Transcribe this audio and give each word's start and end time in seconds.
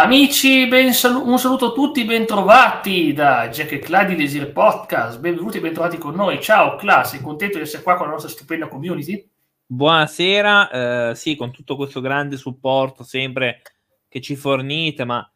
Amici, 0.00 0.68
salu- 0.92 1.26
un 1.26 1.40
saluto 1.40 1.66
a 1.66 1.72
tutti, 1.72 2.04
bentrovati 2.04 3.12
da 3.12 3.48
Jack 3.48 3.72
e 3.72 3.78
Cla 3.80 4.04
di 4.04 4.14
Desir 4.14 4.52
Podcast, 4.52 5.18
benvenuti 5.18 5.56
e 5.56 5.60
bentrovati 5.60 5.98
con 5.98 6.14
noi. 6.14 6.40
Ciao 6.40 6.76
Cla, 6.76 7.02
sei 7.02 7.20
contento 7.20 7.56
di 7.56 7.64
essere 7.64 7.82
qua 7.82 7.96
con 7.96 8.06
la 8.06 8.12
nostra 8.12 8.30
stupenda 8.30 8.68
community? 8.68 9.28
Buonasera, 9.66 11.10
eh, 11.10 11.14
sì, 11.16 11.34
con 11.34 11.50
tutto 11.50 11.74
questo 11.74 12.00
grande 12.00 12.36
supporto 12.36 13.02
sempre 13.02 13.60
che 14.08 14.20
ci 14.20 14.36
fornite, 14.36 15.04
ma 15.04 15.28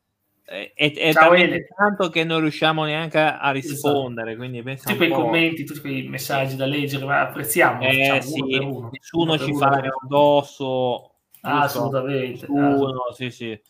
è, 0.45 0.73
è 0.77 1.13
tanto 1.13 2.09
che 2.09 2.23
non 2.23 2.39
riusciamo 2.39 2.85
neanche 2.85 3.19
a 3.19 3.51
rispondere. 3.51 4.35
Esatto. 4.35 4.77
Tutti 4.77 4.97
quei 4.97 5.11
commenti, 5.11 5.65
tutti 5.65 5.81
quei 5.81 6.07
messaggi 6.07 6.55
da 6.55 6.67
leggere, 6.67 7.05
ma 7.05 7.23
apprezziamo. 7.23 7.83
Eh, 7.83 8.21
sì, 8.23 8.41
uno 8.59 8.91
nessuno 8.93 9.37
ci 9.39 9.57
fa 9.57 9.83
addosso. 10.05 11.15
Ah, 11.41 11.63
assolutamente. 11.63 12.47
Uno, 12.49 13.11
sì, 13.13 13.29
sì 13.31 13.61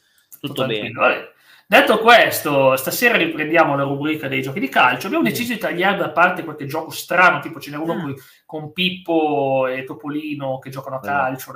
tutto 0.43 0.66
bene. 0.66 1.30
Detto 1.64 2.00
questo, 2.00 2.77
stasera 2.77 3.16
riprendiamo 3.16 3.74
la 3.77 3.84
rubrica 3.84 4.28
dei 4.28 4.42
giochi 4.42 4.60
di 4.60 4.68
calcio. 4.68 5.06
Abbiamo 5.06 5.24
deciso 5.24 5.55
di 5.55 5.59
tagliare 5.59 5.96
da 5.96 6.10
parte 6.10 6.45
qualche 6.45 6.66
gioco 6.66 6.91
strano, 6.91 7.41
tipo 7.41 7.60
ce 7.60 7.70
n'è 7.70 7.78
uno 7.78 7.95
mm. 7.95 8.12
con 8.45 8.73
Pippo 8.73 9.66
e 9.68 9.84
Topolino 9.84 10.59
che 10.59 10.68
giocano 10.68 10.96
a 10.96 11.01
calcio, 11.01 11.52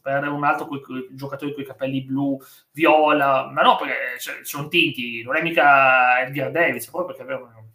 per 0.00 0.28
un 0.28 0.44
altro 0.44 0.66
con 0.68 0.78
i 0.78 1.14
giocatori 1.14 1.52
con 1.52 1.62
i 1.62 1.66
capelli 1.66 2.02
blu, 2.02 2.38
viola, 2.72 3.50
ma 3.52 3.60
no, 3.60 3.76
perché 3.76 4.18
cioè, 4.20 4.36
sono 4.42 4.68
tinti, 4.68 5.22
non 5.22 5.36
è 5.36 5.42
mica 5.42 6.22
Edgar 6.22 6.50
Davis, 6.50 6.88
proprio 6.88 7.14
perché 7.14 7.30
avevano 7.30 7.72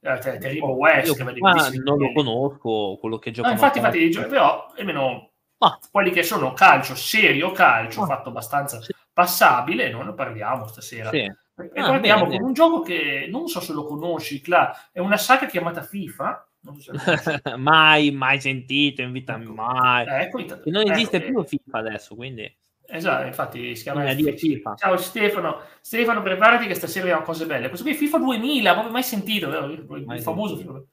eh, 0.00 0.18
Terrible 0.18 0.72
West. 0.72 1.14
Che 1.14 1.78
non 1.78 1.98
lo 1.98 2.12
conosco, 2.12 2.96
quello 2.98 3.18
che 3.18 3.30
gioca. 3.30 3.48
No, 3.48 3.54
infatti, 3.54 3.78
infatti, 3.78 4.08
però 4.28 4.66
almeno 4.76 5.30
ah. 5.58 5.78
quelli 5.92 6.10
che 6.10 6.24
sono 6.24 6.54
calcio, 6.54 6.96
serio 6.96 7.52
calcio, 7.52 8.02
ah. 8.02 8.06
fatto 8.06 8.30
abbastanza 8.30 8.82
sì 8.82 8.92
passabile, 9.16 9.88
noi 9.88 10.04
ne 10.04 10.12
parliamo 10.12 10.66
stasera. 10.66 11.08
Sì. 11.08 11.20
E 11.20 11.70
ah, 11.74 11.86
parliamo 11.86 12.26
con 12.26 12.42
un 12.42 12.52
gioco 12.52 12.82
che 12.82 13.26
non 13.30 13.48
so 13.48 13.60
se 13.60 13.72
lo 13.72 13.84
conosci, 13.84 14.42
Cla, 14.42 14.90
è 14.92 14.98
una 14.98 15.16
saga 15.16 15.46
chiamata 15.46 15.80
FIFA. 15.80 16.50
So 16.78 16.92
mai, 17.56 18.10
mai 18.10 18.38
sentito 18.42 19.00
in 19.00 19.12
vita, 19.12 19.40
ecco. 19.40 19.54
mai. 19.54 20.06
Eh, 20.06 20.20
ecco, 20.24 20.38
e 20.38 20.70
non 20.70 20.90
esiste 20.90 21.16
ecco, 21.16 21.44
più 21.44 21.58
FIFA 21.58 21.78
adesso, 21.78 22.14
quindi... 22.14 22.54
Esatto, 22.88 23.26
infatti 23.26 23.74
si 23.74 23.84
chiama 23.84 24.04
FIFA. 24.12 24.74
Ciao 24.74 24.96
Stefano, 24.98 25.60
Stefano 25.80 26.20
preparati 26.20 26.66
che 26.66 26.74
stasera 26.74 27.06
abbiamo 27.06 27.24
cose 27.24 27.46
belle. 27.46 27.68
Questo 27.68 27.86
qui 27.86 27.94
è 27.94 27.96
FIFA 27.96 28.18
2000, 28.18 28.74
non 28.74 28.92
mai 28.92 29.02
sentito, 29.02 29.48
vero? 29.48 29.66
il 29.66 30.04
mai 30.04 30.20
famoso 30.20 30.56
sentito. 30.56 30.88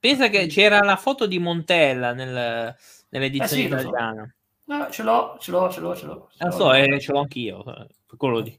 Pensa 0.00 0.28
che 0.28 0.46
c'era 0.48 0.80
la 0.80 0.96
foto 0.96 1.26
di 1.26 1.38
Montella 1.38 2.12
nel, 2.12 2.74
nell'edizione 3.10 3.62
eh 3.62 3.66
sì, 3.66 3.86
italiana. 3.86 4.32
No, 4.68 4.90
ce 4.90 5.02
l'ho, 5.02 5.36
ce 5.40 5.50
l'ho, 5.50 5.70
ce 5.70 5.80
l'ho, 5.80 5.94
ce 5.96 6.06
l'ho. 6.06 6.28
Ce 6.30 6.44
l'ho. 6.44 6.50
so, 6.50 6.72
eh, 6.74 7.00
ce 7.00 7.12
l'ho 7.12 7.20
anch'io, 7.20 7.62
per 7.62 8.16
quello 8.16 8.40
di... 8.40 8.58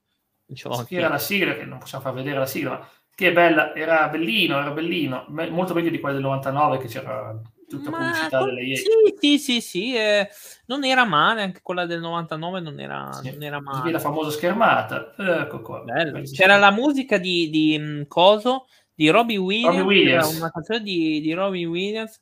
Ce 0.53 0.67
l'ho 0.67 0.75
anch'io. 0.75 0.97
Era 0.97 1.09
la 1.09 1.19
sigla, 1.19 1.53
che 1.53 1.65
non 1.65 1.77
possiamo 1.77 2.03
far 2.03 2.13
vedere 2.13 2.39
la 2.39 2.47
sigla, 2.47 2.69
ma 2.71 2.89
che 3.13 3.31
bella, 3.31 3.75
era 3.75 4.07
bellino, 4.07 4.57
era 4.57 4.71
bellino, 4.71 5.25
molto 5.27 5.73
meglio 5.73 5.89
di 5.89 5.99
quella 5.99 6.15
del 6.15 6.23
99 6.23 6.77
che 6.77 6.87
c'era 6.87 7.37
tutta 7.67 7.91
la 7.91 7.97
pubblicità 7.97 8.43
delle 8.43 8.63
IE. 8.63 8.75
Sì, 8.75 8.85
sì, 9.19 9.37
sì, 9.37 9.61
sì 9.61 9.95
eh, 9.95 10.27
non 10.65 10.83
era 10.83 11.05
male, 11.05 11.43
anche 11.43 11.59
quella 11.61 11.85
del 11.85 11.99
99 11.99 12.59
non 12.61 12.79
era, 12.79 13.11
sì. 13.11 13.29
non 13.31 13.43
era 13.43 13.61
male. 13.61 13.91
La 13.91 13.99
famosa 13.99 14.31
schermata, 14.31 15.13
ecco 15.15 15.61
qua. 15.61 15.83
C'era 16.33 16.57
la 16.57 16.71
musica 16.71 17.17
di, 17.17 17.49
di 17.49 17.75
um, 17.77 18.07
Coso, 18.07 18.67
di 18.95 19.09
Robbie 19.09 19.37
Williams, 19.37 19.77
Robbie 19.77 19.97
Williams. 19.97 20.37
una 20.37 20.51
canzone 20.51 20.81
di, 20.81 21.21
di 21.21 21.33
Robbie 21.33 21.65
Williams 21.65 22.19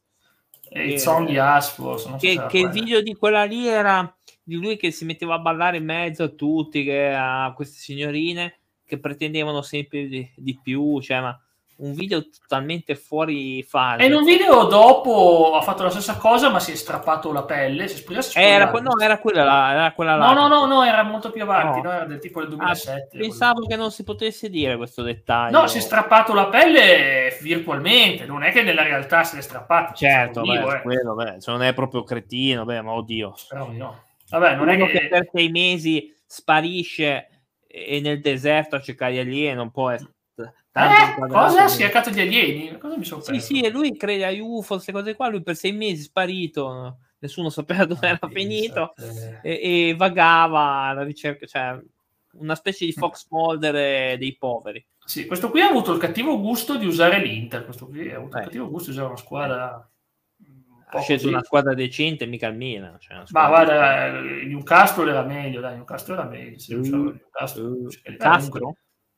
e 0.70 0.94
il 0.94 1.00
song 1.00 1.28
di 1.28 1.38
Asfo. 1.38 1.98
So 1.98 2.16
che, 2.16 2.46
che 2.48 2.60
il 2.60 2.70
video 2.70 3.02
di 3.02 3.16
quella 3.16 3.44
lì 3.44 3.68
era 3.68 4.16
di 4.44 4.56
lui 4.56 4.78
che 4.78 4.92
si 4.92 5.06
metteva 5.06 5.36
a 5.36 5.40
ballare 5.40 5.78
in 5.78 5.86
mezzo 5.86 6.24
a 6.24 6.30
tutti, 6.30 6.84
che, 6.84 7.14
a 7.14 7.52
queste 7.56 7.80
signorine 7.80 8.60
che 8.86 9.00
pretendevano 9.00 9.62
sempre 9.62 10.08
di, 10.08 10.32
di 10.36 10.58
più, 10.62 11.02
cioè, 11.02 11.20
ma 11.20 11.38
un 11.78 11.94
video 11.94 12.28
totalmente 12.30 12.96
fuori 12.96 13.62
fase. 13.64 14.02
E 14.02 14.08
in 14.08 14.14
un 14.14 14.24
video 14.24 14.66
dopo 14.66 15.54
ha 15.54 15.62
fatto 15.62 15.84
la 15.84 15.90
stessa 15.90 16.18
cosa, 16.18 16.50
ma 16.50 16.60
si 16.60 16.72
è 16.72 16.76
strappato 16.76 17.32
la 17.32 17.44
pelle. 17.44 17.88
Si 17.88 18.04
è 18.34 18.40
era, 18.40 18.72
no, 18.72 19.00
era 19.00 19.20
quella 19.20 19.44
là. 19.44 19.72
Era 19.72 19.92
quella 19.92 20.16
là. 20.16 20.32
No, 20.32 20.34
no, 20.34 20.48
no, 20.48 20.66
no, 20.66 20.84
era 20.84 21.04
molto 21.04 21.30
più 21.30 21.44
avanti, 21.44 21.82
no. 21.82 21.90
no 21.90 21.96
era 21.96 22.06
del 22.06 22.20
tipo 22.20 22.40
del 22.40 22.50
2007. 22.50 23.18
Ah, 23.18 23.20
pensavo 23.20 23.66
che 23.66 23.76
non 23.76 23.92
si 23.92 24.04
potesse 24.04 24.50
dire 24.50 24.76
questo 24.78 25.04
dettaglio. 25.04 25.60
No, 25.60 25.68
si 25.68 25.78
è 25.78 25.82
strappato 25.82 26.34
la 26.34 26.48
pelle 26.48 27.38
virtualmente, 27.42 28.26
non 28.26 28.44
è 28.44 28.52
che 28.52 28.64
nella 28.64 28.84
realtà 28.84 29.24
se 29.24 29.36
l'è 29.36 29.42
strappato. 29.42 29.94
Certo, 29.94 30.42
beh, 30.42 30.52
vivo, 30.52 30.74
eh. 30.74 30.82
quello, 30.82 31.14
beh, 31.14 31.36
se 31.40 31.52
non 31.52 31.62
è 31.62 31.74
proprio 31.74 32.04
cretino, 32.04 32.66
beh, 32.66 32.82
ma 32.82 32.92
oddio. 32.94 33.34
Però 33.50 33.70
no. 33.72 34.04
Vabbè, 34.30 34.56
non 34.56 34.70
è 34.70 34.78
che... 34.78 34.88
che 34.88 35.08
per 35.08 35.30
sei 35.32 35.50
mesi 35.50 36.14
sparisce 36.26 37.30
e 37.68 38.00
nel 38.02 38.20
deserto 38.20 38.76
a 38.76 38.82
cercare 38.82 39.20
alieni 39.20 39.56
non 39.56 39.72
può 39.72 39.90
essere 39.92 40.16
eh, 40.86 41.28
cosa? 41.28 41.68
Si 41.68 41.82
è 41.82 41.86
cercato 41.86 42.10
gli 42.10 42.20
alieni? 42.20 42.78
Cosa 42.78 42.98
mi 42.98 43.06
sono 43.06 43.22
Sì, 43.22 43.40
sì, 43.40 43.62
e 43.62 43.70
lui 43.70 43.96
crede 43.96 44.26
a 44.26 44.44
UFO, 44.44 44.76
queste 44.76 44.92
cose 44.92 45.16
qua, 45.16 45.28
lui 45.30 45.42
per 45.42 45.56
sei 45.56 45.72
mesi 45.72 46.02
è 46.02 46.06
sparito, 46.06 47.00
nessuno 47.20 47.50
sapeva 47.50 47.86
dove 47.86 48.08
ah, 48.08 48.12
era 48.12 48.30
finito 48.32 48.94
e, 49.42 49.60
e, 49.90 49.96
vagava 49.96 50.90
alla 50.90 51.04
ricerca, 51.04 51.46
cioè 51.46 51.80
una 52.34 52.56
specie 52.56 52.86
di 52.86 52.92
Fox 52.92 53.28
Mulder 53.30 54.18
dei 54.18 54.36
poveri. 54.38 54.86
Sì, 55.04 55.26
questo 55.26 55.50
qui 55.50 55.62
ha 55.62 55.68
avuto 55.68 55.94
il 55.94 56.00
cattivo 56.00 56.40
gusto 56.40 56.78
di 56.78 56.86
usare 56.86 57.20
l'Inter, 57.22 57.64
questo 57.64 57.88
qui 57.88 58.12
ha 58.12 58.18
avuto 58.18 58.38
eh. 58.38 58.40
il 58.42 58.46
cattivo 58.46 58.70
gusto 58.70 58.92
di 58.92 58.98
usare 58.98 59.08
una 59.08 59.18
squadra... 59.18 59.90
Ha 60.90 61.02
scelto 61.02 61.28
una 61.28 61.44
squadra 61.44 61.74
decente, 61.74 62.26
mica 62.26 62.48
il 62.48 62.56
Milan. 62.56 62.98
Cioè 62.98 63.22
Ma 63.32 63.48
guarda, 63.48 64.06
il 64.06 64.48
Newcastle 64.48 65.10
era 65.10 65.22
meglio, 65.24 65.60
dai, 65.60 65.76
Newcastle 65.76 66.14
era 66.14 66.24
meglio. 66.24 66.58
Se 66.60 66.76
uh, 66.76 66.80
Newcastle, 66.80 67.64
uh, 67.66 68.16
Castro? 68.18 68.78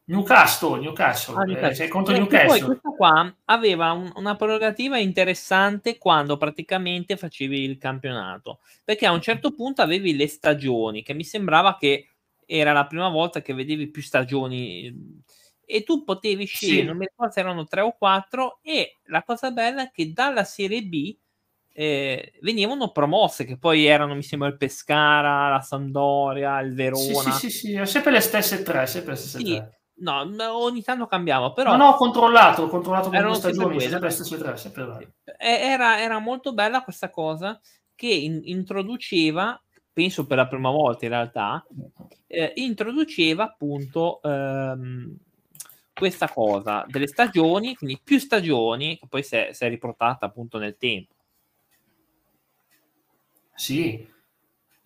Newcastle, 0.09 0.79
Newcastle, 0.79 1.35
ah, 1.35 1.43
Newcastle. 1.43 1.85
Eh, 1.85 1.87
contro 1.87 2.15
eh, 2.15 2.17
Newcastle. 2.17 2.47
Poi 2.47 2.61
questo 2.61 2.91
qua 2.97 3.35
aveva 3.45 3.91
un, 3.91 4.11
una 4.15 4.35
prerogativa 4.35 4.97
interessante 4.97 5.99
quando 5.99 6.35
praticamente 6.35 7.15
facevi 7.15 7.63
il 7.63 7.77
campionato, 7.77 8.59
perché 8.83 9.05
a 9.05 9.11
un 9.11 9.21
certo 9.21 9.53
punto 9.53 9.83
avevi 9.83 10.15
le 10.15 10.27
stagioni, 10.27 11.03
che 11.03 11.13
mi 11.13 11.23
sembrava 11.23 11.77
che 11.77 12.07
era 12.47 12.73
la 12.73 12.87
prima 12.87 13.09
volta 13.09 13.43
che 13.43 13.53
vedevi 13.53 13.91
più 13.91 14.01
stagioni 14.01 15.23
e 15.63 15.83
tu 15.83 16.03
potevi 16.03 16.45
scegliere, 16.45 16.79
sì. 16.79 16.85
non 16.87 16.97
mi 16.97 17.05
ricordo 17.05 17.31
se 17.31 17.39
erano 17.41 17.65
tre 17.65 17.81
o 17.81 17.95
quattro, 17.95 18.57
e 18.63 18.97
la 19.05 19.21
cosa 19.21 19.51
bella 19.51 19.83
è 19.83 19.91
che 19.91 20.11
dalla 20.11 20.43
Serie 20.43 20.81
B 20.81 21.15
eh, 21.71 22.33
venivano 22.41 22.91
promosse, 22.91 23.45
che 23.45 23.59
poi 23.59 23.85
erano, 23.85 24.15
mi 24.15 24.23
sembra, 24.23 24.47
il 24.47 24.57
Pescara, 24.57 25.49
la 25.49 25.61
Sampdoria, 25.61 26.59
il 26.61 26.73
Verona. 26.73 27.31
Sì, 27.31 27.31
sì, 27.31 27.49
sì, 27.51 27.77
sì, 27.77 27.85
sempre 27.85 28.11
le 28.11 28.21
stesse 28.21 28.63
tre, 28.63 28.87
sempre 28.87 29.11
le 29.11 29.17
stesse 29.19 29.37
sì. 29.37 29.55
tre. 29.55 29.78
No, 29.99 30.25
ogni 30.57 30.81
tanto 30.81 31.07
cambiava, 31.07 31.51
però... 31.51 31.71
No, 31.71 31.77
no, 31.77 31.89
ho 31.89 31.95
controllato, 31.95 32.63
ho 32.63 32.67
controllato 32.67 33.09
con 33.09 33.35
stagioni, 33.35 33.79
sempre 33.79 34.11
sempre, 34.11 34.55
sempre, 34.55 34.57
sempre 34.57 35.13
era, 35.37 35.99
era, 35.99 36.19
molto 36.19 36.53
bella 36.53 36.83
questa 36.83 37.09
cosa 37.09 37.59
che 37.95 38.07
in, 38.07 38.41
introduceva, 38.43 39.61
penso 39.91 40.25
per 40.25 40.38
la 40.38 40.47
prima 40.47 40.69
volta 40.69 41.05
in 41.05 41.11
realtà, 41.11 41.65
eh, 42.27 42.53
introduceva 42.55 43.43
appunto 43.43 44.21
ehm, 44.21 45.17
questa 45.93 46.29
cosa 46.29 46.85
delle 46.88 47.07
stagioni, 47.07 47.75
quindi 47.75 47.99
più 48.01 48.19
stagioni, 48.19 48.97
che 48.97 49.07
poi 49.07 49.21
si 49.23 49.35
è, 49.35 49.49
si 49.51 49.65
è 49.65 49.69
riportata 49.69 50.25
appunto 50.25 50.57
nel 50.57 50.77
tempo. 50.77 51.13
Sì, 53.53 54.07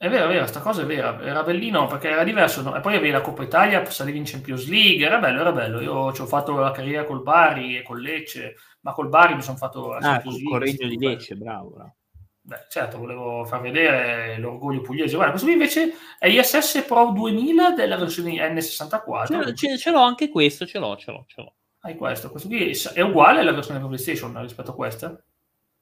è 0.04 0.10
vero, 0.10 0.26
è 0.26 0.28
vero, 0.28 0.46
sta 0.48 0.60
cosa 0.60 0.82
è 0.82 0.86
vera, 0.86 1.18
era 1.22 1.44
bellino 1.44 1.88
perché 1.88 2.10
era 2.10 2.26
diverso, 2.26 2.62
no? 2.62 2.76
e 2.76 2.82
poi 2.82 2.96
avevi 2.96 3.12
la 3.12 3.22
Coppa 3.22 3.44
Italia, 3.44 3.90
salivi 3.90 4.18
in 4.18 4.26
Champions 4.26 4.68
League, 4.68 5.06
era 5.06 5.18
bello, 5.18 5.40
era 5.40 5.54
bello. 5.54 5.80
Io 5.80 6.12
ci 6.12 6.20
ho 6.20 6.26
fatto 6.26 6.58
la 6.58 6.72
carriera 6.72 7.06
col 7.06 7.22
Bari 7.22 7.78
e 7.78 7.84
col 7.84 8.02
Lecce, 8.02 8.56
ma 8.82 8.92
col 8.92 9.08
Bari 9.08 9.36
mi 9.36 9.42
sono 9.42 9.56
fatto 9.56 9.92
la 9.92 9.98
ah, 10.00 10.02
Champions 10.02 10.36
League. 10.36 10.52
Correggio 10.52 10.88
di 10.88 10.98
Lecce, 10.98 11.36
bravo, 11.36 11.70
bravo. 11.70 11.96
Beh, 12.42 12.66
certo, 12.68 12.98
volevo 12.98 13.46
far 13.46 13.62
vedere 13.62 14.38
l'orgoglio 14.40 14.82
pugliese. 14.82 15.16
Guarda, 15.16 15.32
questo 15.32 15.48
qui 15.48 15.58
invece 15.58 15.94
è 16.20 16.28
ISS 16.28 16.84
Pro 16.86 17.12
2000 17.12 17.70
della 17.72 17.96
versione 17.96 18.34
N64. 18.54 19.54
Ce, 19.54 19.78
ce 19.78 19.90
l'ho 19.90 20.02
anche 20.02 20.28
questo, 20.28 20.66
ce 20.66 20.80
l'ho, 20.80 20.98
ce 20.98 21.12
l'ho, 21.12 21.24
ce 21.28 21.42
l'ho. 21.42 21.54
Hai 21.80 21.96
questo, 21.96 22.30
questo 22.30 22.50
qui 22.50 22.78
è 22.94 23.00
uguale 23.00 23.40
alla 23.40 23.54
versione 23.54 23.80
PlayStation 23.80 24.38
rispetto 24.42 24.72
a 24.72 24.76
questa? 24.76 25.24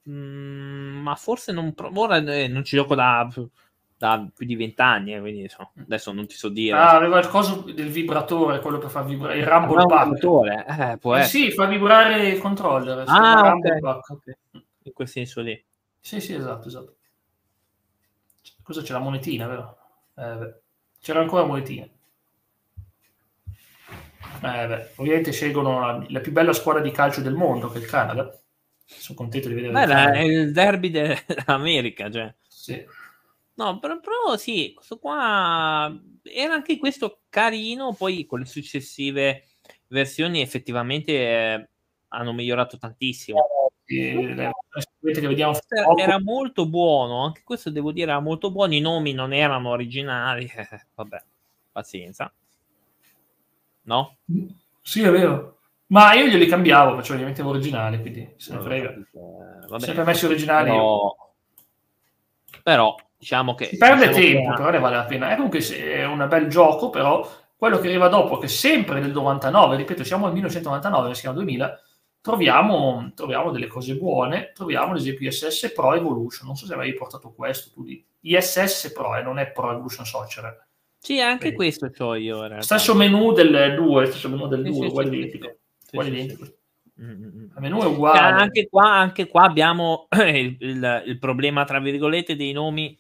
Mm, 0.08 1.02
ma 1.02 1.16
forse 1.16 1.52
non, 1.52 1.74
ora 1.96 2.18
eh, 2.18 2.48
non 2.48 2.64
ci 2.64 2.76
gioco 2.76 2.94
da 2.94 3.28
da 4.02 4.28
più 4.36 4.48
di 4.48 4.56
vent'anni, 4.56 5.14
eh, 5.14 5.20
quindi 5.20 5.42
insomma, 5.42 5.70
adesso 5.80 6.12
non 6.12 6.26
ti 6.26 6.34
so 6.34 6.50
dire. 6.50 6.76
Ah, 6.76 6.96
aveva 6.96 7.20
il 7.20 7.28
coso 7.28 7.62
del 7.72 7.90
vibratore, 7.90 8.60
quello 8.60 8.80
per 8.80 8.90
far 8.90 9.06
vibrare 9.06 9.38
il 9.38 9.46
Rumble 9.46 9.86
Pack. 9.86 10.24
Eh, 10.24 10.98
può 10.98 11.16
eh, 11.16 11.24
sì, 11.24 11.52
fa 11.52 11.68
vibrare 11.68 12.30
il 12.30 12.40
controller. 12.40 13.04
Ah, 13.06 13.54
okay. 13.54 13.78
okay. 13.80 14.38
In 14.84 14.94
quel 14.94 15.08
senso 15.08 15.42
lì. 15.42 15.64
Sì, 16.00 16.20
sì, 16.20 16.34
esatto, 16.34 16.68
esatto. 16.68 16.96
Cosa 18.64 18.82
c'è 18.82 18.94
la 18.94 19.00
monetina, 19.00 19.46
vero? 19.46 19.78
Eh, 20.16 20.62
C'era 21.00 21.20
ancora 21.20 21.44
la 21.44 21.48
monetina. 21.48 21.84
Eh, 24.44 24.68
beh, 24.68 24.94
ovviamente 24.96 25.32
scelgono 25.32 25.80
la, 25.80 26.06
la, 26.10 26.20
più 26.22 26.32
bella 26.32 26.54
squadra 26.54 26.82
di 26.82 26.90
calcio 26.90 27.22
del 27.22 27.36
mondo, 27.36 27.70
che 27.70 27.78
è 27.78 27.82
il 27.82 27.88
Canada. 27.88 28.36
Sono 28.84 29.20
contento 29.20 29.48
di 29.48 29.54
vedere. 29.54 29.74
Beh, 29.74 30.12
è 30.12 30.22
il 30.22 30.52
derby 30.52 30.90
dell'America, 30.90 32.10
cioè. 32.10 32.34
Sì. 32.48 32.84
No, 33.62 33.78
però, 33.78 34.00
però, 34.00 34.38
sì, 34.38 34.74
questo 34.74 34.98
qua 34.98 35.96
era 36.24 36.54
anche 36.56 36.78
questo 36.80 37.22
carino, 37.30 37.94
poi 37.94 38.26
con 38.26 38.40
le 38.40 38.46
successive 38.48 39.44
versioni 39.90 40.42
effettivamente 40.42 41.12
eh, 41.12 41.70
hanno 42.08 42.34
migliorato 42.34 42.80
tantissimo. 42.80 43.40
Eh, 43.86 44.16
era, 44.36 44.52
era 45.96 46.20
molto 46.20 46.68
buono, 46.68 47.24
anche 47.24 47.42
questo 47.44 47.70
devo 47.70 47.92
dire 47.92 48.10
era 48.10 48.20
molto 48.20 48.50
buono, 48.50 48.74
i 48.74 48.80
nomi 48.80 49.14
non 49.14 49.32
erano 49.32 49.70
originali, 49.70 50.50
vabbè, 50.96 51.24
pazienza. 51.72 52.34
No? 53.84 54.18
Sì, 54.82 55.04
è 55.04 55.12
vero. 55.12 55.60
Ma 55.88 56.14
io 56.14 56.26
glieli 56.26 56.48
cambiavo, 56.48 56.96
facevo 56.96 57.20
li 57.20 57.26
mettevo 57.26 57.50
originali, 57.50 58.00
quindi 58.02 58.34
se 58.38 58.56
ne 58.56 58.62
frega. 58.62 58.96
Vabbè, 59.68 59.86
Sempre 59.86 60.04
messi 60.04 60.26
originali. 60.26 60.70
Però, 60.72 61.16
però 62.64 62.96
diciamo 63.22 63.54
che... 63.54 63.66
Si 63.66 63.78
perde 63.78 64.08
diciamo 64.08 64.26
tempo, 64.26 64.50
che... 64.50 64.56
però 64.56 64.70
ne 64.72 64.80
vale 64.80 64.96
la 64.96 65.06
pena. 65.06 65.30
È 65.30 65.36
comunque 65.36 65.60
è 65.60 66.06
un 66.06 66.26
bel 66.28 66.48
gioco, 66.48 66.90
però 66.90 67.30
quello 67.56 67.78
che 67.78 67.88
arriva 67.88 68.08
dopo, 68.08 68.40
che 68.40 68.48
sempre 68.48 69.00
nel 69.00 69.12
99, 69.12 69.78
ripeto, 69.78 70.04
siamo 70.04 70.24
nel 70.26 70.34
1999, 70.34 71.14
siamo 71.14 71.36
nel 71.36 71.46
2000, 71.46 71.82
troviamo, 72.20 73.12
troviamo 73.16 73.52
delle 73.52 73.68
cose 73.68 73.96
buone, 73.96 74.52
troviamo 74.56 74.94
ad 74.94 74.98
esempio 74.98 75.30
ISS 75.30 75.72
Pro 75.72 75.94
Evolution, 75.94 76.48
non 76.48 76.56
so 76.56 76.66
se 76.66 76.74
avevi 76.74 76.96
portato 76.96 77.32
questo 77.32 77.70
tu 77.72 77.84
di 77.84 78.04
ISS 78.22 78.92
Pro 78.92 79.16
e 79.16 79.20
eh, 79.20 79.24
non 79.24 79.38
è 79.38 79.52
Pro 79.52 79.70
Evolution 79.70 80.04
Soccer. 80.04 80.66
Sì, 80.98 81.20
anche 81.20 81.54
Quindi, 81.54 81.78
questo 81.78 81.92
ho 82.04 82.16
io. 82.16 82.62
Stesso 82.62 82.96
menu 82.96 83.34
del 83.34 83.76
2, 83.76 84.06
stesso 84.08 84.30
menu 84.30 84.48
del 84.48 84.64
2, 84.64 84.74
sì, 84.74 84.82
uguale 84.82 85.10
sì, 85.10 85.16
identico. 85.16 85.48
Sì, 85.78 85.96
uguale 85.96 86.10
identico. 86.10 86.46
Mm-hmm. 87.00 87.44
Il 87.44 87.54
menu 87.58 87.82
è 87.82 87.86
uguale. 87.86 88.20
Anche 88.20 88.68
qua, 88.70 88.92
anche 88.92 89.28
qua 89.28 89.44
abbiamo 89.44 90.08
il, 90.18 90.58
il, 90.60 91.04
il, 91.06 91.20
problema, 91.20 91.64
tra 91.64 91.80
virgolette, 91.80 92.36
dei 92.36 92.52
nomi 92.52 92.98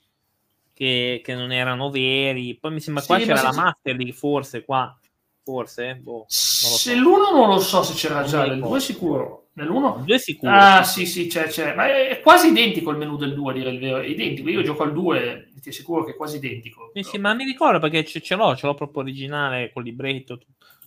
che, 0.81 1.22
che, 1.24 1.36
non 1.36 1.51
erano 1.51 1.92
veri. 1.92 2.57
Poi 2.60 2.72
mi 2.72 2.80
sembra 2.80 3.04
qua 3.04 3.19
c'era 3.19 3.44
la 3.44 3.54
Master 3.54 3.95
League, 3.95 4.13
forse 4.13 4.66
qua. 4.66 4.98
Forse? 5.44 5.95
Boh, 5.95 6.25
se 6.28 6.95
l'uno 6.95 7.31
non 7.31 7.50
lo 7.50 7.60
so 7.60 7.83
se 7.83 7.94
c'era 7.94 8.24
già, 8.24 8.45
nel 8.45 8.60
2 8.60 8.80
sicuro. 8.80 9.50
Nell'1? 9.54 10.04
2 10.04 10.18
sicuro. 10.18 10.51
Ah, 10.51 10.83
sì, 10.83 11.06
sì, 11.06 11.28
c'è, 11.28 11.48
c'è. 11.48 11.75
Ma 11.75 11.88
è 11.88 12.19
quasi 12.22 12.48
identico 12.48 12.89
il 12.89 12.98
menu 12.98 13.16
del 13.16 13.36
2, 13.36 13.51
a 13.51 13.56
dire 13.56 13.69
il 13.69 13.80
vero. 13.80 14.00
È 14.00 14.07
identico. 14.07 14.50
Io 14.50 14.63
gioco 14.63 14.81
al 14.81 14.94
2, 14.94 15.51
ti 15.62 15.69
assicuro 15.69 16.04
che 16.04 16.12
è 16.12 16.16
quasi 16.16 16.38
identico. 16.38 16.92
Sì, 16.95 17.04
sì, 17.04 17.18
ma 17.19 17.33
mi 17.36 17.44
ricordo 17.44 17.78
perché 17.78 18.04
ce, 18.04 18.22
ce 18.22 18.36
l'ho, 18.36 18.56
ce 18.56 18.66
l'ho 18.66 18.74
proprio 18.74 19.04
originale 19.04 19.72
col 19.72 19.83
libretto. 19.83 20.39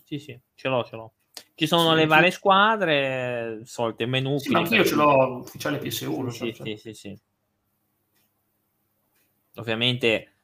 Sì, 0.05 0.19
sì, 0.19 0.37
ce 0.55 0.69
l'ho, 0.69 0.83
ce 0.85 0.97
l'ho. 0.97 1.13
Ci 1.55 1.67
sono 1.67 1.91
sì, 1.91 1.97
le 1.97 2.07
varie 2.07 2.31
squadre, 2.33 3.61
solite 3.65 4.07
menu. 4.07 4.39
Sì, 4.39 4.55
anche 4.55 4.75
io 4.75 4.85
ce 4.85 4.95
l'ho 4.95 5.39
ufficiale 5.39 5.81
PS1. 5.81 6.29
Sì, 6.29 6.55
cioè. 6.55 6.67
sì, 6.67 6.77
sì, 6.77 6.95
sì. 6.95 7.19
Ovviamente 9.57 10.35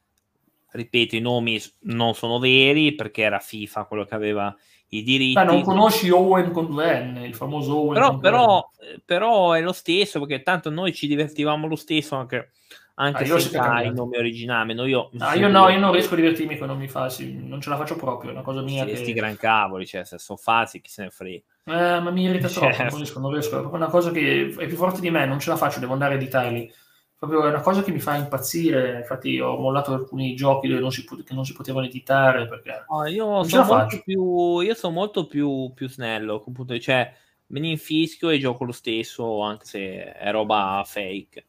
ripeto, 0.72 1.16
i 1.16 1.20
nomi 1.20 1.60
non 1.80 2.14
sono 2.14 2.38
veri 2.38 2.94
perché 2.94 3.22
era 3.22 3.38
FIFA 3.38 3.84
quello 3.84 4.04
che 4.04 4.14
aveva 4.14 4.54
i 4.88 5.02
diritti. 5.02 5.34
Ma 5.34 5.44
non 5.44 5.62
conosci 5.62 6.10
Owen 6.10 6.50
con 6.50 6.66
due 6.66 7.00
N, 7.04 7.16
il 7.24 7.34
famoso 7.34 7.76
Owen. 7.76 7.94
Però, 7.94 8.18
però, 8.18 8.70
però, 9.04 9.52
è 9.52 9.60
lo 9.60 9.72
stesso 9.72 10.18
perché 10.20 10.42
tanto 10.42 10.70
noi 10.70 10.92
ci 10.92 11.06
divertivamo 11.06 11.66
lo 11.66 11.76
stesso 11.76 12.16
anche, 12.16 12.50
anche 12.94 13.22
ah, 13.22 13.38
senza 13.38 13.82
i 13.82 13.92
nomi 13.92 14.16
originali. 14.16 14.74
No, 14.74 14.86
io, 14.86 15.10
ah, 15.18 15.34
io 15.34 15.48
no, 15.48 15.68
io 15.68 15.78
non 15.78 15.92
riesco 15.92 16.14
a 16.14 16.16
divertirmi 16.16 16.58
con 16.58 16.68
nomi 16.68 16.88
falsi, 16.88 17.32
non 17.34 17.60
ce 17.60 17.70
la 17.70 17.76
faccio 17.76 17.96
proprio, 17.96 18.30
è 18.30 18.32
una 18.32 18.42
cosa 18.42 18.62
mia. 18.62 18.84
Questi 18.84 19.06
che... 19.06 19.12
gran 19.12 19.36
cavoli, 19.36 19.86
cioè 19.86 20.04
se 20.04 20.18
sono 20.18 20.38
falsi 20.38 20.80
chi 20.80 20.90
se 20.90 21.02
ne 21.04 21.10
frega. 21.10 21.42
Eh, 21.64 22.00
ma 22.00 22.10
mi 22.10 22.24
irrita 22.24 22.46
troppo, 22.48 22.82
non 22.82 22.96
riesco, 22.96 23.20
non 23.20 23.32
riesco, 23.32 23.56
è 23.56 23.60
proprio 23.60 23.80
una 23.80 23.90
cosa 23.90 24.10
che 24.10 24.54
è 24.56 24.66
più 24.66 24.76
forte 24.76 25.00
di 25.00 25.10
me, 25.10 25.24
non 25.24 25.38
ce 25.38 25.50
la 25.50 25.56
faccio, 25.56 25.78
devo 25.78 25.92
andare 25.92 26.14
a 26.14 26.16
editarli 26.16 26.72
proprio 27.20 27.44
è 27.44 27.49
una 27.49 27.61
cosa 27.61 27.82
che 27.82 27.93
mi 27.93 28.00
fa 28.00 28.17
impazzire. 28.17 28.96
Infatti, 29.00 29.38
ho 29.38 29.58
mollato 29.58 29.93
alcuni 29.93 30.34
giochi 30.34 30.69
dove 30.69 30.81
non 30.81 30.90
si, 30.90 31.05
che 31.05 31.34
non 31.34 31.44
si 31.44 31.52
potevano 31.52 31.84
editare 31.84 32.49
perché 32.49 32.87
no, 32.88 33.06
io, 33.06 33.43
sono 33.44 33.64
molto 33.64 34.00
più, 34.02 34.61
io 34.61 34.75
sono 34.75 34.94
molto 34.94 35.26
più, 35.26 35.70
più 35.75 35.87
snello. 35.87 36.37
Appunto, 36.37 36.78
cioè, 36.78 37.12
me 37.49 37.61
ne 37.61 37.69
infischio 37.69 38.31
e 38.31 38.38
gioco 38.38 38.64
lo 38.64 38.72
stesso, 38.72 39.43
anche 39.43 39.67
se 39.67 40.12
è 40.12 40.31
roba 40.31 40.82
fake. 40.87 41.44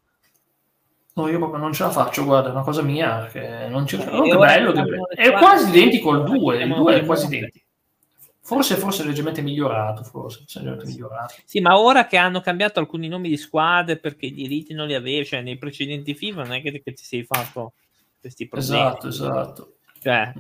No, 1.13 1.29
io 1.29 1.37
proprio 1.37 1.61
non 1.61 1.71
ce 1.71 1.83
la 1.83 1.89
faccio, 1.89 2.25
guarda, 2.25 2.49
è 2.49 2.51
una 2.51 2.63
cosa 2.63 2.81
mia 2.81 3.27
che 3.27 3.67
non 3.69 3.85
c'è. 3.85 4.05
Oh, 4.11 4.23
che 4.23 4.37
bello, 4.37 4.73
che 4.73 4.81
bello. 4.81 5.07
È 5.07 5.31
quasi 5.31 5.69
identico 5.69 6.11
al 6.11 6.25
2, 6.25 6.63
il 6.63 6.73
2 6.73 6.95
è 6.99 7.05
quasi 7.05 7.27
identico. 7.27 7.65
Forse, 8.43 8.75
forse 8.75 9.03
leggermente 9.05 9.41
migliorato, 9.41 10.03
forse, 10.03 10.43
leggermente 10.47 10.85
migliorato. 10.85 11.35
Sì, 11.45 11.61
ma 11.61 11.79
ora 11.79 12.07
che 12.07 12.17
hanno 12.17 12.41
cambiato 12.41 12.79
alcuni 12.79 13.07
nomi 13.07 13.29
di 13.29 13.37
squadre 13.37 13.97
perché 13.97 14.25
i 14.25 14.33
diritti 14.33 14.73
non 14.73 14.87
li 14.87 14.95
avevi, 14.95 15.25
cioè 15.25 15.41
nei 15.41 15.57
precedenti 15.57 16.15
FIFA 16.15 16.43
non 16.43 16.53
è 16.53 16.61
che, 16.61 16.81
che 16.81 16.93
ti 16.93 17.03
sei 17.03 17.23
fatto 17.23 17.73
questi 18.19 18.47
problemi. 18.47 18.81
Esatto, 18.81 19.07
esatto. 19.07 19.75
Cioè, 19.99 20.33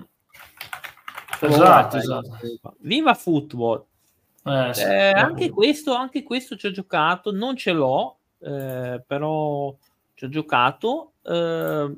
esatto, 1.41 1.97
esatto. 1.97 2.75
Viva 2.79 3.13
Football. 3.13 3.85
Eh, 4.43 4.73
sì, 4.73 4.81
eh, 4.81 5.11
anche, 5.11 5.49
questo, 5.51 5.93
anche 5.93 6.23
questo 6.23 6.55
ci 6.55 6.65
ho 6.65 6.71
giocato, 6.71 7.31
non 7.31 7.55
ce 7.55 7.71
l'ho, 7.71 8.17
eh, 8.39 9.01
però 9.05 9.73
ci 10.15 10.25
ho 10.25 10.29
giocato. 10.29 11.13
Eh, 11.21 11.95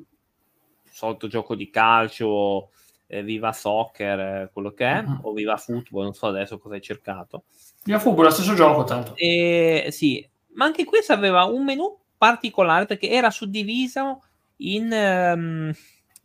solito 0.94 1.26
gioco 1.26 1.54
di 1.54 1.70
calcio 1.70 2.70
eh, 3.06 3.22
Viva 3.22 3.52
Soccer, 3.52 4.18
eh, 4.18 4.50
quello 4.52 4.72
che 4.72 4.86
è, 4.86 5.02
mm-hmm. 5.02 5.18
o 5.22 5.32
Viva 5.32 5.56
Football, 5.56 6.04
non 6.04 6.14
so 6.14 6.26
adesso 6.26 6.58
cosa 6.58 6.74
hai 6.74 6.82
cercato. 6.82 7.44
Viva 7.84 7.98
Football 7.98 8.24
lo 8.24 8.30
stesso 8.30 8.54
gioco, 8.54 8.84
tanto. 8.84 9.14
E, 9.16 9.88
sì, 9.90 10.26
ma 10.54 10.64
anche 10.64 10.84
questo 10.84 11.12
aveva 11.12 11.44
un 11.44 11.64
menu 11.64 11.96
particolare 12.16 12.86
perché 12.86 13.08
era 13.08 13.30
suddiviso 13.30 14.22
in... 14.58 14.90
Um, 14.92 15.72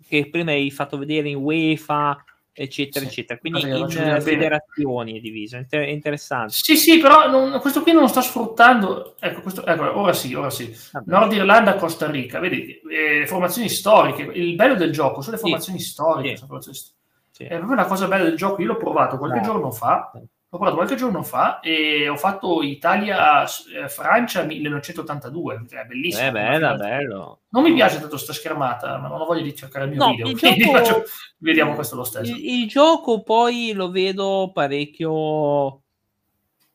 che 0.10 0.28
prima 0.28 0.52
hai 0.52 0.72
fatto 0.72 0.98
vedere 0.98 1.30
in 1.30 1.36
UEFA, 1.36 2.18
eccetera, 2.62 3.06
sì. 3.06 3.12
eccetera. 3.12 3.40
Quindi 3.40 3.62
in 3.62 3.84
uh, 3.84 4.22
federazioni 4.22 5.18
è 5.18 5.20
diviso, 5.20 5.58
Inter- 5.58 5.88
interessante. 5.88 6.54
Sì, 6.54 6.76
sì, 6.76 7.00
però 7.00 7.30
non, 7.30 7.60
questo 7.60 7.82
qui 7.82 7.94
non 7.94 8.02
lo 8.02 8.08
sto 8.08 8.22
sfruttando. 8.22 9.16
Ecco, 9.20 9.42
questo, 9.42 9.66
ecco 9.66 9.98
ora 9.98 10.14
sì, 10.14 10.34
ora 10.34 10.50
sì. 10.50 10.76
Vabbè. 10.92 11.10
Nord 11.10 11.32
Irlanda, 11.32 11.76
Costa 11.76 12.10
Rica, 12.10 12.40
vedi, 12.40 12.80
eh, 12.92 13.26
formazioni 13.28 13.70
storiche. 13.70 14.24
Il 14.24 14.56
bello 14.56 14.76
del 14.76 14.92
gioco 14.92 15.22
sono 15.22 15.36
le 15.36 15.42
formazioni 15.42 15.80
sì. 15.80 15.90
storiche. 15.90 16.36
Sì. 16.36 16.46
Formazioni 16.46 16.78
storiche. 16.78 16.98
È 17.38 17.56
proprio 17.56 17.72
una 17.72 17.86
cosa 17.86 18.08
bella 18.08 18.24
del 18.26 18.36
gioco. 18.36 18.62
Io 18.62 18.68
l'ho 18.68 18.78
provato 18.78 19.18
qualche 19.18 19.40
no. 19.40 19.46
giorno 19.46 19.72
fa 19.72 20.12
L'ho 20.52 20.58
provato 20.58 20.78
qualche 20.78 20.96
giorno 20.96 21.22
fa 21.22 21.60
e 21.60 22.10
ho 22.10 22.18
fatto 22.18 22.64
Italia-Francia 22.64 24.42
1982, 24.42 25.66
cioè 25.70 25.86
bellissimo. 25.86 26.28
Eh, 26.28 26.32
bella, 26.32 26.74
bello. 26.74 27.42
Non 27.50 27.62
mi 27.62 27.72
piace 27.72 28.00
tanto 28.00 28.18
sta 28.18 28.34
schermata, 28.34 28.98
ma 28.98 29.10
non 29.10 29.22
ho 29.22 29.26
voglia 29.26 29.44
di 29.44 29.56
cercare 29.56 29.86
il 29.86 29.92
mio 29.92 30.04
no, 30.04 30.10
video, 30.10 30.28
il 30.28 30.36
gioco... 30.36 30.72
faccio... 30.72 31.04
vediamo 31.38 31.76
questo 31.76 31.96
lo 31.96 32.04
stesso. 32.04 32.34
Il, 32.34 32.62
il, 32.62 32.68
gioco 32.68 33.22
poi 33.22 33.74
lo 33.74 33.92
vedo 33.92 34.50
parecchio 34.52 35.84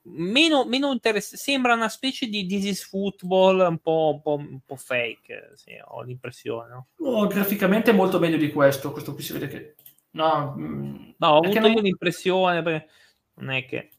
meno, 0.03 0.65
meno 0.67 0.93
interessante, 0.93 1.37
sembra 1.43 1.75
una 1.75 1.89
specie 1.89 2.29
di 2.29 2.47
This 2.47 2.65
is 2.67 2.85
Football 2.85 3.59
un 3.59 3.79
po', 3.79 4.13
un 4.15 4.23
po', 4.23 4.37
un 4.37 4.61
po 4.65 4.77
fake, 4.77 5.55
sì, 5.57 5.73
ho 5.85 6.01
l'impressione. 6.03 6.69
No? 6.69 6.87
Oh, 6.99 7.27
graficamente 7.27 7.91
è 7.91 7.95
molto 7.95 8.21
meglio 8.21 8.37
di 8.37 8.53
questo, 8.53 8.93
questo 8.93 9.15
qui 9.15 9.23
si 9.25 9.33
vede 9.33 9.49
che... 9.49 9.75
No, 10.11 10.55
mm, 10.57 10.95
no 11.17 11.29
ho 11.29 11.39
avuto 11.39 11.59
non... 11.59 11.73
io 11.73 11.81
l'impressione... 11.81 12.63
Perché 12.63 12.89
non 13.37 13.51
è 13.51 13.65
che... 13.67 13.91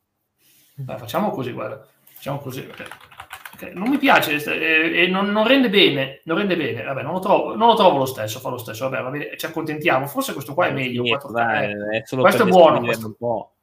Dai, 0.76 0.98
facciamo 0.98 1.30
così, 1.30 1.52
guarda. 1.52 1.86
Facciamo 2.04 2.40
così. 2.40 2.68
Okay. 3.56 3.74
Non 3.74 3.88
mi 3.88 3.98
piace 3.98 4.36
eh, 4.36 5.04
e 5.04 5.08
non, 5.08 5.32
non, 5.32 5.48
rende 5.48 5.70
bene, 5.70 6.22
non 6.26 6.38
rende 6.38 6.58
bene. 6.58 6.84
Vabbè, 6.84 7.02
non 7.04 7.14
lo 7.14 7.20
trovo, 7.20 7.56
non 7.56 7.70
lo, 7.70 7.76
trovo 7.76 7.98
lo 7.98 8.06
stesso, 8.06 8.40
fa 8.40 8.50
lo 8.50 8.58
stesso. 8.58 8.90
Vabbè, 8.90 9.04
vabbè, 9.04 9.36
ci 9.38 9.46
accontentiamo. 9.46 10.08
Forse 10.08 10.34
questo 10.34 10.54
qua 10.54 10.68
è 10.68 10.74
meglio. 10.74 11.04
Sì, 11.04 11.10
4, 11.10 11.32
dai, 11.32 11.72
è 11.92 12.04
questo 12.04 12.44
è 12.44 12.48
buono. 12.48 12.82
Questo. 12.82 13.08
Un 13.08 13.16
po'. 13.16 13.54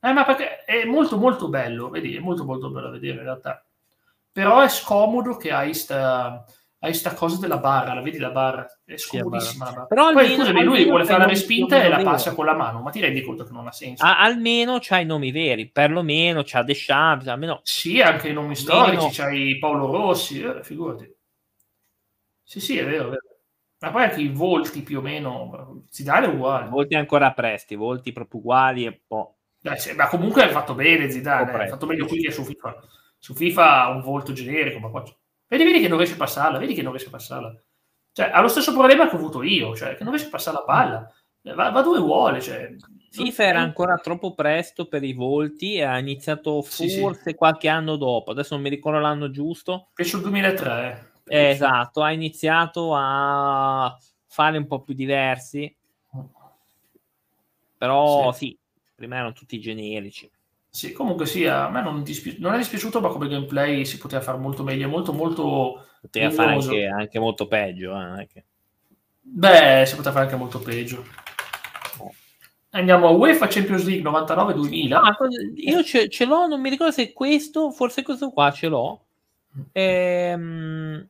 Eh, 0.00 0.12
ma 0.12 0.24
perché 0.24 0.64
è 0.64 0.84
molto 0.84 1.16
molto 1.16 1.48
bello, 1.48 1.88
vedi, 1.90 2.16
è 2.16 2.20
molto 2.20 2.44
molto 2.44 2.70
bello 2.70 2.86
da 2.86 2.92
vedere 2.92 3.18
in 3.18 3.24
realtà. 3.24 3.64
Però 4.32 4.60
è 4.60 4.68
scomodo 4.68 5.36
che 5.36 5.52
hai 5.52 5.74
sta 5.74 6.44
hai 6.84 6.94
sta 6.94 7.14
cosa 7.14 7.38
della 7.38 7.58
barra, 7.58 7.94
la 7.94 8.00
vedi 8.00 8.18
la 8.18 8.30
barra? 8.30 8.66
È 8.84 8.96
scomodissima 8.96 9.66
la 9.66 9.70
barra. 9.70 9.86
Però 9.86 10.12
Poi 10.12 10.24
almeno, 10.24 10.42
scusami, 10.42 10.64
lui 10.64 10.84
vuole 10.84 11.04
fare 11.04 11.20
la 11.20 11.26
respinta 11.26 11.80
e 11.80 11.88
la 11.88 12.02
passa 12.02 12.34
con 12.34 12.44
la 12.44 12.54
mano, 12.54 12.80
ma 12.80 12.90
ti 12.90 12.98
rendi 12.98 13.22
conto 13.22 13.44
che 13.44 13.52
non 13.52 13.68
ha 13.68 13.70
senso? 13.70 14.04
A- 14.04 14.18
almeno 14.18 14.78
c'ha 14.80 14.98
i 14.98 15.04
nomi 15.04 15.30
veri, 15.30 15.70
perlomeno 15.70 16.42
c'ha 16.44 16.64
Deschamps, 16.64 17.28
almeno... 17.28 17.60
Sì, 17.62 18.00
anche 18.00 18.30
i 18.30 18.32
nomi 18.32 18.56
storici, 18.56 19.10
c'hai 19.12 19.58
Paolo 19.60 19.92
Rossi, 19.92 20.40
eh, 20.40 20.64
figurati. 20.64 21.08
Sì, 22.42 22.58
sì, 22.58 22.78
è 22.78 22.84
vero, 22.84 23.06
è 23.06 23.10
vero. 23.10 23.26
Ma 23.78 23.90
poi 23.92 24.02
anche 24.02 24.20
i 24.20 24.28
volti 24.28 24.82
più 24.82 24.98
o 24.98 25.02
meno, 25.02 25.84
Zidane 25.88 26.26
è 26.26 26.30
uguale. 26.30 26.68
Volti 26.68 26.96
ancora 26.96 27.32
presti, 27.32 27.76
volti 27.76 28.10
proprio 28.12 28.40
uguali 28.40 28.86
e 28.86 29.02
po'... 29.06 29.36
Dai, 29.60 29.78
ma 29.94 30.08
comunque 30.08 30.42
ha 30.42 30.48
fatto 30.48 30.74
bene 30.74 31.08
Zidane, 31.08 31.52
ha 31.52 31.68
fatto 31.68 31.86
meglio 31.86 32.06
qui 32.06 32.22
che 32.22 32.32
su 32.32 32.42
FIFA. 32.42 32.76
Su 33.18 33.34
FIFA 33.34 33.82
ha 33.82 33.88
un 33.90 34.00
volto 34.00 34.32
generico, 34.32 34.80
ma 34.80 34.88
qua 34.88 35.04
Vedi, 35.52 35.64
vedi 35.64 35.80
che 35.80 35.88
non 35.88 35.98
riesce 35.98 36.14
a 36.14 36.18
passarla, 36.18 36.56
vedi 36.56 36.72
che 36.72 36.80
non 36.80 36.92
riesce 36.92 37.08
a 37.08 37.12
passarla. 37.12 37.54
Cioè, 38.12 38.30
ha 38.32 38.40
lo 38.40 38.48
stesso 38.48 38.72
problema 38.72 39.06
che 39.06 39.14
ho 39.14 39.18
avuto 39.18 39.42
io, 39.42 39.76
cioè 39.76 39.94
che 39.94 40.02
non 40.02 40.12
riesce 40.12 40.28
a 40.28 40.30
passare 40.30 40.56
la 40.56 40.64
palla. 40.64 41.12
Va, 41.54 41.68
va 41.68 41.82
dove 41.82 41.98
vuole. 41.98 42.40
Cioè, 42.40 42.74
FIFA 43.10 43.44
era 43.44 43.60
ancora 43.60 43.96
troppo 43.96 44.32
presto 44.32 44.86
per 44.86 45.04
i 45.04 45.12
volti 45.12 45.74
e 45.74 45.82
ha 45.82 45.98
iniziato 45.98 46.62
forse 46.62 46.88
sì, 46.88 47.18
sì. 47.22 47.34
qualche 47.34 47.68
anno 47.68 47.96
dopo, 47.96 48.30
adesso 48.30 48.54
non 48.54 48.62
mi 48.62 48.70
ricordo 48.70 48.98
l'anno 48.98 49.30
giusto. 49.30 49.88
Penso 49.92 50.16
il 50.16 50.22
2003. 50.22 51.12
Eh, 51.26 51.50
esatto, 51.50 52.02
ha 52.02 52.12
iniziato 52.12 52.94
a 52.94 53.94
fare 54.26 54.56
un 54.56 54.66
po' 54.66 54.80
più 54.80 54.94
diversi. 54.94 55.76
Però 57.76 58.32
sì, 58.32 58.46
sì 58.46 58.58
prima 58.94 59.16
erano 59.16 59.32
tutti 59.32 59.60
generici. 59.60 60.30
Sì, 60.74 60.92
comunque 60.92 61.26
sia, 61.26 61.66
a 61.66 61.70
me 61.70 61.82
non, 61.82 62.02
dispi- 62.02 62.36
non, 62.38 62.54
è 62.54 62.56
dispiaciuto, 62.56 63.02
ma 63.02 63.08
come 63.08 63.28
gameplay 63.28 63.84
si 63.84 63.98
poteva 63.98 64.22
fare 64.22 64.38
molto 64.38 64.62
meglio, 64.62 64.88
molto 64.88 65.12
molto... 65.12 65.84
Poteva 66.00 66.30
fare 66.30 66.54
anche, 66.54 66.86
anche, 66.86 67.18
molto 67.18 67.46
peggio. 67.46 67.90
Eh, 67.90 68.02
anche. 68.02 68.44
Beh, 69.20 69.84
si 69.86 69.96
poteva 69.96 70.12
fare 70.14 70.24
anche 70.24 70.36
molto 70.36 70.60
peggio. 70.60 71.04
Andiamo 72.70 73.08
a 73.08 73.10
UEFA 73.10 73.48
Champions 73.48 73.84
League 73.84 74.10
99-2000. 74.10 74.94
Ah, 74.94 75.14
io 75.56 75.84
ce, 75.84 76.08
ce, 76.08 76.24
l'ho, 76.24 76.46
non 76.46 76.58
mi 76.58 76.70
ricordo 76.70 76.92
se 76.92 77.12
questo, 77.12 77.70
forse 77.70 78.02
questo 78.02 78.30
qua 78.30 78.50
ce 78.50 78.68
l'ho. 78.68 79.04
Ehm, 79.72 81.06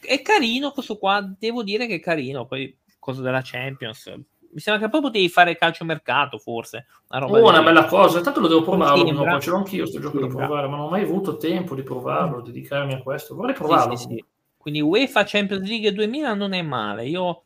è 0.00 0.22
carino 0.22 0.70
questo 0.70 0.98
qua, 0.98 1.20
devo 1.36 1.64
dire 1.64 1.88
che 1.88 1.96
è 1.96 2.00
carino. 2.00 2.46
Poi, 2.46 2.78
cosa 3.00 3.22
della 3.22 3.42
Champions, 3.42 4.14
mi 4.52 4.60
sembra 4.60 4.84
che 4.84 4.90
poi 4.90 5.00
potevi 5.00 5.28
fare 5.28 5.56
calcio 5.56 5.84
mercato, 5.84 6.38
forse. 6.38 6.86
Una, 7.10 7.20
roba 7.20 7.38
oh, 7.38 7.48
una 7.48 7.62
bella 7.62 7.84
cosa. 7.84 8.20
Tanto 8.20 8.40
lo 8.40 8.48
devo 8.48 8.62
provare. 8.62 9.10
No, 9.10 9.40
ce 9.40 9.50
l'ho 9.50 9.56
anch'io 9.56 9.86
sto 9.86 10.00
gioco 10.00 10.18
da 10.18 10.26
provare, 10.26 10.68
ma 10.68 10.76
non 10.76 10.86
ho 10.86 10.90
mai 10.90 11.02
avuto 11.02 11.36
tempo 11.36 11.74
di 11.74 11.82
provarlo, 11.82 12.40
dedicarmi 12.40 12.94
a 12.94 13.02
questo. 13.02 13.34
Vorrei 13.34 13.54
provarlo. 13.54 13.96
Sì, 13.96 14.02
sì, 14.04 14.14
sì. 14.14 14.24
Quindi 14.56 14.80
UEFA 14.80 15.24
Champions 15.24 15.66
League 15.66 15.92
2000 15.92 16.34
non 16.34 16.52
è 16.52 16.62
male. 16.62 17.06
Io 17.06 17.42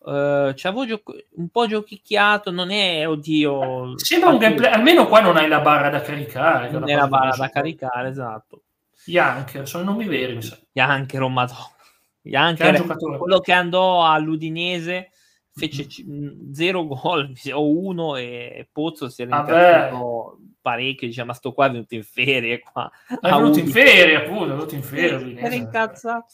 Uh, 0.00 0.54
c'avevo 0.54 0.86
gioco- 0.86 1.16
un 1.34 1.48
po' 1.48 1.66
giochicchiato, 1.66 2.50
non 2.52 2.70
è 2.70 3.06
oddio. 3.06 3.98
Sembra 3.98 4.30
un 4.30 4.38
gameplay, 4.38 4.72
almeno 4.72 5.06
qua 5.06 5.20
non 5.20 5.36
hai 5.36 5.48
la 5.48 5.60
barra 5.60 5.90
da 5.90 6.00
caricare. 6.00 6.70
Non 6.70 6.88
è 6.88 6.94
la 6.94 7.08
barra 7.08 7.34
da 7.36 7.50
caricare, 7.50 8.08
esatto. 8.08 8.62
Yanker, 9.06 9.68
sono 9.68 9.82
i 9.82 9.86
nomi 9.86 10.06
veri, 10.06 10.36
mi 10.36 10.42
sa. 10.42 10.56
Yanker, 10.72 11.22
oh 11.22 11.28
madonna. 11.28 11.76
Yanker, 12.22 12.84
quello 13.18 13.40
che 13.40 13.52
andò 13.52 14.06
all'Udinese, 14.06 15.10
fece 15.58 15.86
mm-hmm. 16.04 16.52
zero 16.52 16.86
gol 16.86 17.32
o 17.52 17.68
uno 17.68 18.16
e 18.16 18.68
Pozzo 18.72 19.08
si 19.08 19.22
era 19.22 19.40
incazzato 19.40 20.38
parecchio, 20.68 21.06
dice 21.06 21.24
ma 21.24 21.32
sto 21.32 21.52
qua 21.52 21.66
è 21.66 21.70
venuto 21.70 21.94
in 21.94 22.02
ferie 22.02 22.60
qua. 22.60 22.90
È 23.06 23.28
venuto 23.28 23.58
in 23.58 23.68
ferie, 23.68 24.16
appunto, 24.16 24.44
è 24.44 24.48
venuto 24.48 24.74
in 24.74 24.82
ferie. 24.82 25.38
Era 25.38 25.54
incazzato. 25.54 26.26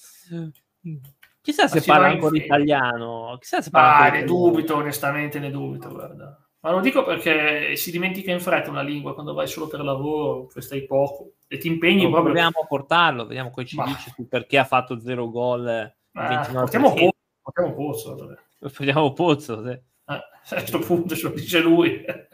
Chissà 1.41 1.69
se 1.69 1.83
parla 1.83 2.09
ancora 2.09 2.37
italiano. 2.37 3.37
Chissà 3.41 3.63
se 3.63 3.71
parla 3.71 4.07
ah, 4.07 4.11
ne 4.11 4.25
dubito, 4.25 4.77
onestamente 4.77 5.39
ne 5.39 5.51
dubito, 5.51 5.89
guarda. 5.89 6.39
Ma 6.61 6.71
lo 6.71 6.81
dico 6.81 7.05
perché 7.05 7.77
si 7.77 7.91
dimentica 7.91 8.33
in 8.33 8.41
fretta 8.41 8.71
una 8.71 8.81
lingua 8.81 9.13
quando 9.13 9.35
vai 9.35 9.47
solo 9.47 9.69
per 9.69 9.85
lavoro, 9.85 10.49
stai 10.57 10.87
poco 10.87 11.35
e 11.47 11.59
ti 11.59 11.69
impegni 11.69 12.05
no, 12.05 12.11
proprio. 12.11 12.33
Proviamo 12.33 12.61
a 12.63 12.67
portarlo, 12.67 13.27
vediamo 13.27 13.51
cosa 13.51 13.67
ci 13.67 13.77
Ma... 13.77 13.85
dice 13.85 14.15
perché 14.27 14.59
ha 14.59 14.65
fatto 14.65 14.99
zero 14.99 15.29
gol. 15.31 15.69
Ah, 16.13 16.49
portiamo 16.51 16.95
Pozzo. 16.95 17.11
Portiamo 17.43 17.75
Pozzo. 17.75 18.37
Portiamo 18.73 19.13
Pozzo, 19.13 19.63
sì. 19.63 19.79
Ah, 20.05 20.17
a 20.17 20.57
questo 20.57 20.79
punto 20.79 21.15
ce 21.15 21.29
lo 21.29 21.35
dice 21.35 21.61
lui. 21.61 22.05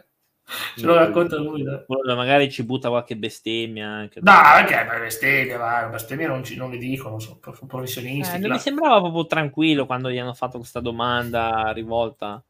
Ce 0.75 0.85
lo 0.85 0.95
racconta 0.95 1.37
lui. 1.37 1.63
Dai. 1.63 1.85
Magari 2.13 2.51
ci 2.51 2.63
butta 2.63 2.89
qualche 2.89 3.15
bestemmia 3.15 3.87
anche. 3.87 4.19
No, 4.21 4.31
anche 4.31 4.73
per 4.85 4.99
bestemmie, 4.99 5.55
va, 5.55 5.87
bestemmie 5.89 6.27
non, 6.27 6.43
ci, 6.43 6.57
non 6.57 6.71
le 6.71 6.77
dicono, 6.77 7.19
sono, 7.19 7.39
sono 7.41 7.67
professionisti. 7.67 8.35
Eh, 8.35 8.39
non 8.39 8.51
mi 8.51 8.59
sembrava 8.59 8.99
proprio 8.99 9.27
tranquillo 9.27 9.85
quando 9.85 10.11
gli 10.11 10.17
hanno 10.17 10.33
fatto 10.33 10.57
questa 10.57 10.81
domanda 10.81 11.71
rivolta. 11.71 12.43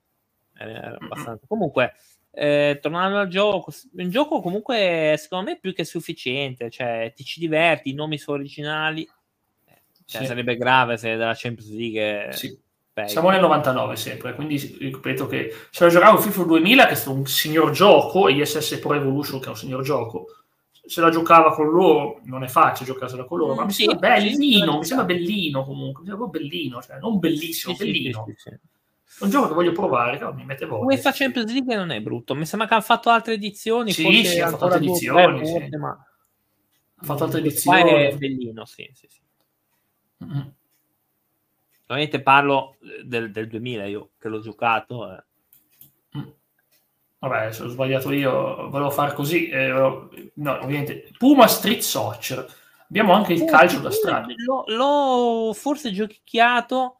Era 0.57 0.97
abbastanza... 1.00 1.45
Comunque, 1.47 1.93
eh, 2.31 2.79
tornando 2.81 3.19
al 3.19 3.27
gioco, 3.27 3.71
un 3.93 4.09
gioco 4.09 4.41
comunque 4.41 5.15
secondo 5.19 5.51
me 5.51 5.59
più 5.59 5.71
che 5.71 5.83
sufficiente, 5.83 6.71
cioè 6.71 7.13
ti 7.15 7.23
ci 7.23 7.39
diverti, 7.39 7.91
i 7.91 7.93
nomi 7.93 8.17
sono 8.17 8.38
originali. 8.38 9.07
Cioè, 10.05 10.21
sì. 10.21 10.27
Sarebbe 10.27 10.57
grave 10.57 10.97
se 10.97 11.09
della 11.09 11.35
Champions 11.35 11.71
League... 11.71 12.29
Sì 12.31 12.69
Beh, 12.93 13.07
Siamo 13.07 13.29
nel 13.29 13.39
99 13.39 13.95
sempre, 13.95 14.36
quindi 14.36 14.57
ripeto 14.57 15.25
che 15.25 15.53
se 15.69 15.86
lo 15.86 15.89
giocavo 15.89 16.17
FIFA 16.17 16.43
2000, 16.43 16.86
che 16.88 17.01
è 17.01 17.07
un 17.07 17.25
signor 17.25 17.71
gioco, 17.71 18.27
e 18.27 18.33
ISS 18.33 18.79
Pro 18.79 18.95
Evolution, 18.95 19.39
che 19.39 19.45
è 19.45 19.50
un 19.50 19.55
signor 19.55 19.81
gioco, 19.81 20.25
se 20.69 21.00
la 21.00 21.10
giocava 21.10 21.53
con 21.53 21.69
loro 21.69 22.19
non 22.24 22.43
è 22.43 22.50
facile 22.50 22.91
giocarsela 22.91 23.24
con 23.24 23.38
loro, 23.38 23.55
ma 23.55 23.63
mi 23.63 23.71
sembra 23.71 23.95
bellino, 23.95 24.79
mi 24.79 24.83
sembra 24.83 25.05
bellino 25.05 25.63
comunque, 25.63 26.03
mi 26.03 26.10
sembra 26.10 26.27
bellino, 26.27 26.81
cioè 26.81 27.00
non 27.00 27.17
bellissimo, 27.17 27.75
sì, 27.75 27.86
bellino. 27.86 28.25
Sì, 28.27 28.33
sì, 28.36 28.50
è 28.50 29.24
un 29.24 29.29
gioco 29.29 29.48
che 29.48 29.53
voglio 29.53 29.71
provare, 29.71 30.17
che 30.17 30.33
mi 30.33 30.43
mette 30.43 30.65
voglia. 30.65 30.83
UEFA 30.83 31.12
Champions 31.13 31.51
League 31.51 31.75
non 31.75 31.91
è 31.91 32.01
brutto, 32.01 32.36
mi 32.36 32.45
sembra 32.45 32.67
che 32.67 32.74
hanno 32.74 32.83
fatto 32.83 33.10
altre 33.10 33.33
edizioni. 33.36 33.93
Sì, 33.93 34.25
sì, 34.25 34.41
ha 34.41 34.50
fatto 34.50 34.65
altre 34.65 34.79
edizioni. 34.79 35.45
Sì. 35.45 35.69
Ma... 35.77 35.89
Ha 36.95 37.05
fatto 37.05 37.24
altre 37.24 37.39
edizioni. 37.39 37.89
È 37.89 38.17
bellino, 38.17 38.65
sì, 38.65 38.91
sì, 38.93 39.07
sì. 39.07 39.21
Mm-hmm. 40.25 40.48
Ovviamente 41.91 42.21
parlo 42.21 42.77
del, 43.03 43.31
del 43.31 43.48
2000, 43.48 43.86
io 43.86 44.12
che 44.17 44.29
l'ho 44.29 44.39
giocato. 44.39 45.12
Eh. 45.12 45.24
Mm. 46.17 46.29
Vabbè, 47.19 47.51
se 47.51 47.63
ho 47.63 47.67
sbagliato 47.67 48.13
io, 48.13 48.69
volevo 48.69 48.89
fare 48.89 49.13
così. 49.13 49.50
Eh, 49.50 49.67
no, 49.67 50.60
ovviamente. 50.62 51.12
Puma 51.17 51.48
Street 51.48 51.81
Soccer. 51.81 52.48
Abbiamo 52.88 53.12
anche 53.12 53.33
il 53.33 53.43
calcio 53.43 53.79
da 53.79 53.91
strada. 53.91 54.27
L'ho, 54.38 54.63
l'ho 54.67 55.53
forse 55.53 55.91
giochicchiato. 55.91 57.00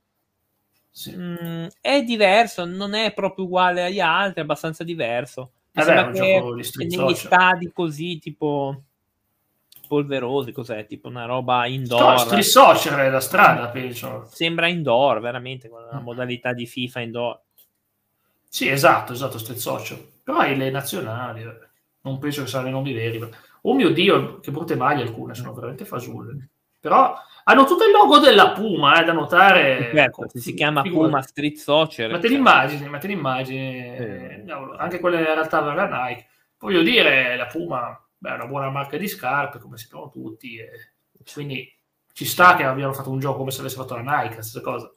Sì. 0.90 1.16
Mm, 1.16 1.68
è 1.80 2.04
diverso, 2.04 2.66
non 2.66 2.94
è 2.94 3.14
proprio 3.14 3.46
uguale 3.46 3.84
agli 3.84 4.02
altri, 4.02 4.42
è 4.42 4.44
abbastanza 4.44 4.84
diverso. 4.84 5.54
Mi 5.72 5.84
eh 5.84 5.86
beh, 5.86 6.12
che 6.12 6.44
negli 6.86 7.14
stadi 7.16 7.72
così, 7.72 8.20
tipo 8.20 8.84
polverosi, 9.92 10.54
cos'è? 10.54 10.86
Tipo 10.86 11.10
una 11.10 11.26
roba 11.26 11.66
indoor. 11.66 12.20
Street 12.20 12.44
Soccer 12.44 12.98
è 12.98 13.10
la 13.10 13.20
strada, 13.20 13.68
penso. 13.68 14.26
Sembra 14.32 14.68
indoor, 14.68 15.20
veramente, 15.20 15.68
con 15.68 15.86
la 15.92 16.00
modalità 16.00 16.54
di 16.54 16.66
FIFA 16.66 17.00
indoor. 17.02 17.42
Sì, 18.48 18.70
esatto, 18.70 19.12
esatto, 19.12 19.38
Street 19.38 19.60
Soccer. 19.60 20.02
Però 20.24 20.38
hai 20.38 20.56
le 20.56 20.70
nazionali, 20.70 21.42
eh. 21.42 21.58
non 22.04 22.20
penso 22.20 22.44
che 22.44 22.48
siano 22.48 22.70
i 22.70 22.72
nomi 22.72 22.94
veri. 22.94 23.22
Oh 23.64 23.74
mio 23.74 23.90
Dio, 23.90 24.40
che 24.40 24.52
brutte 24.52 24.78
maglie 24.78 25.02
alcune, 25.04 25.36
sono 25.36 25.54
veramente 25.54 25.84
fasulle. 25.84 26.48
Però 26.80 27.14
hanno 27.44 27.66
tutto 27.66 27.84
il 27.84 27.92
logo 27.92 28.20
della 28.20 28.52
Puma, 28.52 29.02
eh, 29.02 29.04
da 29.04 29.12
notare. 29.12 29.92
Certo, 29.94 30.30
si 30.34 30.54
chiama 30.54 30.84
figura. 30.84 31.08
Puma 31.10 31.22
Street 31.22 31.58
Soccer. 31.58 32.12
Ma 32.12 32.20
te 32.20 32.30
l'immagini, 32.30 32.88
ma 32.88 32.98
te 32.98 33.08
l'immagini. 33.08 33.98
Eh. 33.98 34.44
anche 34.78 35.02
quelle 35.02 35.18
in 35.18 35.26
realtà 35.26 35.60
vera 35.60 36.08
Nike. 36.08 36.28
Voglio 36.60 36.82
dire, 36.82 37.36
la 37.36 37.48
Puma 37.48 38.02
beh, 38.22 38.30
è 38.30 38.36
una 38.36 38.46
buona 38.46 38.70
marca 38.70 38.98
di 38.98 39.08
scarpe, 39.08 39.58
come 39.58 39.78
sappiamo 39.78 40.10
tutti, 40.10 40.58
e 40.58 40.70
quindi 41.34 41.76
ci 42.14 42.26
sta 42.26 42.56
che 42.56 42.64
abbiano 42.64 42.94
fatto 42.94 43.10
un 43.10 43.20
gioco 43.20 43.40
come 43.40 43.52
se 43.52 43.62
avesse 43.62 43.78
fatto 43.78 43.96
la 43.96 44.22
Nike, 44.22 44.44
stessa 44.44 44.62
cosa. 44.62 44.94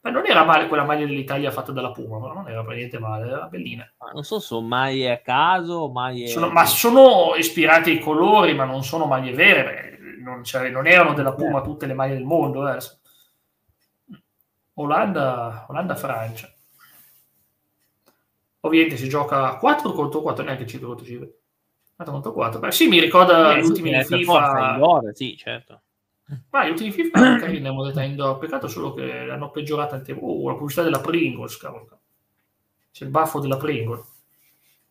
Ma 0.00 0.10
non 0.10 0.26
era 0.26 0.44
male 0.44 0.68
quella 0.68 0.84
maglia 0.84 1.06
dell'Italia 1.06 1.50
fatta 1.50 1.72
dalla 1.72 1.90
Puma, 1.90 2.18
ma 2.18 2.32
non 2.34 2.48
era 2.48 2.62
per 2.62 2.76
niente 2.76 2.98
male, 2.98 3.28
era 3.28 3.46
bellina. 3.46 3.90
Ma 3.98 4.10
non 4.12 4.24
so, 4.24 4.40
sono 4.40 4.66
maglie 4.66 5.10
a 5.10 5.20
caso, 5.20 5.88
maglie... 5.88 6.28
Sono, 6.28 6.50
ma 6.50 6.66
sono 6.66 7.34
ispirate 7.34 7.90
ai 7.90 7.98
colori, 7.98 8.54
ma 8.54 8.64
non 8.64 8.84
sono 8.84 9.06
maglie 9.06 9.32
vere, 9.32 9.98
non, 10.20 10.44
cioè, 10.44 10.68
non, 10.68 10.86
erano 10.86 11.14
della 11.14 11.32
Puma 11.32 11.62
tutte 11.62 11.86
le 11.86 11.94
maglie 11.94 12.14
del 12.14 12.24
mondo. 12.24 12.68
Eh. 12.68 12.78
Olanda, 14.74 15.64
Olanda-Francia. 15.68 16.52
Ovviamente 18.60 18.98
si 18.98 19.08
gioca 19.08 19.56
4 19.56 19.92
contro 19.92 20.20
4, 20.20 20.44
neanche 20.44 20.66
5 20.66 20.86
contro 20.86 21.06
5. 21.06 21.37
4 22.04 22.60
Beh, 22.60 22.70
sì, 22.70 22.86
mi 22.86 23.00
ricorda 23.00 23.54
eh, 23.54 23.60
gli 23.60 23.64
ultimi 23.64 23.90
sì, 24.04 24.18
FIFA. 24.18 24.72
Indoor, 24.74 25.10
sì, 25.14 25.36
certo. 25.36 25.82
Ma 26.50 26.64
gli 26.64 26.70
ultimi 26.70 26.92
FIFA 26.92 27.18
erano 27.18 27.40
carini 27.40 27.66
in 27.66 27.74
modalità 27.74 28.02
indoor. 28.02 28.38
Peccato 28.38 28.68
solo 28.68 28.94
che 28.94 29.24
l'hanno 29.24 29.50
peggiorata 29.50 30.00
tempo. 30.00 30.26
Oh, 30.26 30.48
la 30.48 30.54
pubblicità 30.54 30.82
della 30.84 31.00
Pringles, 31.00 31.56
cavolo. 31.56 32.00
C'è 32.92 33.04
il 33.04 33.10
baffo 33.10 33.40
della 33.40 33.56
Pringles. 33.56 34.16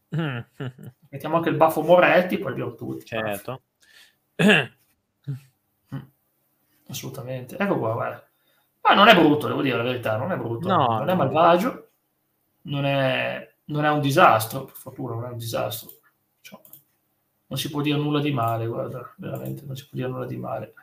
Mettiamo 0.09 1.37
anche 1.37 1.49
il 1.49 1.55
baffo 1.55 1.81
Moretti, 1.81 2.37
poi 2.39 2.51
abbiamo 2.51 2.75
tutti. 2.75 3.05
Certo. 3.05 3.61
Assolutamente. 6.89 7.55
Ecco 7.57 7.77
qua, 7.77 7.93
guarda. 7.93 8.27
Ma 8.81 8.93
non 8.93 9.07
è 9.07 9.15
brutto, 9.15 9.47
devo 9.47 9.61
dire 9.61 9.77
la 9.77 9.83
verità, 9.83 10.17
non 10.17 10.31
è 10.31 10.37
brutto. 10.37 10.67
No, 10.67 10.97
non 10.97 11.09
è 11.09 11.13
malvagio, 11.13 11.89
non 12.63 12.85
è, 12.85 13.55
non 13.65 13.85
è 13.85 13.89
un 13.89 13.99
disastro, 13.99 14.65
per 14.65 14.75
fortuna 14.75 15.15
non 15.15 15.25
è 15.25 15.29
un 15.29 15.37
disastro 15.37 15.96
non 17.47 17.57
si 17.57 17.69
può 17.69 17.81
dire 17.81 17.97
nulla 17.97 18.19
di 18.19 18.31
male, 18.31 18.67
guarda, 18.67 19.13
veramente 19.17 19.63
non 19.65 19.75
si 19.75 19.87
può 19.87 19.97
dire 19.97 20.09
nulla 20.09 20.25
di 20.25 20.37
male. 20.37 20.73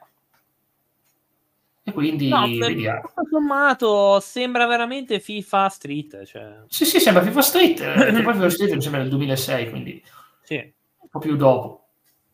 E 1.87 1.93
quindi 1.93 2.29
no, 2.29 2.47
vediamo. 2.47 3.03
Tutto 3.03 3.27
sommato 3.31 4.19
sembra 4.21 4.67
veramente 4.67 5.21
FIFA 5.21 5.69
Street. 5.69 6.25
Cioè... 6.25 6.63
Sì, 6.67 6.87
sì, 6.87 6.99
sembra 6.99 7.23
FIFA 7.23 7.43
Street. 7.43 7.81
Eh, 7.81 8.23
poi 8.23 8.33
FIFA 8.33 8.49
Street 8.49 8.73
mi 8.73 8.81
sembra 8.81 9.03
del 9.03 9.11
2006, 9.11 9.69
quindi 9.69 10.03
sì. 10.43 10.55
un 10.55 11.09
po' 11.11 11.19
più 11.19 11.37
dopo. 11.37 11.89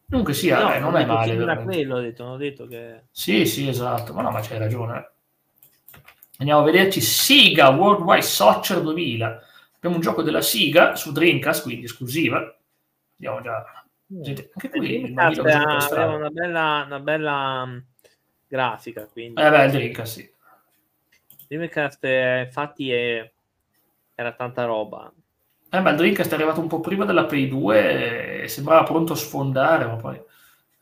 Comunque 0.08 0.34
sia, 0.34 0.62
no, 0.62 0.72
eh, 0.72 0.78
non 0.78 0.96
è 0.96 1.04
male. 1.04 1.34
Era 1.34 1.58
quello, 1.58 1.96
ho 1.96 2.00
detto, 2.00 2.24
ho 2.24 2.36
detto 2.36 2.66
che... 2.68 3.06
Sì, 3.10 3.44
sì, 3.44 3.66
esatto. 3.66 4.12
Ma 4.12 4.22
no, 4.22 4.30
ma 4.30 4.40
c'hai 4.40 4.58
ragione. 4.58 4.98
Eh. 4.98 5.98
Andiamo 6.38 6.60
a 6.60 6.64
vederci 6.64 7.00
Siga 7.00 7.70
Worldwide 7.70 8.22
Soccer 8.22 8.80
2000. 8.80 9.42
Abbiamo 9.74 9.96
un 9.96 10.00
gioco 10.00 10.22
della 10.22 10.42
Siga 10.42 10.94
su 10.94 11.10
Dreamcast, 11.10 11.62
quindi 11.64 11.86
esclusiva. 11.86 12.38
Andiamo 13.16 13.40
già 13.40 13.64
Gente, 14.12 14.50
anche 14.54 14.70
qui 14.70 15.14
aveva 15.16 16.16
una 16.16 16.30
bella, 16.30 16.82
una 16.84 16.98
bella 16.98 17.62
um, 17.64 17.84
grafica. 18.48 19.06
Quindi. 19.06 19.40
Eh 19.40 19.50
beh, 19.50 19.70
Drinka 19.70 20.04
sì. 20.04 20.28
Dreamcast 21.46 22.04
eh, 22.04 22.42
infatti 22.46 22.90
è... 22.90 23.30
era 24.14 24.32
tanta 24.32 24.64
roba. 24.64 25.12
Eh, 25.70 25.80
ma 25.80 25.90
il 25.90 25.96
Dreamcast 25.96 26.30
è 26.30 26.34
arrivato 26.34 26.60
un 26.60 26.66
po' 26.66 26.80
prima 26.80 27.04
della 27.04 27.24
Play 27.24 27.48
2 27.48 28.42
e 28.42 28.48
sembrava 28.48 28.82
pronto 28.82 29.12
a 29.12 29.16
sfondare, 29.16 29.86
ma 29.86 29.96
poi... 29.96 30.20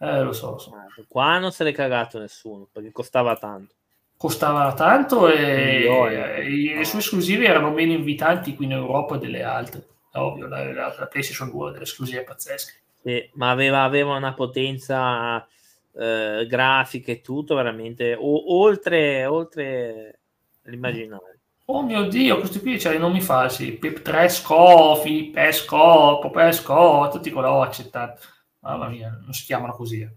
Eh, 0.01 0.23
lo 0.23 0.33
so, 0.33 0.51
lo 0.53 0.59
so. 0.59 0.73
Qua 1.09 1.39
non 1.39 1.53
se 1.53 1.65
l'è 1.65 1.73
cagato 1.73 2.19
nessuno, 2.19 2.67
perché 2.71 2.93
costava 2.93 3.37
tanto. 3.37 3.75
Costava 4.17 4.73
tanto 4.75 5.29
e, 5.29 5.85
e 5.85 6.75
le 6.77 6.85
sue 6.85 6.99
esclusive 6.99 7.47
erano 7.47 7.71
meno 7.71 7.93
invitanti 7.93 8.55
qui 8.55 8.65
in 8.65 8.73
Europa 8.73 9.17
delle 9.17 9.43
altre. 9.43 9.87
Ovvio, 10.13 10.47
la, 10.47 10.65
la, 10.73 10.95
la 10.99 11.07
PlayStation 11.07 11.51
2 11.51 11.73
delle 11.73 11.85
esclusive 11.85 12.25
pazzesche. 12.25 12.75
Sì, 13.02 13.31
ma 13.35 13.50
aveva, 13.50 13.85
aveva 13.85 14.17
una 14.17 14.35
potenza 14.35 15.47
eh, 15.93 16.47
grafica 16.49 17.12
e 17.12 17.21
tutto 17.21 17.55
veramente 17.55 18.14
o, 18.14 18.59
oltre, 18.61 19.26
oltre 19.26 20.21
l'immaginario. 20.62 21.38
Oh 21.67 21.83
mio 21.83 22.09
Dio, 22.09 22.38
questi 22.38 22.61
qui 22.61 22.78
c'è 22.78 22.95
i 22.95 22.99
nomi 22.99 23.21
falsi. 23.21 23.73
Pip 23.73 24.00
3 24.00 24.28
Scofi, 24.31 25.31
Pesco, 25.33 26.19
Popesco, 26.19 27.09
tutti 27.12 27.31
con 27.31 27.43
la 27.43 27.52
O 27.52 27.61
accettati. 27.61 28.26
Mamma 28.61 28.88
mia, 28.88 29.11
non 29.23 29.35
si 29.35 29.45
chiamano 29.45 29.75
così. 29.75 30.00
Eh. 30.00 30.11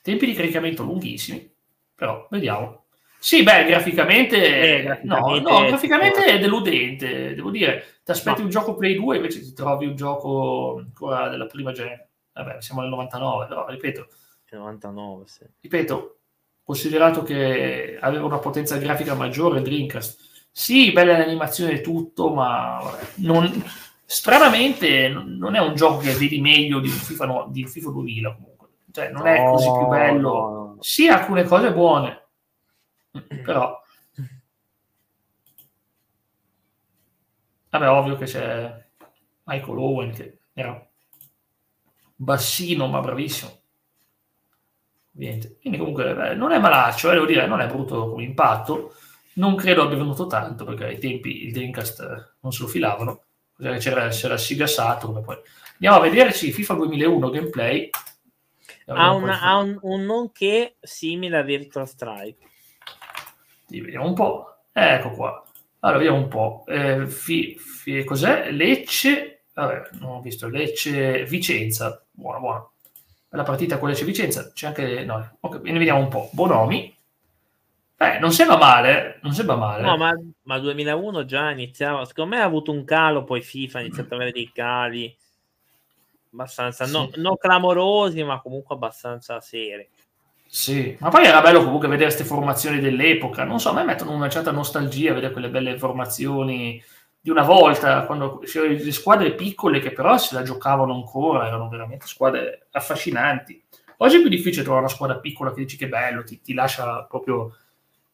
Tempi 0.00 0.24
di 0.24 0.32
caricamento 0.32 0.82
lunghissimi, 0.82 1.52
però 1.94 2.26
vediamo. 2.30 2.85
Sì, 3.18 3.42
beh, 3.42 3.64
graficamente, 3.64 4.36
eh, 4.36 4.82
graficamente 4.82 5.50
no, 5.50 5.58
no, 5.58 5.66
graficamente 5.66 6.24
è 6.24 6.38
deludente, 6.38 7.34
devo 7.34 7.50
dire. 7.50 8.00
Ti 8.04 8.10
aspetti 8.10 8.38
no. 8.38 8.44
un 8.44 8.50
gioco 8.50 8.76
Play 8.76 8.94
2 8.94 9.16
invece 9.16 9.40
ti 9.40 9.52
trovi 9.52 9.86
un 9.86 9.96
gioco 9.96 10.76
ancora 10.78 11.28
della 11.28 11.46
prima 11.46 11.72
gen. 11.72 12.00
Vabbè, 12.32 12.60
siamo 12.60 12.82
nel 12.82 12.90
99, 12.90 13.46
però 13.46 13.66
ripeto. 13.68 14.06
99, 14.56 15.24
sì. 15.26 15.44
Ripeto, 15.60 16.16
considerato 16.62 17.22
che 17.22 17.98
aveva 18.00 18.24
una 18.24 18.38
potenza 18.38 18.76
grafica 18.76 19.14
maggiore 19.14 19.62
Dreamcast. 19.62 20.24
Sì, 20.50 20.92
bella 20.92 21.18
l'animazione 21.18 21.72
e 21.72 21.80
tutto, 21.80 22.30
ma 22.32 22.80
vabbè, 22.82 23.02
non, 23.16 23.62
stranamente 24.04 25.08
non 25.08 25.54
è 25.54 25.60
un 25.60 25.74
gioco 25.74 25.98
che 25.98 26.12
vedi 26.12 26.40
meglio 26.40 26.80
di 26.80 26.88
FIFA, 26.88 27.26
no, 27.26 27.48
di 27.50 27.66
FIFA 27.66 27.90
2000 27.90 28.34
comunque. 28.34 28.68
Cioè, 28.90 29.10
non 29.10 29.26
è 29.26 29.44
così 29.44 29.70
più 29.70 29.86
bello. 29.86 30.30
No. 30.30 30.76
Sì, 30.80 31.08
alcune 31.08 31.44
cose 31.44 31.72
buone, 31.72 32.25
però... 33.44 33.80
Vabbè, 37.70 37.90
ovvio 37.90 38.16
che 38.16 38.24
c'è 38.24 38.86
Michael 39.44 39.78
Owen 39.78 40.12
che 40.12 40.38
era 40.54 40.88
bassino 42.16 42.86
ma 42.86 43.00
bravissimo. 43.00 43.60
Niente. 45.12 45.56
Quindi 45.60 45.78
comunque 45.78 46.14
beh, 46.14 46.34
non 46.34 46.52
è 46.52 46.58
malaccio, 46.58 47.10
eh, 47.10 47.14
devo 47.14 47.26
dire, 47.26 47.46
non 47.46 47.60
è 47.60 47.66
brutto 47.66 48.10
come 48.10 48.24
impatto. 48.24 48.94
Non 49.34 49.54
credo 49.54 49.82
abbia 49.82 49.96
venuto 49.96 50.26
tanto 50.26 50.64
perché 50.64 50.84
ai 50.84 50.98
tempi 50.98 51.44
il 51.44 51.52
Dreamcast 51.52 52.00
eh, 52.00 52.34
non 52.40 52.52
se 52.52 52.62
lo 52.62 52.68
filavano. 52.68 53.22
C'era, 53.58 54.08
c'era 54.08 54.36
Sigassato. 54.36 55.06
Come 55.06 55.20
poi. 55.22 55.36
Andiamo 55.72 55.96
a 55.96 56.00
vederci 56.00 56.52
FIFA 56.52 56.74
2001 56.74 57.30
gameplay. 57.30 57.90
Ha, 58.86 59.12
una, 59.12 59.40
ha 59.40 59.56
un, 59.56 59.78
un 59.82 60.04
nonché 60.04 60.76
simile 60.80 61.38
a 61.38 61.42
Virtual 61.42 61.88
Strike. 61.88 62.46
Vediamo 63.68 64.06
un 64.06 64.14
po'. 64.14 64.56
Ecco 64.72 65.10
qua. 65.10 65.44
Allora, 65.80 65.98
vediamo 65.98 66.18
un 66.18 66.28
po'. 66.28 66.64
Eh, 66.66 67.06
fi, 67.06 67.56
fi, 67.58 68.04
cos'è? 68.04 68.50
Lecce. 68.50 69.44
Vabbè, 69.54 69.90
non 70.00 70.16
ho 70.16 70.20
visto. 70.20 70.48
Lecce 70.48 71.24
Vicenza. 71.24 72.04
Buona, 72.10 72.38
buona. 72.38 72.68
La 73.30 73.42
partita 73.42 73.78
con 73.78 73.88
Lecce 73.88 74.04
Vicenza. 74.04 74.50
C'è 74.52 74.68
anche. 74.68 75.04
No, 75.04 75.36
ok, 75.40 75.60
ne 75.62 75.78
vediamo 75.78 76.00
un 76.00 76.08
po'. 76.08 76.30
Bonomi. 76.32 76.94
Eh, 77.98 78.18
non 78.18 78.30
sembra 78.30 78.58
male, 78.58 79.20
non 79.22 79.32
sembra 79.32 79.56
male. 79.56 79.82
No, 79.82 79.96
ma, 79.96 80.12
ma 80.42 80.58
2001 80.58 81.24
già 81.24 81.50
iniziava. 81.50 82.04
Secondo 82.04 82.36
me 82.36 82.42
ha 82.42 82.44
avuto 82.44 82.70
un 82.70 82.84
calo, 82.84 83.24
poi 83.24 83.40
FIFA 83.40 83.78
ha 83.78 83.80
iniziato 83.80 84.08
ad 84.08 84.20
avere 84.20 84.32
dei 84.32 84.50
cali 84.52 85.16
abbastanza, 86.36 86.84
sì. 86.84 86.92
no, 86.92 87.10
non 87.16 87.36
clamorosi, 87.38 88.22
ma 88.22 88.40
comunque 88.40 88.74
abbastanza 88.74 89.40
seri. 89.40 89.88
Sì, 90.48 90.96
ma 91.00 91.08
poi 91.10 91.24
era 91.26 91.40
bello 91.42 91.62
comunque 91.62 91.88
vedere 91.88 92.10
queste 92.10 92.24
formazioni 92.24 92.78
dell'epoca. 92.80 93.44
Non 93.44 93.60
so, 93.60 93.70
a 93.70 93.72
me 93.74 93.84
mettono 93.84 94.12
una 94.12 94.28
certa 94.28 94.52
nostalgia 94.52 95.12
vedere 95.12 95.32
quelle 95.32 95.50
belle 95.50 95.78
formazioni 95.78 96.82
di 97.20 97.30
una 97.30 97.42
volta, 97.42 98.04
quando 98.06 98.38
c'erano 98.38 98.72
le 98.72 98.92
squadre 98.92 99.34
piccole 99.34 99.80
che 99.80 99.92
però 99.92 100.16
se 100.16 100.34
la 100.34 100.42
giocavano 100.42 100.94
ancora, 100.94 101.46
erano 101.46 101.68
veramente 101.68 102.06
squadre 102.06 102.68
affascinanti. 102.70 103.62
Oggi 103.98 104.16
è 104.16 104.20
più 104.20 104.28
difficile 104.28 104.62
trovare 104.62 104.84
una 104.84 104.94
squadra 104.94 105.18
piccola 105.18 105.52
che 105.52 105.62
dici 105.62 105.76
che 105.76 105.88
bello, 105.88 106.22
ti, 106.22 106.40
ti 106.40 106.54
lascia 106.54 107.02
proprio... 107.04 107.56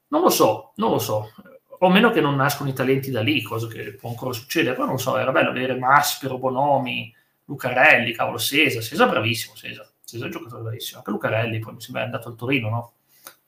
Non 0.09 0.23
lo 0.23 0.31
so, 0.31 0.73
non 0.77 0.90
lo 0.90 0.99
so. 0.99 1.31
O 1.79 1.90
meno 1.90 2.11
che 2.11 2.21
non 2.21 2.37
nascono 2.37 2.71
i 2.71 2.75
talenti 2.75 3.11
da 3.11 3.21
lì, 3.21 3.42
cosa 3.42 3.66
che 3.66 3.95
può 3.95 4.09
ancora 4.11 4.33
succedere, 4.33 4.75
però 4.75 4.87
non 4.87 4.99
so, 4.99 5.16
era 5.18 5.33
bello 5.33 5.53
vedere 5.53 5.79
Maspero, 5.79 6.38
Bonomi, 6.38 7.14
Lucarelli, 7.47 8.12
cavolo, 8.12 8.38
Sesa, 8.38 8.81
Sesa 8.81 9.07
bravissimo, 9.07 9.55
Sesa 9.57 9.92
Cesare 10.12 10.31
è 10.31 10.35
un 10.35 10.40
giocatore 10.40 10.62
bravissimo. 10.62 10.98
Anche 10.98 11.11
Lucarelli 11.11 11.59
poi 11.59 11.75
mi 11.75 11.81
sembra 11.81 12.03
è 12.03 12.05
andato 12.05 12.29
al 12.29 12.37
Torino, 12.37 12.68
no? 12.68 12.92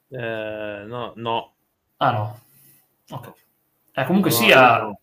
Eh, 0.09 0.85
no, 0.87 1.13
no. 1.17 1.55
Ah 1.99 2.11
no. 2.11 2.41
Ok. 3.11 3.33
Eh, 3.93 4.05
comunque 4.05 4.31
no, 4.31 4.37
sia... 4.37 4.79
No. 4.79 5.01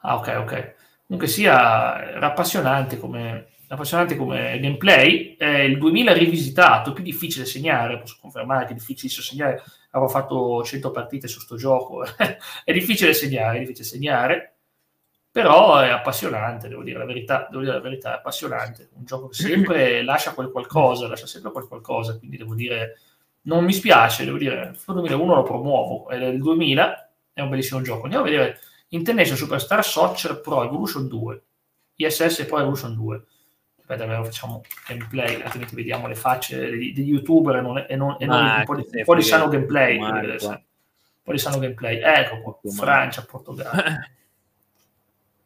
Ah 0.00 0.16
ok, 0.16 0.36
ok. 0.40 0.74
Comunque 1.06 1.28
sia, 1.28 2.10
era 2.10 2.26
appassionante 2.26 2.98
come, 2.98 3.48
appassionante 3.68 4.16
come 4.16 4.58
gameplay. 4.60 5.34
Eh, 5.36 5.64
il 5.64 5.78
2000 5.78 6.12
rivisitato, 6.12 6.92
più 6.92 7.02
difficile 7.02 7.46
segnare, 7.46 7.98
posso 7.98 8.18
confermare 8.20 8.66
che 8.66 8.72
è 8.72 8.74
difficile 8.74 9.10
segnare. 9.10 9.62
Avevo 9.92 10.10
fatto 10.10 10.62
100 10.62 10.90
partite 10.90 11.26
su 11.26 11.40
sto 11.40 11.56
gioco. 11.56 12.04
è 12.64 12.72
difficile 12.72 13.14
segnare, 13.14 13.56
è 13.56 13.60
difficile 13.60 13.86
segnare 13.86 14.57
però 15.30 15.78
è 15.78 15.90
appassionante, 15.90 16.68
devo 16.68 16.82
dire 16.82 16.98
la 16.98 17.04
verità, 17.04 17.46
devo 17.50 17.62
dire 17.62 17.74
la 17.74 17.80
verità, 17.80 18.12
è 18.12 18.16
appassionante, 18.16 18.88
un 18.94 19.04
gioco 19.04 19.28
che 19.28 19.34
sempre 19.34 20.02
lascia 20.04 20.32
quel 20.32 20.50
qualcosa, 20.50 21.06
lascia 21.06 21.26
sempre 21.26 21.52
quel 21.52 21.66
qualcosa, 21.66 22.18
quindi 22.18 22.38
devo 22.38 22.54
dire, 22.54 22.98
non 23.42 23.64
mi 23.64 23.72
spiace, 23.72 24.24
devo 24.24 24.38
dire, 24.38 24.72
il 24.74 24.80
2001 24.84 25.34
lo 25.34 25.42
promuovo, 25.42 26.08
e 26.10 26.16
il 26.16 26.38
2000 26.38 27.10
è 27.34 27.40
un 27.40 27.50
bellissimo 27.50 27.80
gioco. 27.82 28.04
Andiamo 28.04 28.24
a 28.24 28.28
vedere 28.28 28.58
International 28.88 29.38
Superstar 29.38 29.84
Soccer 29.84 30.40
Pro 30.40 30.64
Evolution 30.64 31.06
2, 31.06 31.42
ISS 31.96 32.44
Pro 32.46 32.58
Evolution 32.58 32.94
2. 32.94 33.22
Aspetta, 33.80 34.04
allora 34.04 34.24
facciamo 34.24 34.62
gameplay, 34.86 35.40
altrimenti 35.40 35.74
vediamo 35.74 36.08
le 36.08 36.14
facce 36.14 36.58
degli, 36.58 36.92
degli 36.92 37.10
youtuber 37.10 37.56
e 37.56 37.60
non, 37.60 37.84
e 37.88 37.96
non, 37.96 38.16
e 38.18 38.26
non 38.26 38.44
un 38.44 38.64
po' 38.64 38.74
di, 38.74 38.86
un 38.90 39.04
po 39.04 39.14
di 39.14 39.22
sano 39.22 39.48
gameplay. 39.48 39.98
Un 39.98 40.62
po' 41.22 41.32
di 41.32 41.38
sano 41.38 41.58
gameplay. 41.58 42.00
Ecco 42.02 42.40
qua, 42.40 42.58
Francia, 42.70 43.24
Portogallo. 43.24 43.82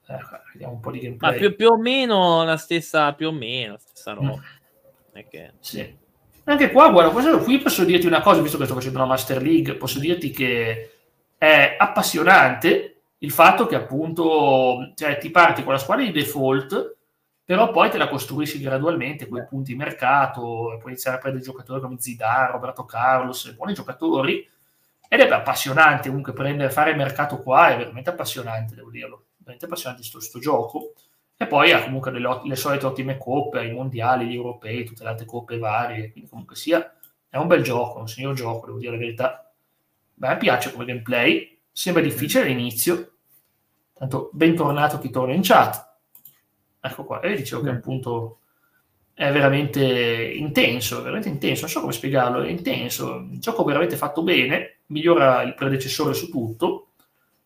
Ecco, 0.06 0.40
vediamo 0.52 0.74
un 0.74 0.80
po' 0.80 0.90
di 0.90 0.98
gameplay. 0.98 1.32
Ma 1.32 1.38
più, 1.38 1.54
più, 1.54 1.68
o 1.68 1.76
meno 1.78 2.44
la 2.44 2.56
stessa, 2.56 3.12
più 3.14 3.28
o 3.28 3.32
meno 3.32 3.72
la 3.72 3.78
stessa 3.78 4.12
roba. 4.12 4.34
Mm. 4.34 5.20
Che... 5.28 5.52
Sì. 5.60 6.00
Anche 6.44 6.70
qua, 6.70 6.90
guarda, 6.90 7.38
qui 7.38 7.58
posso 7.58 7.84
dirti 7.84 8.06
una 8.06 8.20
cosa, 8.20 8.40
visto 8.40 8.58
che 8.58 8.64
sto 8.64 8.74
facendo 8.74 8.98
una 8.98 9.06
Master 9.06 9.40
League, 9.40 9.76
posso 9.76 10.00
dirti 10.00 10.30
che 10.30 10.90
è 11.38 11.76
appassionante 11.78 13.02
il 13.18 13.30
fatto 13.30 13.66
che 13.66 13.76
appunto 13.76 14.92
cioè, 14.96 15.18
ti 15.18 15.30
parti 15.30 15.62
con 15.62 15.72
la 15.72 15.78
squadra 15.78 16.04
di 16.04 16.10
default, 16.10 16.96
però 17.44 17.70
poi 17.70 17.90
te 17.90 17.98
la 17.98 18.08
costruisci 18.08 18.60
gradualmente 18.60 19.28
con 19.28 19.38
i 19.38 19.46
punti 19.48 19.76
mercato, 19.76 20.72
e 20.72 20.78
puoi 20.78 20.92
iniziare 20.92 21.18
a 21.18 21.20
prendere 21.20 21.44
giocatori 21.44 21.80
come 21.80 21.96
Zidane, 21.98 22.50
Roberto 22.50 22.84
Carlos, 22.84 23.54
buoni 23.54 23.74
giocatori, 23.74 24.48
ed 25.08 25.20
è 25.20 25.28
appassionante 25.28 26.08
comunque 26.08 26.32
prendere, 26.32 26.70
fare 26.70 26.94
mercato 26.94 27.38
qua, 27.38 27.68
è 27.68 27.76
veramente 27.76 28.10
appassionante, 28.10 28.74
devo 28.74 28.90
dirlo 28.90 29.26
veramente 29.52 29.64
appassionante 29.64 30.08
questo 30.10 30.38
gioco. 30.38 30.92
E 31.36 31.46
poi 31.46 31.72
ha 31.72 31.82
comunque 31.82 32.10
delle, 32.10 32.40
le 32.44 32.56
solite 32.56 32.86
ottime 32.86 33.18
coppe, 33.18 33.64
i 33.64 33.72
mondiali, 33.72 34.26
gli 34.26 34.34
europei, 34.34 34.84
tutte 34.84 35.02
le 35.02 35.10
altre 35.10 35.26
coppe 35.26 35.58
varie. 35.58 36.12
Quindi 36.12 36.30
comunque 36.30 36.56
sia, 36.56 36.94
è 37.28 37.36
un 37.36 37.46
bel 37.46 37.62
gioco, 37.62 37.98
un 37.98 38.08
signor 38.08 38.34
gioco, 38.34 38.66
devo 38.66 38.78
dire 38.78 38.92
la 38.92 38.98
verità. 38.98 39.52
Beh, 40.14 40.32
mi 40.32 40.36
piace 40.38 40.72
come 40.72 40.84
gameplay, 40.84 41.58
sembra 41.72 42.02
difficile 42.02 42.44
all'inizio. 42.44 43.10
Tanto 43.92 44.30
bentornato 44.32 44.98
chi 44.98 45.10
torna 45.10 45.34
in 45.34 45.42
chat. 45.42 45.90
Ecco 46.80 47.04
qua, 47.04 47.20
e 47.20 47.34
dicevo 47.34 47.62
mm. 47.62 47.64
che 47.64 47.70
appunto 47.70 48.38
è 49.14 49.30
veramente 49.30 49.82
intenso, 49.82 51.02
veramente 51.02 51.28
intenso, 51.28 51.62
non 51.62 51.70
so 51.70 51.80
come 51.80 51.92
spiegarlo, 51.92 52.42
è 52.42 52.48
intenso, 52.48 53.16
il 53.30 53.38
gioco 53.38 53.62
veramente 53.62 53.96
fatto 53.96 54.22
bene, 54.22 54.78
migliora 54.86 55.42
il 55.42 55.54
predecessore 55.54 56.14
su 56.14 56.28
tutto, 56.30 56.88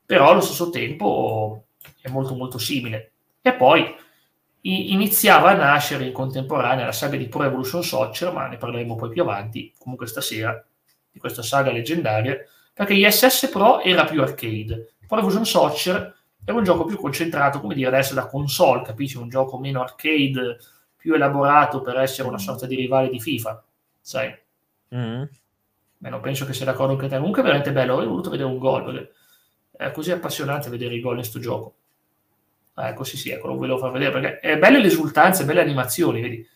però 0.06 0.30
allo 0.30 0.40
stesso 0.40 0.70
tempo 0.70 1.65
è 2.00 2.08
molto 2.08 2.34
molto 2.34 2.58
simile. 2.58 3.12
E 3.40 3.52
poi 3.54 3.94
iniziava 4.60 5.50
a 5.50 5.54
nascere 5.54 6.04
in 6.04 6.12
contemporanea 6.12 6.84
la 6.84 6.92
saga 6.92 7.16
di 7.16 7.28
Pro 7.28 7.44
Evolution 7.44 7.84
Soccer, 7.84 8.32
ma 8.32 8.48
ne 8.48 8.56
parleremo 8.56 8.96
poi 8.96 9.10
più 9.10 9.22
avanti, 9.22 9.72
comunque 9.78 10.06
stasera, 10.06 10.64
di 11.10 11.18
questa 11.18 11.42
saga 11.42 11.70
leggendaria, 11.70 12.36
perché 12.74 12.94
ISS 12.94 13.48
Pro 13.48 13.80
era 13.80 14.04
più 14.04 14.20
arcade, 14.20 14.94
Pro 15.06 15.18
Evolution 15.18 15.46
Soccer 15.46 16.14
era 16.44 16.56
un 16.56 16.64
gioco 16.64 16.84
più 16.84 16.96
concentrato, 16.96 17.60
come 17.60 17.74
dire, 17.74 17.88
adesso 17.88 18.14
da 18.14 18.26
console, 18.26 18.82
capisci? 18.82 19.16
Un 19.16 19.28
gioco 19.28 19.58
meno 19.58 19.82
arcade, 19.82 20.58
più 20.96 21.14
elaborato 21.14 21.80
per 21.80 21.98
essere 21.98 22.28
una 22.28 22.38
sorta 22.38 22.66
di 22.66 22.76
rivale 22.76 23.08
di 23.08 23.20
FIFA, 23.20 23.64
sai? 24.00 24.36
Mm. 24.94 25.22
Beh, 25.98 26.08
non 26.08 26.20
penso 26.20 26.44
che 26.44 26.52
sia 26.52 26.64
d'accordo 26.64 26.92
anche 26.92 27.08
te. 27.08 27.16
Comunque 27.16 27.40
è 27.40 27.44
veramente 27.44 27.72
bello, 27.72 27.94
avrei 27.94 28.08
voluto 28.08 28.30
vedere 28.30 28.48
un 28.48 28.58
gol, 28.58 28.84
perché 28.84 29.12
è 29.76 29.90
così 29.92 30.10
appassionante 30.10 30.70
vedere 30.70 30.94
i 30.94 31.00
gol 31.00 31.14
in 31.14 31.20
questo 31.20 31.38
gioco. 31.38 31.74
Ah, 32.74 32.88
ecco, 32.88 33.04
sì, 33.04 33.16
sì, 33.16 33.30
ecco, 33.30 33.48
lo 33.48 33.56
volevo 33.56 33.78
far 33.78 33.90
vedere, 33.90 34.12
perché 34.12 34.40
è 34.40 34.58
belle 34.58 34.80
le 34.80 34.86
esultanze, 34.88 35.44
belle 35.44 35.60
animazioni, 35.60 36.20
vedi. 36.20 36.46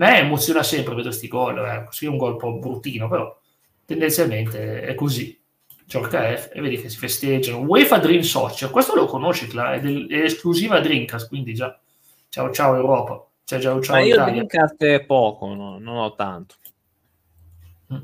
A 0.00 0.04
me 0.06 0.18
emoziona 0.18 0.62
sempre 0.62 0.94
vedere 0.94 1.08
questi 1.08 1.28
gol, 1.28 1.58
eh. 1.58 1.84
così 1.84 2.06
è 2.06 2.08
un 2.08 2.16
gol 2.16 2.32
un 2.32 2.38
po' 2.38 2.58
bruttino, 2.58 3.08
però 3.08 3.38
tendenzialmente 3.84 4.82
è 4.82 4.94
così. 4.94 5.38
Gioca 5.84 6.36
F 6.36 6.50
e 6.52 6.60
vedi 6.60 6.80
che 6.80 6.88
si 6.88 6.96
festeggiano. 6.98 7.58
UEFA 7.58 7.98
Dream 7.98 8.20
Soccer, 8.20 8.70
questo 8.70 8.94
lo 8.94 9.06
conosci, 9.06 9.46
è, 9.46 9.80
del, 9.80 10.08
è 10.08 10.22
esclusiva 10.22 10.78
Dreamcast, 10.78 11.26
quindi 11.26 11.52
già. 11.52 11.76
Ciao 12.28 12.52
ciao 12.52 12.76
Europa. 12.76 13.26
Cioè, 13.42 13.58
già, 13.58 13.80
ciao 13.80 13.96
Ma 13.96 14.02
io 14.02 14.14
Italia. 14.14 14.32
Dreamcast 14.32 14.84
è 14.84 15.04
poco, 15.04 15.52
no? 15.52 15.78
non 15.80 15.96
ho 15.96 16.14
tanto. 16.14 16.54
Mm. 17.92 18.02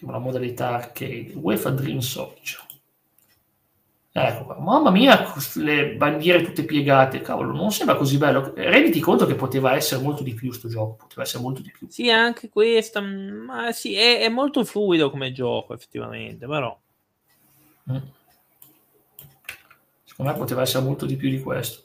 Una 0.00 0.18
modalità 0.18 0.74
arcade. 0.74 1.30
UEFA 1.34 1.70
Dream 1.70 2.00
Soccer. 2.00 2.66
Ecco 4.26 4.44
qua. 4.44 4.58
Mamma 4.58 4.90
mia, 4.90 5.32
le 5.54 5.94
bandiere 5.94 6.42
tutte 6.42 6.64
piegate. 6.64 7.20
Cavolo, 7.20 7.52
non 7.52 7.70
sembra 7.70 7.96
così 7.96 8.18
bello. 8.18 8.52
Renditi 8.54 9.00
conto 9.00 9.26
che 9.26 9.34
poteva 9.34 9.74
essere 9.74 10.02
molto 10.02 10.22
di 10.22 10.34
più 10.34 10.52
sto 10.52 10.68
gioco. 10.68 10.96
Poteva 10.96 11.22
essere 11.22 11.42
molto 11.42 11.62
di 11.62 11.70
più. 11.70 11.86
Sì, 11.88 12.10
anche 12.10 12.48
questa. 12.48 13.00
Ma 13.00 13.72
sì, 13.72 13.94
è, 13.94 14.20
è 14.20 14.28
molto 14.28 14.64
fluido 14.64 15.10
come 15.10 15.32
gioco, 15.32 15.74
effettivamente, 15.74 16.46
però. 16.46 16.76
Mm. 17.90 17.96
Secondo 20.04 20.32
me 20.32 20.38
poteva 20.38 20.62
essere 20.62 20.84
molto 20.84 21.06
di 21.06 21.16
più 21.16 21.30
di 21.30 21.40
questo. 21.40 21.82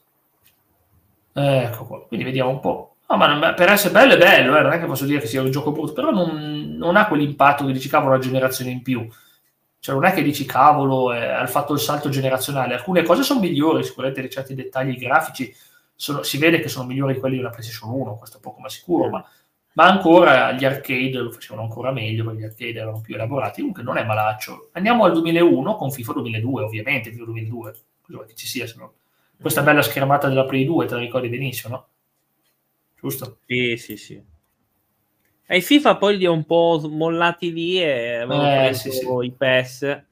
Ecco 1.33 1.85
qua. 1.85 2.05
Quindi 2.07 2.25
vediamo 2.25 2.49
un 2.49 2.59
po'. 2.59 2.95
No, 3.07 3.17
ma 3.17 3.53
per 3.53 3.69
essere 3.69 3.93
bello 3.93 4.13
è 4.13 4.17
bello, 4.17 4.57
eh, 4.57 4.61
non 4.61 4.71
è 4.71 4.79
che 4.79 4.85
posso 4.85 5.05
dire 5.05 5.19
che 5.19 5.27
sia 5.27 5.41
un 5.41 5.51
gioco 5.51 5.71
brutto, 5.71 5.93
però 5.93 6.09
non, 6.09 6.75
non 6.77 6.95
ha 6.95 7.05
quell'impatto 7.05 7.65
che 7.65 7.73
dici 7.73 7.89
cavolo 7.89 8.13
una 8.13 8.23
generazione 8.23 8.71
in 8.71 8.81
più. 8.81 9.07
Cioè 9.83 9.95
non 9.95 10.05
è 10.05 10.13
che 10.13 10.21
dici 10.23 10.45
cavolo, 10.45 11.11
eh, 11.11 11.45
fatto 11.47 11.73
il 11.73 11.79
salto 11.79 12.07
generazionale. 12.07 12.75
Alcune 12.75 13.03
cose 13.03 13.21
sono 13.21 13.41
migliori, 13.41 13.83
sicuramente 13.83 14.29
certi 14.29 14.55
dettagli 14.55 14.95
grafici 14.97 15.53
sono, 15.93 16.23
si 16.23 16.37
vede 16.37 16.61
che 16.61 16.69
sono 16.69 16.87
migliori 16.87 17.15
di 17.15 17.19
quelli 17.19 17.37
una 17.37 17.49
PlayStation 17.49 17.91
1, 17.91 18.17
questo 18.17 18.39
poco 18.39 18.61
ma 18.61 18.69
sicuro, 18.69 19.09
ma, 19.09 19.25
ma 19.73 19.83
ancora 19.83 20.53
gli 20.53 20.63
arcade 20.63 21.17
lo 21.17 21.31
facevano 21.31 21.63
ancora 21.63 21.91
meglio 21.91 22.23
perché 22.23 22.39
gli 22.39 22.45
arcade 22.45 22.79
erano 22.79 23.01
più 23.01 23.15
elaborati. 23.15 23.59
Comunque 23.59 23.83
non 23.83 23.97
è 23.97 24.05
malaccio. 24.05 24.69
Andiamo 24.71 25.03
al 25.03 25.11
2001 25.11 25.75
con 25.75 25.91
FIFA 25.91 26.13
2002, 26.13 26.63
ovviamente, 26.63 27.11
FIFA 27.11 27.25
2002, 27.25 27.75
cosa 28.03 28.23
che 28.23 28.35
ci 28.35 28.47
sia, 28.47 28.65
se 28.65 28.75
no. 28.77 28.93
Questa 29.37 29.63
bella 29.63 29.81
schermata 29.81 30.29
della 30.29 30.45
Play 30.45 30.63
2, 30.63 30.85
te 30.85 30.93
la 30.93 31.01
ricordi 31.01 31.27
benissimo, 31.27 31.75
no? 31.75 31.87
Giusto? 32.97 33.39
Sì, 33.45 33.75
sì, 33.75 33.97
sì. 33.97 34.32
E 35.45 35.61
FIFA 35.61 35.97
poi 35.97 36.17
li 36.17 36.25
ho 36.25 36.33
un 36.33 36.45
po' 36.45 36.81
mollati 36.89 37.51
lì 37.53 37.81
e 37.81 38.15
avevo 38.15 38.43
Eh, 38.43 38.57
preso 38.67 38.91
sì, 38.91 38.91
sì. 38.91 39.05
i 39.25 39.31
PES 39.31 40.03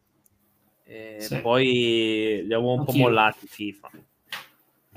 e 0.84 1.16
Sì. 1.20 1.40
poi 1.40 2.44
li 2.46 2.54
avevo 2.54 2.74
un 2.74 2.80
Anch'io. 2.80 2.94
po' 2.94 3.00
mollati 3.00 3.48
FIFA. 3.48 3.90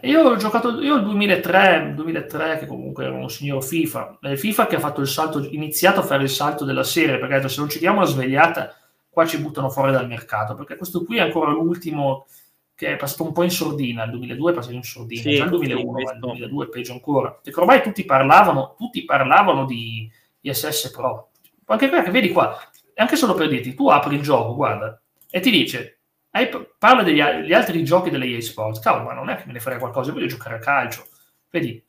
Io 0.03 0.21
ho 0.23 0.37
giocato 0.37 0.83
io 0.83 0.97
il 0.97 1.05
2003, 1.05 1.93
2003 1.95 2.59
che 2.59 2.67
comunque 2.67 3.05
era 3.05 3.15
un 3.15 3.31
signor 3.31 3.65
FIFA, 3.65 4.19
È 4.21 4.29
il 4.29 4.39
FIFA 4.39 4.67
che 4.67 4.77
ha 4.77 4.81
fatto 4.81 5.01
il 5.01 5.07
salto, 5.07 5.43
iniziato 5.51 6.01
a 6.01 6.03
fare 6.03 6.25
il 6.25 6.29
salto 6.29 6.65
della 6.67 6.83
serie, 6.83 7.19
perché 7.19 7.49
se 7.49 7.61
non 7.61 7.71
ci 7.71 7.79
diamo 7.79 8.01
la 8.01 8.07
svegliata, 8.07 8.75
qua 9.09 9.25
ci 9.25 9.39
buttano 9.39 9.71
fuori 9.71 9.93
dal 9.93 10.07
mercato, 10.09 10.55
perché 10.57 10.77
questo 10.77 11.05
qui 11.05 11.17
è 11.17 11.21
ancora 11.21 11.53
l'ultimo 11.53 12.27
che 12.75 12.89
è 12.95 12.97
passato 12.97 13.23
un 13.23 13.33
po' 13.33 13.45
in 13.45 13.51
sordina, 13.51 14.05
il 14.05 14.11
2002 14.11 14.51
è 14.51 14.55
passato 14.55 14.75
in 14.75 14.83
sordina, 14.83 15.23
Sì, 15.23 15.37
già 15.37 15.45
il 15.45 15.51
2001, 15.51 15.81
sì, 15.97 16.03
il 16.03 16.05
questo. 16.09 16.27
2002 16.27 16.65
è 16.65 16.69
peggio 16.69 16.93
ancora, 16.93 17.31
perché 17.43 17.61
ormai 17.61 17.83
tutti 17.83 18.05
parlavano, 18.05 18.75
tutti 18.77 19.05
parlavano 19.05 19.65
di 19.65 20.11
ISS 20.45 20.91
Pro, 20.91 21.31
anche 21.67 21.89
perché 21.89 22.11
vedi 22.11 22.31
qua, 22.31 22.59
anche 22.97 23.17
solo 23.17 23.35
per 23.35 23.49
dirti, 23.49 23.75
tu 23.75 23.89
apri 23.89 24.17
il 24.17 24.23
gioco, 24.23 24.55
guarda, 24.55 25.01
e 25.31 25.41
ti 25.41 25.51
dice, 25.51 25.99
hai- 26.31 26.49
parla 26.79 27.03
degli 27.03 27.21
altri 27.21 27.83
giochi 27.85 28.11
delle 28.11 28.27
EA 28.27 28.41
Sports, 28.41 28.81
cavolo, 28.81 29.05
ma 29.05 29.15
non 29.15 29.31
è 29.31 29.37
che 29.37 29.45
me 29.47 29.53
ne 29.53 29.61
frega 29.61 29.79
qualcosa, 29.79 30.13
voglio 30.13 30.27
giocare 30.27 30.57
a 30.57 30.59
calcio, 30.59 31.07
vedi, 31.51 31.83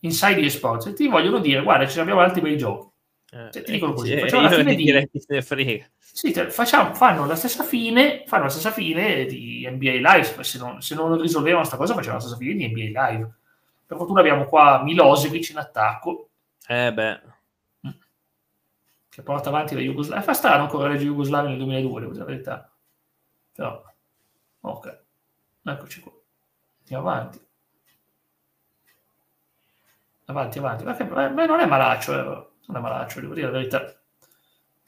inside 0.00 0.40
EA 0.40 0.50
Sports, 0.50 0.86
e 0.86 0.92
ti 0.92 1.08
vogliono 1.08 1.38
dire, 1.38 1.62
guarda, 1.62 1.86
ci 1.86 1.98
abbiamo 1.98 2.20
altri 2.20 2.40
bei 2.40 2.56
giochi. 2.58 2.88
Eh, 3.32 3.50
Cioè, 3.50 3.62
ti 3.62 3.72
dicono 3.72 3.92
così, 3.92 4.12
eh, 4.12 4.20
facciamo 4.20 4.42
la 4.42 4.48
fine 4.50 4.74
di- 4.76 4.84
direi. 4.84 5.10
Sì, 5.98 6.30
te- 6.32 6.48
facciamo- 6.50 6.94
fanno 6.94 7.26
la 7.26 7.34
stessa 7.34 7.64
fine, 7.64 8.22
fanno 8.26 8.44
la 8.44 8.48
stessa 8.50 8.70
fine 8.70 9.24
di 9.26 9.66
NBA 9.68 9.94
Live. 10.14 10.42
Se 10.44 10.58
non, 10.58 10.80
se 10.80 10.94
non 10.94 11.20
risolvevano 11.20 11.58
questa 11.60 11.76
cosa, 11.76 11.92
facevano 11.94 12.18
la 12.18 12.24
stessa 12.24 12.38
fine 12.38 12.54
di 12.54 12.68
NBA 12.68 13.08
Live. 13.10 13.30
Per 13.84 13.96
fortuna 13.96 14.20
abbiamo 14.20 14.44
qua 14.46 14.82
Milosevic 14.82 15.50
in 15.50 15.58
attacco, 15.58 16.28
Eh 16.68 16.92
beh, 16.92 17.20
che 19.16 19.22
porta 19.22 19.48
avanti 19.48 19.74
la 19.74 19.80
Jugoslavia. 19.80 20.22
Fa 20.22 20.34
strano 20.34 20.64
ancora 20.64 20.88
legge 20.88 21.04
Jugoslavia 21.06 21.48
nel 21.48 21.56
2002, 21.58 22.00
devo 22.00 22.12
dire 22.12 22.24
la 22.24 22.30
verità. 22.30 22.70
Però, 23.52 23.82
ok. 24.60 25.02
Eccoci 25.62 26.00
qua. 26.02 26.12
Andiamo 26.80 27.08
avanti. 27.08 27.40
Avanti, 30.26 30.58
avanti. 30.58 30.84
Ma 30.84 30.94
che- 30.94 31.04
beh, 31.06 31.46
non 31.46 31.60
è 31.60 31.66
malaccio, 31.66 32.12
eh. 32.12 32.24
non 32.66 32.76
è 32.76 32.80
malaccio, 32.80 33.20
devo 33.20 33.32
dire 33.32 33.46
la 33.46 33.52
verità. 33.52 33.98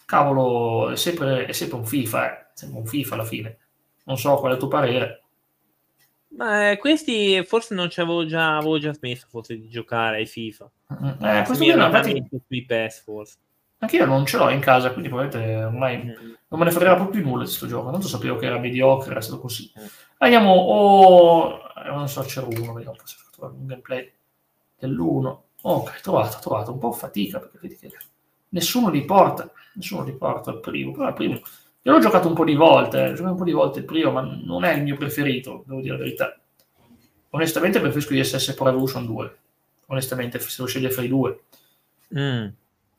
Cavolo, 0.05 0.91
è 0.91 0.97
sempre, 0.97 1.47
è 1.47 1.53
sempre 1.53 1.79
un 1.79 1.87
FIFA, 1.87 2.31
eh. 2.33 2.47
Sembra 2.53 2.81
un 2.81 2.87
FIFA 2.87 3.15
alla 3.15 3.25
fine. 3.25 3.59
Non 4.05 4.19
so 4.19 4.37
qual 4.37 4.51
è 4.51 4.55
il 4.55 4.61
tuo 4.61 4.69
parere. 4.69 5.23
ma 6.37 6.71
eh, 6.73 6.77
questi 6.77 7.43
forse 7.45 7.75
non 7.75 7.89
ci 7.89 8.01
avevo 8.01 8.27
già, 8.27 8.57
avevo 8.59 8.79
già 8.79 8.93
smesso 8.93 9.27
forse 9.31 9.57
di 9.59 9.69
giocare 9.69 10.17
ai 10.19 10.27
FIFA. 10.27 10.71
Mm, 10.93 11.25
Eh, 11.25 11.43
questo 11.45 11.65
qui 11.65 11.69
ero 11.71 11.85
infatti, 11.87 12.29
sui 12.47 12.65
PES 12.67 13.03
forse. 13.03 13.39
Anche 13.79 13.97
io 13.97 14.07
non 14.07 14.27
ce 14.27 14.37
l'ho 14.37 14.49
in 14.51 14.61
casa, 14.61 14.91
quindi 14.91 15.09
probabilmente 15.09 15.65
ormai 15.65 15.97
Mm. 15.99 16.33
non 16.49 16.59
me 16.61 16.65
ne 16.65 16.71
fregava 16.71 16.97
proprio 16.97 17.21
più 17.21 17.29
nulla 17.29 17.43
di 17.43 17.49
questo 17.49 17.67
gioco. 17.67 17.91
Tanto 17.91 18.09
sapevo 18.09 18.37
che 18.37 18.47
era 18.47 18.59
mediocre, 18.59 19.11
era 19.13 19.21
stato 19.21 19.41
così. 19.41 19.71
Mm. 19.79 19.85
Andiamo, 20.19 20.53
o 20.53 21.61
non 21.87 22.09
so, 22.09 22.23
c'era 22.23 22.47
uno, 22.47 22.73
vediamo 22.73 22.97
se 23.05 23.17
a 23.19 23.31
trovare 23.31 23.55
un 23.59 23.67
gameplay 23.67 24.13
dell'1. 24.79 25.37
Ok, 25.63 26.01
trovato, 26.01 26.39
trovato, 26.41 26.73
un 26.73 26.79
po' 26.79 26.93
fatica 26.93 27.39
perché 27.39 27.59
vedi 27.61 27.77
che 27.77 27.91
nessuno 28.51 28.91
li 28.91 29.05
porta, 29.05 29.51
nessuno 29.75 30.05
li 30.05 30.13
porta 30.13 30.51
al 30.51 30.61
primo. 30.61 30.93
Però 30.93 31.09
il 31.09 31.15
primo, 31.15 31.35
io 31.35 31.93
l'ho 31.93 32.01
giocato 32.01 32.29
un 32.29 32.35
po' 32.35 32.45
di 32.45 32.55
volte, 32.55 32.99
eh, 32.99 33.11
ho 33.11 33.15
giocato 33.15 33.33
un 33.33 33.39
po' 33.39 33.45
di 33.45 33.53
volte 33.53 33.79
il 33.81 33.85
primo, 33.85 34.11
ma 34.11 34.23
non 34.23 34.65
è 34.65 34.75
il 34.75 34.83
mio 34.83 34.97
preferito, 34.97 35.63
devo 35.67 35.81
dire 35.81 35.97
la 35.97 36.03
verità. 36.03 36.39
Onestamente 37.31 37.81
preferisco 37.81 38.15
ISS 38.15 38.55
Pro 38.55 38.69
Evolution 38.69 39.07
2. 39.07 39.37
Onestamente, 39.87 40.39
se 40.39 40.63
lo 40.63 40.69
sceglie 40.69 40.91
fra 40.91 41.03
i 41.03 41.09
due. 41.09 41.41
Mm, 42.17 42.47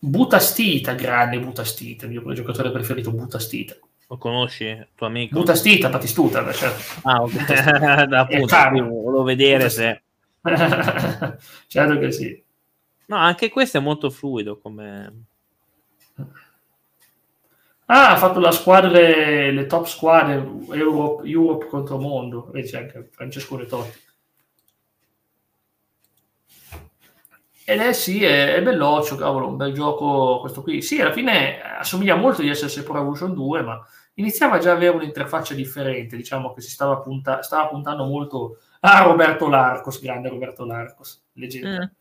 Butastita, 0.02 0.94
grande 0.94 1.40
Butastita, 1.40 2.06
il 2.06 2.12
mio 2.12 2.34
giocatore 2.34 2.72
preferito, 2.72 3.12
Butastita. 3.12 3.76
Lo 4.08 4.18
conosci, 4.18 4.88
tuo 4.96 5.08
amico? 5.08 5.38
Butastita, 5.38 5.90
Batistuta, 5.90 6.42
beh, 6.42 6.54
certo. 6.54 7.08
Ah, 7.08 7.22
ok. 7.22 8.08
Da, 8.08 8.20
appunto, 8.22 8.56
volevo 8.56 9.24
vedere 9.24 9.70
se... 9.70 10.02
certo 11.68 12.00
che 12.00 12.12
sì. 12.12 12.44
No, 13.08 13.18
anche 13.18 13.50
questo 13.50 13.78
è 13.78 13.82
molto 13.82 14.10
fluido 14.10 14.58
come... 14.58 15.26
Ah, 17.86 18.12
ha 18.12 18.18
fatto 18.18 18.40
la 18.40 18.52
squadra, 18.52 18.90
le 18.90 19.66
top 19.66 19.86
squadre 19.86 20.36
Europe, 20.72 21.28
Europe 21.28 21.68
contro 21.68 21.98
mondo. 21.98 22.50
Vedi, 22.52 22.68
c'è 22.68 22.78
anche 22.78 23.10
Francesco 23.12 23.58
Retotti. 23.58 24.00
Ed 27.70 27.82
è 27.82 27.94
sì, 27.94 28.24
è, 28.24 28.56
è 28.56 28.64
belloccio, 28.64 29.16
cavolo, 29.16 29.48
un 29.48 29.56
bel 29.56 29.72
gioco 29.74 30.40
questo 30.40 30.64
qui. 30.64 30.82
Sì, 30.82 31.00
alla 31.00 31.12
fine 31.12 31.62
assomiglia 31.62 32.16
molto 32.16 32.42
di 32.42 32.52
SS 32.52 32.82
Pro 32.82 32.98
Evolution 32.98 33.32
2, 33.36 33.62
ma 33.62 33.80
iniziava 34.16 34.58
già 34.58 34.72
ad 34.72 34.78
avere 34.78 34.96
un'interfaccia 34.96 35.54
differente, 35.54 36.18
diciamo 36.18 36.52
che 36.52 36.62
si 36.62 36.72
stava, 36.72 36.98
punta- 36.98 37.44
stava 37.44 37.68
puntando 37.68 38.06
molto 38.06 38.58
a 38.80 39.04
Roberto 39.04 39.48
Larcos, 39.50 40.02
grande 40.02 40.30
Roberto 40.30 40.66
Larcos, 40.66 41.24
leggenda. 41.34 41.92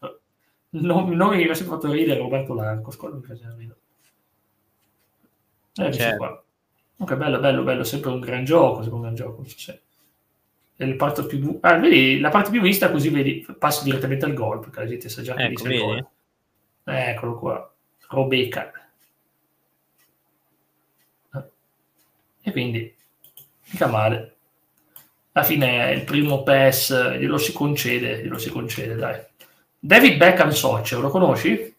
Non, 0.71 1.11
non 1.11 1.37
mi 1.37 1.47
ha 1.47 1.55
sempre 1.55 1.77
fatto 1.77 1.93
ridere 1.93 2.19
Roberto 2.19 2.55
Larcos, 2.55 2.97
quello 2.97 3.17
mi 3.17 3.25
faceva 3.25 3.55
ridere. 3.55 3.79
Eh, 5.75 5.93
Certo. 5.93 6.17
qua. 6.17 6.45
Comunque 6.97 7.17
bello, 7.27 7.41
bello, 7.41 7.63
bello, 7.63 7.85
sempre 7.85 8.11
un 8.11 8.21
gran 8.21 8.45
gioco, 8.45 8.77
sempre 8.81 8.95
un 8.95 9.03
gran 9.03 9.15
gioco, 9.15 9.37
non 9.37 9.47
so 9.47 9.59
se... 9.59 9.83
il 10.87 10.97
parte 10.97 11.27
più... 11.27 11.59
Ah, 11.61 11.77
vedi, 11.77 12.21
la 12.21 12.29
parte 12.29 12.51
più 12.51 12.61
vista 12.61 12.91
così 12.91 13.09
vedi, 13.09 13.47
passi 13.59 13.85
direttamente 13.85 14.25
al 14.25 14.35
gol, 14.35 14.61
perché 14.61 14.81
la 14.81 14.87
gente 14.87 15.09
sa 15.09 15.23
già 15.23 15.35
che 15.35 15.43
Ecco, 15.43 15.63
dice 15.63 15.75
il 15.75 15.81
gol. 15.81 16.07
Eccolo 16.85 17.39
qua, 17.39 17.75
Robeca. 18.09 18.73
E 22.41 22.53
quindi, 22.53 22.95
mica 23.71 23.87
male. 23.87 24.37
Alla 25.33 25.45
fine 25.45 25.93
il 25.93 26.05
primo 26.05 26.43
PES 26.43 27.17
glielo 27.19 27.39
si 27.39 27.53
concede, 27.53 28.23
glielo 28.23 28.39
si 28.39 28.51
concede, 28.51 28.95
dai. 28.95 29.21
David 29.79 30.17
Beckham 30.17 30.51
Soccer, 30.51 30.99
lo 30.99 31.11
conosci? 31.11 31.51
Eh, 31.51 31.75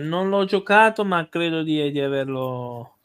non 0.00 0.28
l'ho 0.28 0.44
giocato, 0.44 1.04
ma 1.04 1.28
credo 1.28 1.62
di, 1.62 1.90
di 1.90 2.00
averlo... 2.00 2.96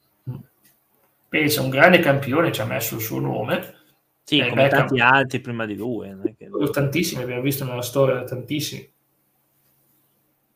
Pensa, 1.27 1.61
un 1.61 1.69
grande 1.69 1.99
campione 1.99 2.51
ci 2.51 2.61
ha 2.61 2.65
messo 2.65 2.95
il 2.95 3.01
suo 3.01 3.19
nome. 3.19 3.81
Sì, 4.23 4.37
Eh, 4.39 4.49
come 4.49 4.69
tanti 4.69 4.99
altri 4.99 5.39
prima 5.41 5.65
di 5.65 5.75
lui. 5.75 6.09
non 6.09 6.21
è 6.25 6.35
che- 6.35 6.49
Tantissimi, 6.71 7.23
abbiamo 7.23 7.41
visto 7.41 7.65
nella 7.65 7.81
storia 7.81 8.23
tantissimi. 8.23 8.91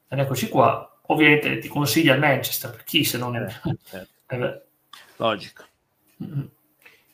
Ed 0.10 0.20
eccoci 0.20 0.48
qua. 0.48 0.92
ovviamente 1.10 1.60
ti 1.60 1.70
consiglia 1.70 2.14
il 2.14 2.20
Manchester, 2.20 2.70
per 2.70 2.84
chi 2.84 3.06
se 3.06 3.18
non 3.18 3.38
è... 3.38 3.46
Eh, 3.46 3.78
certo. 3.82 4.12
eh 4.28 4.62
logico. 5.16 5.64
Mm-hmm. 6.22 6.46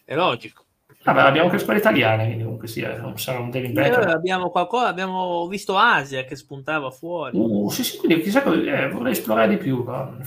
È 0.03 0.15
logico. 0.15 0.63
Vabbè, 1.03 1.19
abbiamo 1.21 1.47
anche 1.47 1.59
squadre 1.59 1.81
italiane, 1.81 2.25
quindi 2.25 2.43
comunque 2.43 2.67
sia, 2.67 2.97
non 2.97 3.19
sarà 3.19 3.39
un 3.39 3.51
David 3.51 3.73
Beckham. 3.73 4.07
abbiamo 4.09 4.49
qualcosa, 4.49 4.87
abbiamo 4.87 5.47
visto 5.47 5.77
Asia 5.77 6.23
che 6.23 6.35
spuntava 6.35 6.89
fuori. 6.91 7.37
Uh, 7.37 7.69
sì, 7.69 7.83
sì, 7.83 7.97
quindi 7.97 8.21
chissà 8.23 8.41
cosa, 8.41 8.57
eh, 8.57 8.89
vorrei 8.89 9.11
esplorare 9.11 9.49
di 9.49 9.57
più. 9.57 9.83
No? 9.83 10.17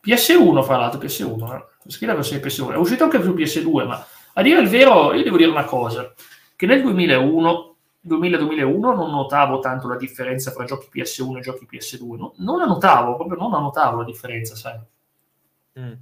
PS1, 0.00 0.62
fra 0.62 0.76
l'altro, 0.76 1.00
PS1, 1.00 1.56
eh? 1.56 1.64
scheda 1.88 2.14
versione 2.14 2.40
PS1. 2.40 2.72
È 2.72 2.76
uscito 2.76 3.04
anche 3.04 3.20
su 3.20 3.34
PS2, 3.34 3.86
ma 3.86 4.06
a 4.38 4.42
dire 4.42 4.60
il 4.60 4.68
vero, 4.68 5.12
io 5.14 5.24
devo 5.24 5.36
dire 5.36 5.50
una 5.50 5.64
cosa, 5.64 6.14
che 6.54 6.66
nel 6.66 6.80
2001, 6.80 7.76
2000-2001 8.06 8.78
non 8.78 9.10
notavo 9.10 9.58
tanto 9.58 9.88
la 9.88 9.96
differenza 9.96 10.52
tra 10.52 10.64
giochi 10.64 10.88
PS1 10.94 11.38
e 11.38 11.40
giochi 11.40 11.66
PS2, 11.68 12.16
no? 12.16 12.34
non 12.36 12.58
la 12.58 12.66
notavo, 12.66 13.16
proprio 13.16 13.36
non 13.36 13.50
la 13.50 13.58
notavo 13.58 13.98
la 13.98 14.04
differenza, 14.04 14.54
sai. 14.54 14.78
Mm. 15.80 15.92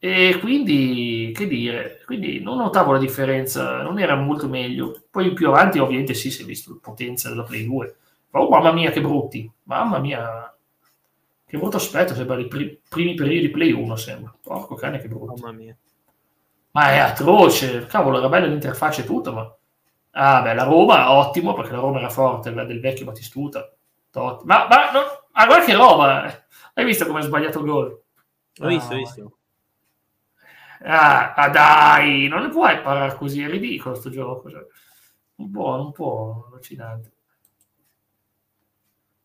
E 0.00 0.38
quindi, 0.40 1.32
che 1.32 1.46
dire, 1.46 2.02
quindi 2.04 2.40
non 2.40 2.56
notavo 2.56 2.90
la 2.90 2.98
differenza, 2.98 3.82
non 3.82 4.00
era 4.00 4.16
molto 4.16 4.48
meglio. 4.48 5.04
Poi 5.10 5.32
più 5.32 5.46
avanti 5.46 5.78
ovviamente 5.78 6.14
sì, 6.14 6.32
si 6.32 6.42
è 6.42 6.44
visto 6.44 6.72
la 6.72 6.78
potenza 6.82 7.28
della 7.28 7.44
Play 7.44 7.64
2. 7.64 7.96
Oh, 8.32 8.48
mamma 8.48 8.72
mia, 8.72 8.90
che 8.90 9.00
brutti, 9.00 9.48
mamma 9.62 9.98
mia, 10.00 10.52
che 11.46 11.56
brutto 11.56 11.76
aspetto, 11.76 12.12
sembra 12.14 12.38
i 12.40 12.48
pri- 12.48 12.80
primi 12.88 13.14
periodi 13.14 13.40
di 13.40 13.50
Play 13.50 13.70
1, 13.70 13.96
sembra. 13.96 14.34
Porco 14.42 14.74
cane, 14.74 14.98
che 14.98 15.06
brutto. 15.08 15.36
Mamma 15.36 15.52
mia. 15.52 15.76
Ma 16.74 16.90
è 16.90 16.98
atroce, 16.98 17.86
cavolo, 17.86 18.18
era 18.18 18.28
bella 18.28 18.46
l'interfaccia 18.46 19.02
e 19.02 19.04
tutto, 19.04 19.32
ma... 19.32 19.56
Ah, 20.16 20.42
beh, 20.42 20.54
la 20.54 20.64
Roma, 20.64 21.12
ottimo, 21.12 21.54
perché 21.54 21.72
la 21.72 21.78
Roma 21.78 21.98
era 21.98 22.08
forte, 22.08 22.50
la 22.50 22.64
del 22.64 22.80
vecchio 22.80 23.04
Battistuta. 23.04 23.72
Ma, 24.12 24.66
ma, 24.68 24.90
no, 24.92 25.00
ah, 25.32 25.46
guarda 25.46 25.64
che 25.64 25.74
roba! 25.74 26.46
Hai 26.74 26.84
visto 26.84 27.06
come 27.06 27.20
ha 27.20 27.22
sbagliato 27.22 27.60
il 27.60 27.64
gol? 27.64 28.02
Ho 28.60 28.66
visto, 28.66 28.92
ho 28.92 28.96
visto. 28.96 29.38
Ah, 30.82 31.34
ah, 31.34 31.48
dai, 31.48 32.26
non 32.26 32.42
ne 32.42 32.48
puoi 32.48 32.74
imparare 32.74 33.14
così, 33.14 33.42
è 33.42 33.48
ridicolo 33.48 33.92
questo 33.92 34.10
gioco. 34.10 34.50
Cioè. 34.50 34.66
Un 35.36 35.50
po', 35.50 35.80
un 35.80 35.92
po' 35.92 36.46
allucinante. 36.48 37.12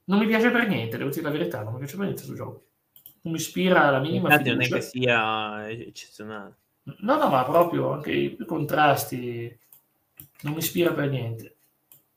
Non 0.06 0.20
mi 0.20 0.28
piace 0.28 0.52
per 0.52 0.68
niente, 0.68 0.98
devo 0.98 1.10
dire 1.10 1.24
la 1.24 1.32
verità, 1.32 1.64
non 1.64 1.74
mi 1.74 1.80
piace 1.80 1.96
per 1.96 2.06
niente 2.06 2.24
questo 2.24 2.44
gioco. 2.44 2.64
Non 3.22 3.34
mi 3.34 3.40
ispira 3.40 3.90
la 3.90 4.00
minima 4.00 4.30
Infatti 4.30 4.50
non 4.50 4.62
è 4.62 4.68
che 4.68 4.82
sia 4.82 5.70
eccezionale. 5.70 6.58
No, 7.00 7.18
no, 7.18 7.30
ma 7.30 7.44
proprio 7.44 7.94
anche 7.94 8.12
i 8.12 8.38
contrasti 8.46 9.58
non 10.42 10.54
mi 10.54 10.60
ispira 10.60 10.92
per 10.92 11.10
niente. 11.10 11.56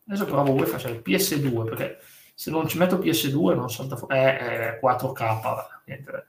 Adesso 0.07 0.25
provo 0.27 0.53
UEFA, 0.53 0.79
cioè 0.79 0.91
il 0.91 1.03
PS2, 1.05 1.65
perché 1.65 1.99
se 2.35 2.51
non 2.51 2.67
ci 2.67 2.79
metto 2.79 2.99
PS2 2.99 3.55
non 3.55 3.71
salta 3.71 3.97
fuori. 3.97 4.17
Eh, 4.17 4.79
eh, 4.79 4.81
4K, 4.81 5.67
niente. 5.87 6.27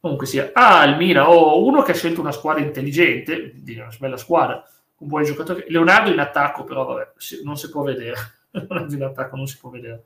Comunque 0.00 0.26
sia, 0.26 0.50
ah, 0.52 0.84
il 0.84 0.96
Milan, 0.96 1.26
oh, 1.26 1.64
uno 1.64 1.82
che 1.82 1.92
ha 1.92 1.94
scelto 1.94 2.20
una 2.20 2.32
squadra 2.32 2.62
intelligente, 2.62 3.54
una 3.66 3.88
bella 3.98 4.16
squadra, 4.16 4.62
un 4.98 5.08
buon 5.08 5.24
giocatore. 5.24 5.64
Leonardo 5.68 6.10
in 6.10 6.18
attacco, 6.18 6.64
però 6.64 6.84
vabbè, 6.84 7.12
non 7.42 7.56
si 7.56 7.70
può 7.70 7.82
vedere. 7.82 8.16
Leonardo 8.50 8.94
in 8.94 9.02
attacco 9.02 9.36
non 9.36 9.46
si 9.46 9.58
può 9.58 9.70
vedere. 9.70 10.04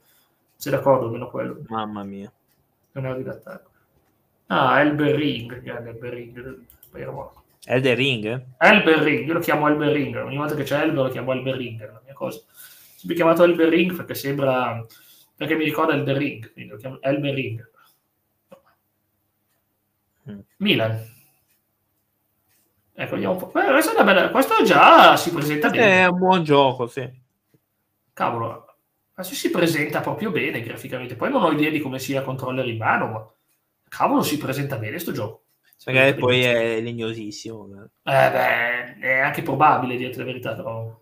Sei 0.54 0.72
d'accordo 0.72 1.06
almeno 1.06 1.28
quello? 1.28 1.62
Mamma 1.68 2.04
mia. 2.04 2.32
Leonardo 2.92 3.20
in 3.20 3.28
attacco. 3.28 3.70
Ah, 4.46 4.80
Elber 4.80 5.14
Ring, 5.14 5.60
grande 5.60 5.90
Elber 5.90 6.12
Ring. 6.12 6.66
Elder 7.70 7.96
Ring? 7.98 8.46
Elber 8.56 8.98
Ring, 9.00 9.26
io 9.26 9.34
lo 9.34 9.40
chiamo 9.40 9.68
Elber 9.68 9.92
Ring. 9.92 10.16
Ogni 10.16 10.38
volta 10.38 10.54
che 10.54 10.62
c'è 10.62 10.80
Elber 10.80 11.04
lo 11.04 11.10
chiamo 11.10 11.32
Elber 11.32 11.54
Ring, 11.54 11.78
è 11.82 11.86
la 11.86 12.00
mia 12.02 12.14
cosa. 12.14 12.40
Si 12.50 13.06
è 13.06 13.14
chiamato 13.14 13.44
Elber 13.44 13.68
Ring 13.68 13.94
perché 13.94 14.14
sembra... 14.14 14.82
perché 15.36 15.54
mi 15.54 15.64
ricorda 15.64 15.92
Elder 15.92 16.16
Ring, 16.16 16.50
quindi 16.50 16.70
lo 16.70 16.78
chiamo 16.78 16.98
Elber 17.02 17.34
Ring. 17.34 17.70
Milan. 20.56 20.98
Ecco, 22.94 23.12
vediamo 23.12 23.34
un 23.34 23.38
po'. 23.38 23.60
Eh, 23.60 23.66
questo, 23.66 24.02
bella... 24.02 24.30
questo, 24.30 24.62
già 24.64 25.14
si 25.18 25.30
presenta 25.30 25.68
bene. 25.68 26.04
È 26.04 26.06
un 26.06 26.18
buon 26.18 26.44
gioco, 26.44 26.86
sì. 26.86 27.06
Cavolo, 28.14 28.76
adesso 29.12 29.34
si 29.34 29.50
presenta 29.50 30.00
proprio 30.00 30.30
bene 30.30 30.62
graficamente. 30.62 31.16
Poi 31.16 31.30
non 31.30 31.42
ho 31.42 31.52
idea 31.52 31.68
di 31.68 31.80
come 31.80 31.98
sia 31.98 32.22
controller 32.22 32.66
in 32.66 32.78
mano, 32.78 33.06
ma 33.08 33.30
cavolo, 33.88 34.22
si 34.22 34.38
presenta 34.38 34.76
bene 34.76 34.92
questo 34.92 35.12
gioco. 35.12 35.42
Perché 35.84 36.14
poi 36.18 36.42
è 36.42 36.80
legnosissimo. 36.80 37.68
Eh. 38.04 38.12
eh 38.12 38.30
beh, 38.30 38.98
è 38.98 39.18
anche 39.18 39.42
probabile, 39.42 39.96
dirti 39.96 40.18
la 40.18 40.24
verità, 40.24 40.54
però. 40.54 40.94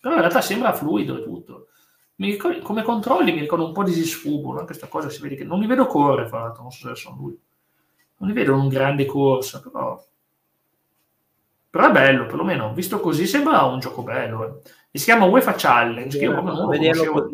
però 0.00 0.14
in 0.14 0.20
realtà 0.20 0.40
sembra 0.40 0.72
fluido 0.72 1.18
e 1.18 1.22
tutto. 1.22 1.68
Ricordo, 2.16 2.60
come 2.60 2.82
controlli 2.82 3.32
mi 3.32 3.40
ricordo 3.40 3.66
un 3.66 3.72
po' 3.72 3.84
di 3.84 3.92
disfugo, 3.92 4.52
no? 4.52 4.64
questa 4.64 4.88
cosa 4.88 5.08
si 5.08 5.22
vede 5.22 5.36
che 5.36 5.44
non 5.44 5.58
mi 5.58 5.66
vedo 5.66 5.86
correre, 5.86 6.28
fra 6.28 6.40
l'altro, 6.40 6.62
non 6.62 6.72
so 6.72 6.88
se 6.88 6.94
sono 6.96 7.16
lui 7.16 7.38
non 8.18 8.28
li 8.28 8.34
vedo 8.34 8.54
un 8.54 8.68
grande 8.68 9.04
corsa, 9.04 9.60
però... 9.60 10.02
però 11.70 11.88
è 11.88 11.92
bello, 11.92 12.26
perlomeno, 12.26 12.72
visto 12.72 13.00
così 13.00 13.26
sembra 13.26 13.62
un 13.62 13.78
gioco 13.78 14.02
bello. 14.02 14.44
Eh. 14.44 14.70
E 14.90 14.98
si 14.98 15.04
chiama 15.04 15.26
UEFA 15.26 15.54
Challenge, 15.56 16.18
che 16.18 16.24
io 16.24 16.32
proprio 16.32 16.54
non, 16.54 16.66
conoscevo, 16.66 17.30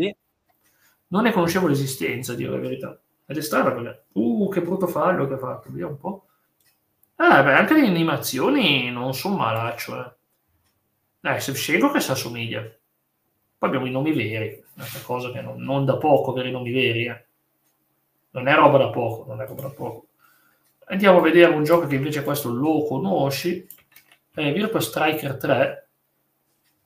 non 1.09 1.23
ne 1.23 1.33
conoscevo 1.33 1.67
l'esistenza, 1.67 2.33
a 2.33 2.35
dire 2.35 2.51
la 2.51 2.59
verità. 2.59 2.99
Ed 3.27 3.37
è 3.37 3.41
strano 3.41 3.73
perché, 3.73 4.07
uh, 4.13 4.49
che 4.51 4.61
brutto 4.61 4.87
fallo 4.87 5.27
che 5.27 5.35
ha 5.35 5.39
fatto, 5.39 5.69
vediamo 5.71 5.93
un 5.93 5.99
po'. 5.99 6.27
Eh, 7.17 7.43
beh, 7.43 7.55
anche 7.55 7.75
le 7.75 7.87
animazioni 7.87 8.91
non 8.91 9.15
sono 9.15 9.37
malaccio, 9.37 10.05
eh. 10.05 10.13
Dai, 11.21 11.41
se 11.41 11.55
scelgo 11.55 11.91
che 11.91 12.01
si 12.01 12.11
assomiglia. 12.11 12.61
Poi 12.61 13.69
abbiamo 13.69 13.87
i 13.87 13.91
nomi 13.91 14.13
veri, 14.13 14.63
una 14.75 14.87
cosa 15.05 15.31
che 15.31 15.41
non, 15.41 15.63
non 15.63 15.85
da 15.85 15.97
poco 15.97 16.33
avere 16.33 16.49
i 16.49 16.53
nomi 16.53 16.73
veri, 16.73 17.07
eh. 17.07 17.25
Non 18.31 18.49
è 18.49 18.55
roba 18.55 18.79
da 18.79 18.91
poco, 18.91 19.25
non 19.29 19.41
è 19.41 19.47
roba 19.47 19.63
da 19.63 19.71
poco. 19.71 20.09
Andiamo 20.87 21.19
a 21.19 21.23
vedere 21.23 21.53
un 21.53 21.63
gioco 21.63 21.87
che 21.87 21.95
invece 21.95 22.25
questo 22.25 22.53
lo 22.53 22.85
conosci, 22.85 23.67
è 24.35 24.53
Virtua 24.53 24.81
Striker 24.81 25.37
3. 25.37 25.89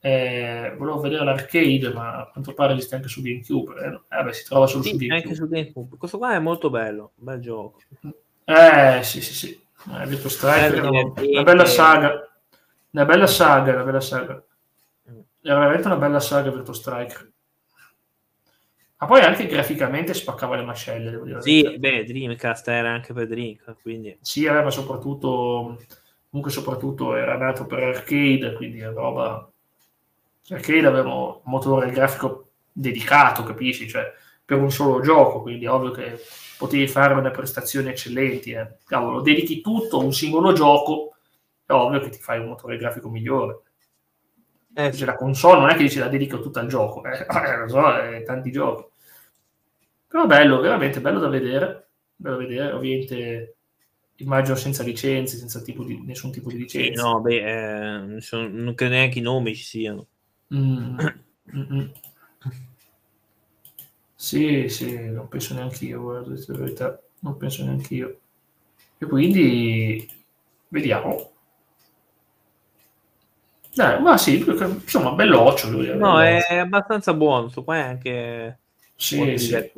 Eh, 0.00 0.74
volevo 0.76 1.00
vedere 1.00 1.24
l'arcade, 1.24 1.92
ma 1.92 2.18
a 2.18 2.26
quanto 2.30 2.52
pare 2.52 2.74
esiste 2.74 2.94
anche 2.94 3.08
su 3.08 3.22
GameCube. 3.22 3.74
Eh, 3.80 4.18
eh 4.18 4.22
beh, 4.22 4.32
si 4.34 4.44
trova 4.44 4.66
solo 4.66 4.82
sì, 4.82 4.90
su 4.90 4.96
GameCube. 4.96 5.22
Anche 5.22 5.34
su 5.34 5.48
GameCube. 5.48 5.96
Questo 5.96 6.18
qua 6.18 6.34
è 6.34 6.38
molto 6.38 6.68
bello, 6.68 7.12
bel 7.16 7.40
gioco. 7.40 7.80
Eh, 8.44 9.00
sì, 9.02 9.22
sì, 9.22 9.34
sì. 9.34 9.66
Eh, 9.86 10.06
Virtua 10.06 10.30
Striker 10.30 10.84
una, 10.84 11.12
una 11.16 11.42
bella 11.42 11.64
saga. 11.64 12.28
Una 12.90 13.04
bella 13.04 13.26
saga, 13.26 13.74
una 13.74 13.84
bella 13.84 14.00
saga. 14.00 14.42
Mm. 15.10 15.20
Era 15.42 15.58
veramente 15.58 15.86
una 15.86 15.96
bella 15.96 16.20
saga 16.20 16.50
Virtua 16.50 16.74
Striker. 16.74 17.32
Ma 19.00 19.06
poi 19.06 19.20
anche 19.20 19.46
graficamente 19.46 20.12
spaccava 20.12 20.56
le 20.56 20.64
mascelle, 20.64 21.10
devo 21.10 21.24
dire. 21.24 21.40
Sì, 21.40 21.78
beh, 21.78 22.02
Dreamcast 22.02 22.66
era 22.66 22.90
anche 22.90 23.12
per 23.12 23.28
Dreamcast, 23.28 23.80
quindi... 23.80 24.18
Sì, 24.20 24.44
eh, 24.44 24.50
ma 24.50 24.70
soprattutto, 24.72 25.78
comunque 26.28 26.50
soprattutto 26.50 27.14
era 27.14 27.36
nato 27.36 27.64
per 27.64 27.80
arcade, 27.80 28.54
quindi 28.54 28.80
è 28.80 28.90
roba... 28.90 29.48
Arcade 30.50 30.86
aveva 30.86 31.12
un 31.12 31.40
motore 31.44 31.92
grafico 31.92 32.48
dedicato, 32.72 33.44
capisci? 33.44 33.88
Cioè, 33.88 34.12
per 34.48 34.56
un 34.56 34.70
solo 34.70 35.02
gioco, 35.02 35.42
quindi 35.42 35.66
è 35.66 35.70
ovvio 35.70 35.90
che 35.90 36.18
potevi 36.56 36.88
fare 36.88 37.14
delle 37.14 37.30
prestazioni 37.30 37.90
eccellenti. 37.90 38.52
Eh. 38.52 38.76
Cavolo, 38.86 39.20
dedichi 39.20 39.60
tutto 39.60 40.00
a 40.00 40.02
un 40.02 40.14
singolo 40.14 40.54
gioco, 40.54 41.16
è 41.66 41.72
ovvio 41.72 42.00
che 42.00 42.08
ti 42.08 42.18
fai 42.18 42.38
un 42.38 42.46
motore 42.46 42.78
grafico 42.78 43.10
migliore. 43.10 43.60
Eh, 44.74 44.90
sì. 44.90 45.04
la 45.04 45.16
console 45.16 45.60
non 45.60 45.68
è 45.68 45.74
che 45.74 45.82
dici 45.82 45.98
la 45.98 46.08
dedico 46.08 46.40
tutta 46.40 46.60
al 46.60 46.66
gioco, 46.66 47.04
eh, 47.04 47.18
eh, 47.28 47.68
so, 47.68 48.00
eh, 48.00 48.22
tanti 48.22 48.50
giochi. 48.50 48.86
Però 50.06 50.24
bello, 50.24 50.60
veramente 50.60 51.02
bello 51.02 51.18
da 51.18 51.28
vedere, 51.28 51.90
bello 52.16 52.36
da 52.36 52.42
vedere, 52.42 52.72
ovviamente 52.72 53.56
immagino 54.16 54.56
senza 54.56 54.82
licenze, 54.82 55.36
senza 55.36 55.60
tipo 55.60 55.84
di, 55.84 56.00
nessun 56.06 56.32
tipo 56.32 56.48
di 56.48 56.56
licenza. 56.56 57.02
Sì, 57.02 57.06
no, 57.06 57.20
beh, 57.20 57.36
eh, 57.36 57.98
non, 57.98 58.20
sono, 58.22 58.48
non 58.48 58.74
credo 58.74 58.94
neanche 58.94 59.18
i 59.18 59.22
nomi 59.22 59.54
ci 59.54 59.64
siano. 59.64 60.06
Mm. 60.54 60.96
Sì, 64.20 64.68
sì, 64.68 65.10
non 65.10 65.28
penso 65.28 65.54
neanche 65.54 65.84
io, 65.84 66.02
guarda, 66.02 66.34
la 66.34 66.58
verità, 66.58 67.00
non 67.20 67.36
penso 67.36 67.64
neanche 67.64 67.94
io. 67.94 68.18
E 68.98 69.06
quindi 69.06 70.10
vediamo. 70.66 71.30
Eh, 73.76 73.98
ma 74.00 74.18
sì, 74.18 74.44
insomma, 74.44 75.12
belloccio 75.12 75.70
lui. 75.70 75.96
No, 75.96 76.20
è 76.20 76.56
abbastanza 76.56 77.14
buono, 77.14 77.48
su 77.48 77.62
qua 77.62 77.76
è 77.76 77.82
anche... 77.82 78.58
Sì, 78.96 79.38
sì. 79.38 79.70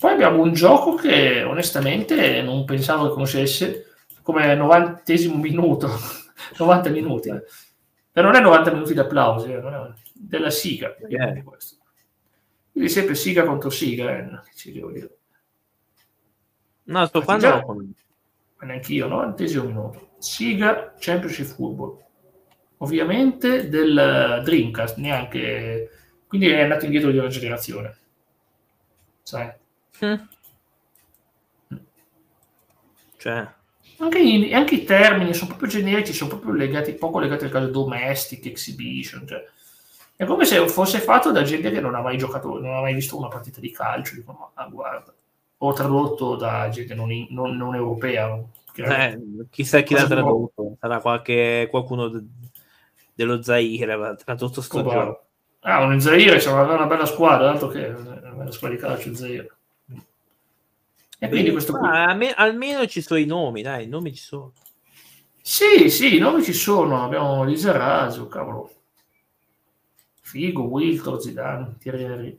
Poi 0.00 0.12
abbiamo 0.12 0.40
un 0.40 0.54
gioco 0.54 0.94
che 0.94 1.42
onestamente 1.42 2.40
non 2.40 2.64
pensavo 2.64 3.08
che 3.08 3.12
conoscesse 3.12 3.84
come 4.22 4.54
90 4.54 5.02
minuto, 5.34 5.90
90 6.56 6.88
minuti. 6.88 7.28
Eh. 7.28 7.42
Però 8.10 8.28
non 8.28 8.36
è 8.36 8.40
90 8.40 8.72
minuti 8.72 8.94
di 8.94 8.98
applausi, 8.98 9.52
eh, 9.52 9.58
è 9.58 9.92
della 10.14 10.48
Siga. 10.48 10.96
Yeah. 11.06 11.42
Quindi 12.76 12.92
sempre 12.92 13.14
Siga 13.14 13.44
contro 13.44 13.70
Siga, 13.70 14.18
eh, 14.18 14.40
ci 14.54 14.70
devo 14.70 14.90
dire. 14.90 15.16
No, 16.84 17.06
sto 17.06 17.22
qua 17.22 17.36
no. 17.36 17.94
Neanche 18.60 18.92
io, 18.92 19.08
90 19.08 19.62
minuto. 19.62 20.10
Siga 20.18 20.94
Championship 20.98 21.46
Football 21.46 22.04
ovviamente 22.78 23.70
del 23.70 24.42
Dreamcast, 24.44 24.98
neanche... 24.98 25.90
Quindi 26.26 26.48
è 26.48 26.62
andato 26.62 26.84
indietro 26.84 27.10
di 27.10 27.18
una 27.18 27.28
generazione. 27.28 27.96
Sai? 29.22 29.50
Mm. 30.04 30.14
Cioè, 33.16 33.48
anche, 33.98 34.18
i, 34.18 34.52
anche 34.52 34.74
i 34.74 34.84
termini 34.84 35.32
sono 35.32 35.48
proprio 35.48 35.70
generici, 35.70 36.12
sono 36.12 36.28
proprio 36.28 36.52
legati, 36.52 36.92
poco 36.92 37.18
legati 37.18 37.44
al 37.44 37.50
caso 37.50 37.68
domestic, 37.68 38.44
exhibition. 38.44 39.26
Cioè, 39.26 39.42
è 40.16 40.24
come 40.24 40.46
se 40.46 40.66
fosse 40.68 40.98
fatto 40.98 41.30
da 41.30 41.42
gente 41.42 41.70
che 41.70 41.80
non 41.80 41.94
ha 41.94 42.00
mai 42.00 42.16
giocato, 42.16 42.58
non 42.58 42.74
ha 42.74 42.80
mai 42.80 42.94
visto 42.94 43.18
una 43.18 43.28
partita 43.28 43.60
di 43.60 43.70
calcio. 43.70 44.14
Dico, 44.14 44.52
ma 44.54 44.66
guarda, 44.66 45.12
o 45.58 45.72
tradotto 45.74 46.36
da 46.36 46.68
gente 46.70 46.94
non, 46.94 47.12
in, 47.12 47.26
non, 47.30 47.54
non 47.56 47.74
europea. 47.74 48.42
Eh, 48.74 49.20
chissà 49.50 49.80
chi 49.80 49.94
l'ha 49.94 50.06
tradotto, 50.06 50.76
sarà 50.80 51.00
qualche, 51.00 51.68
qualcuno 51.70 52.08
de, 52.08 52.24
dello 53.14 53.42
Zaire, 53.42 53.92
ha 53.92 54.14
tradotto 54.14 54.62
sto 54.62 54.82
gioco. 54.82 55.24
Ah, 55.60 55.84
un 55.84 56.00
Zaire 56.00 56.38
c'è 56.38 56.50
una, 56.50 56.62
una, 56.62 56.86
bella 56.86 57.06
squadra, 57.06 57.50
altro 57.50 57.68
che 57.68 57.86
una 57.86 58.32
bella 58.34 58.52
squadra 58.52 58.76
di 58.76 58.82
calcio 58.82 59.14
Zaire. 59.14 59.50
E 61.18 61.28
quindi 61.28 61.50
questo 61.50 61.72
qui... 61.72 61.88
almeno, 61.88 62.34
almeno 62.36 62.86
ci 62.86 63.00
sono 63.00 63.18
i 63.18 63.24
nomi, 63.26 63.62
dai, 63.62 63.84
i 63.84 63.88
nomi 63.88 64.14
ci 64.14 64.22
sono. 64.22 64.52
Sì, 65.42 65.90
sì, 65.90 66.16
i 66.16 66.18
nomi 66.18 66.42
ci 66.42 66.52
sono. 66.52 67.04
Abbiamo 67.04 67.44
Lizarazu, 67.44 68.28
cavolo. 68.28 68.70
Figo, 70.26 70.64
Wiltor, 70.64 71.20
Zidane, 71.22 71.76
Thierry. 71.78 72.36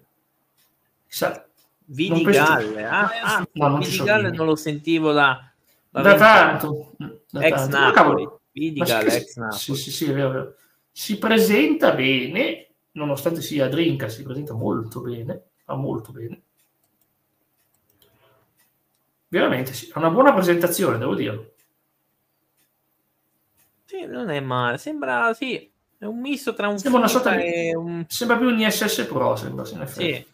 Chissà. 1.07 1.47
Vidi 1.85 2.21
Galle, 2.23 2.85
ah, 2.85 3.09
ah, 3.23 3.47
no, 3.53 3.67
non 3.69 3.79
Vidi 3.79 4.03
Galle 4.03 4.29
non 4.29 4.45
lo 4.45 4.57
sentivo 4.57 5.13
da, 5.13 5.49
da, 5.89 6.01
da 6.01 6.15
tanto. 6.15 6.95
Da 6.97 7.45
ex 7.45 7.69
tanto. 7.69 7.77
Napoli. 7.77 8.29
Vidi 8.51 8.81
Galle, 8.81 9.15
ex 9.15 9.37
Napoli. 9.37 9.57
Sì, 9.57 9.75
sì, 9.75 9.91
sì, 9.91 10.09
è 10.09 10.13
vero, 10.13 10.29
è 10.29 10.31
vero. 10.33 10.55
Si 10.91 11.17
presenta 11.17 11.93
bene, 11.93 12.71
nonostante 12.91 13.41
sia 13.41 13.69
Drinka, 13.69 14.09
si 14.09 14.21
presenta 14.21 14.53
molto 14.53 14.99
bene, 14.99 15.43
fa 15.63 15.75
molto 15.75 16.11
bene. 16.11 16.41
Veramente 19.29 19.71
sì, 19.71 19.87
è 19.87 19.97
una 19.97 20.09
buona 20.09 20.33
presentazione, 20.33 20.97
devo 20.97 21.15
dirlo. 21.15 21.53
Sì, 23.85 24.05
non 24.05 24.29
è 24.29 24.41
male, 24.41 24.77
sembra, 24.77 25.33
sì, 25.33 25.71
è 25.99 26.05
un 26.05 26.19
misto 26.19 26.53
tra 26.53 26.67
un 26.67 26.77
sembra 26.77 26.99
una 26.99 27.09
sorta 27.09 27.35
di, 27.35 27.73
un... 27.73 28.05
Sembra 28.07 28.37
più 28.37 28.47
un 28.47 28.59
ISS 28.59 29.05
Pro, 29.05 29.35
sembra, 29.35 29.67
in 29.69 29.81
effetti. 29.81 30.13
Sì. 30.13 30.27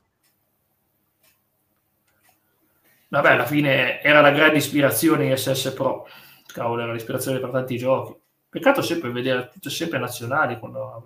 Vabbè, 3.07 3.29
alla 3.29 3.45
fine 3.45 4.01
era 4.01 4.21
la 4.21 4.31
grande 4.31 4.57
ispirazione 4.57 5.31
ISS 5.31 5.71
Pro. 5.71 6.07
Cavolo, 6.47 6.81
era 6.81 6.91
l'ispirazione 6.91 7.39
per 7.39 7.51
tanti 7.51 7.77
giochi. 7.77 8.13
Peccato 8.49 8.81
sempre 8.81 9.11
vedere 9.11 9.49
tutte 9.53 9.69
sempre 9.69 9.99
nazionali 9.99 10.59
quando 10.59 11.01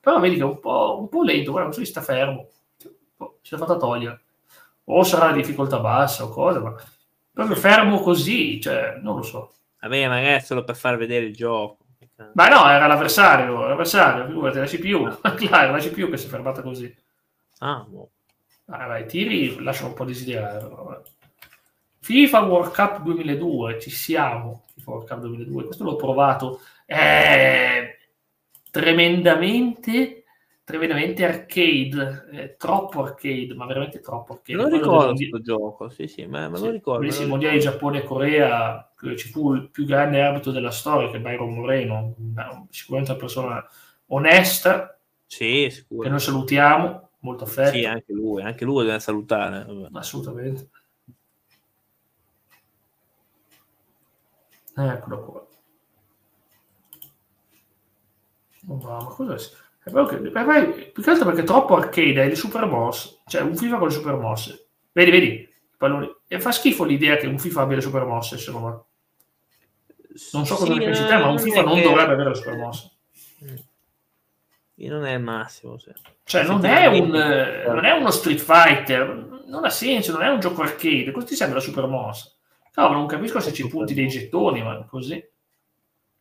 Però 0.00 0.20
vedi 0.20 0.36
che 0.36 0.42
è 0.42 0.44
un 0.44 0.60
po', 0.60 0.98
un 1.00 1.08
po 1.08 1.22
lento, 1.22 1.50
guarda, 1.50 1.68
non 1.68 1.78
so, 1.78 1.84
sta 1.84 2.00
fermo. 2.00 2.48
Si 3.42 3.54
è 3.54 3.58
fatta 3.58 3.76
togliere. 3.76 4.20
O 4.84 5.02
sarà 5.02 5.26
la 5.26 5.32
difficoltà 5.32 5.78
bassa 5.78 6.24
o 6.24 6.28
cosa, 6.28 6.60
ma 6.60 6.74
proprio 7.32 7.56
fermo 7.56 8.00
così, 8.00 8.60
cioè, 8.60 8.98
non 9.02 9.16
lo 9.16 9.22
so. 9.22 9.52
Vabbè, 9.80 10.08
magari 10.08 10.36
è 10.36 10.40
solo 10.40 10.62
per 10.62 10.76
far 10.76 10.96
vedere 10.96 11.26
il 11.26 11.34
gioco. 11.34 11.79
Ma 12.34 12.48
no, 12.48 12.68
era 12.68 12.86
l'avversario, 12.86 13.66
l'avversario, 13.66 14.26
figurati, 14.26 14.58
la 14.58 14.66
CPU, 14.66 15.04
ah. 15.04 15.70
la 15.70 15.78
CPU 15.78 16.10
che 16.10 16.16
si 16.16 16.26
è 16.26 16.28
fermata 16.28 16.62
così. 16.62 16.94
Ah, 17.58 17.84
boh. 17.86 18.10
Ah, 18.66 18.86
vai, 18.86 19.06
tiri 19.06 19.60
lasciano 19.62 19.88
un 19.88 19.94
po' 19.94 20.04
desiderare. 20.04 21.02
FIFA 22.00 22.40
World 22.42 22.72
Cup 22.72 23.02
2002, 23.02 23.80
ci 23.80 23.90
siamo. 23.90 24.64
FIFA 24.76 24.90
World 24.90 25.08
Cup 25.08 25.18
2002, 25.20 25.64
questo 25.64 25.84
l'ho 25.84 25.96
provato. 25.96 26.60
È 26.86 27.96
tremendamente 28.70 30.19
tremendamente 30.70 31.24
arcade, 31.24 32.28
eh, 32.32 32.56
troppo 32.56 33.02
arcade, 33.02 33.52
ma 33.54 33.66
veramente 33.66 34.00
troppo 34.00 34.34
arcade. 34.34 34.56
Me 34.56 34.70
lo 34.70 34.76
ricordo 34.76 35.14
questo 35.14 35.40
gioco, 35.40 35.88
sì, 35.88 36.06
sì, 36.06 36.26
ma 36.26 36.48
me 36.48 36.58
lo 36.58 36.64
sì, 36.64 36.70
ricordo. 36.70 37.22
I 37.22 37.26
mondiali 37.26 37.56
di 37.56 37.62
Giappone 37.62 37.98
e 37.98 38.04
Corea, 38.04 38.92
ci 39.16 39.28
fu 39.28 39.54
il 39.54 39.68
più 39.70 39.84
grande 39.84 40.22
arbitro 40.22 40.52
della 40.52 40.70
storia, 40.70 41.10
che 41.10 41.18
è 41.18 41.20
Byron 41.20 41.52
Moreno, 41.52 42.14
sicuramente 42.70 43.12
una 43.12 43.20
persona 43.20 43.64
onesta, 44.06 44.98
sì, 45.26 45.68
sicuro. 45.70 46.02
che 46.02 46.08
noi 46.08 46.20
salutiamo, 46.20 47.10
molto 47.20 47.44
affetto. 47.44 47.72
Sì, 47.72 47.84
anche 47.84 48.12
lui, 48.12 48.42
anche 48.42 48.64
lui 48.64 48.84
deve 48.84 49.00
salutare. 49.00 49.66
Assolutamente. 49.92 50.70
Eccolo 54.74 55.24
qua. 55.24 55.46
Oh, 58.68 58.76
ma 58.76 59.04
cosa 59.04 59.34
è? 59.34 59.38
Che, 59.82 60.90
più 60.92 61.02
che 61.02 61.10
altro 61.10 61.24
perché 61.24 61.40
è 61.40 61.44
troppo 61.44 61.74
arcade, 61.76 62.22
è 62.22 62.26
il 62.26 62.36
super 62.36 62.66
mosse, 62.66 63.20
cioè 63.26 63.40
un 63.40 63.56
FIFA 63.56 63.78
con 63.78 63.88
le 63.88 63.92
super 63.94 64.14
mosse. 64.16 64.66
Vedi, 64.92 65.10
vedi, 65.10 65.48
palloni. 65.76 66.14
E 66.28 66.38
fa 66.38 66.52
schifo 66.52 66.84
l'idea 66.84 67.16
che 67.16 67.26
un 67.26 67.38
FIFA 67.38 67.62
abbia 67.62 67.76
le 67.76 67.82
super 67.82 68.04
mosse, 68.04 68.36
secondo 68.36 68.68
me. 68.68 68.82
Non 70.32 70.44
so 70.44 70.56
cosa 70.56 70.74
ne 70.74 70.84
pensi 70.84 71.06
te, 71.06 71.16
ma 71.16 71.28
un 71.28 71.38
FIFA 71.38 71.62
non 71.62 71.76
che... 71.76 71.82
dovrebbe 71.82 72.12
avere 72.12 72.28
le 72.28 72.34
super 72.34 72.56
mosse. 72.56 72.90
Non 74.74 75.04
è 75.04 75.14
il 75.14 75.22
massimo. 75.22 75.78
Cioè, 75.78 75.94
cioè 76.24 76.42
non, 76.44 76.64
è 76.64 76.86
un, 76.86 77.08
non 77.08 77.84
è 77.84 77.92
uno 77.92 78.10
Street 78.10 78.38
Fighter, 78.38 79.42
non 79.46 79.64
ha 79.64 79.70
senso, 79.70 80.12
non 80.12 80.22
è 80.22 80.28
un 80.28 80.40
gioco 80.40 80.62
arcade. 80.62 81.10
Cosa 81.10 81.26
ti 81.26 81.34
sembra 81.34 81.58
la 81.58 81.64
super 81.64 81.86
mossa? 81.86 82.30
Cavolo, 82.70 82.98
non 82.98 83.06
capisco 83.06 83.40
se 83.40 83.52
ci 83.52 83.66
punti 83.68 83.94
dei 83.94 84.08
gettoni, 84.08 84.62
ma 84.62 84.84
così. 84.86 85.22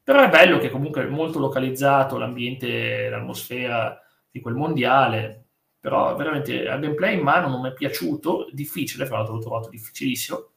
Però 0.10 0.24
è 0.24 0.30
bello 0.30 0.58
che 0.58 0.72
comunque 0.72 1.04
è 1.04 1.08
molto 1.08 1.38
localizzato 1.38 2.18
l'ambiente, 2.18 3.10
l'atmosfera 3.10 4.02
di 4.32 4.40
quel 4.40 4.56
mondiale, 4.56 5.44
però 5.80 6.16
veramente 6.16 6.68
al 6.68 6.80
gameplay 6.80 7.14
in 7.14 7.22
mano 7.22 7.48
non 7.48 7.62
mi 7.62 7.70
è 7.70 7.74
piaciuto, 7.74 8.50
difficile, 8.52 9.06
fra 9.06 9.18
l'altro 9.18 9.36
l'ho 9.36 9.42
trovato 9.42 9.70
difficilissimo. 9.70 10.48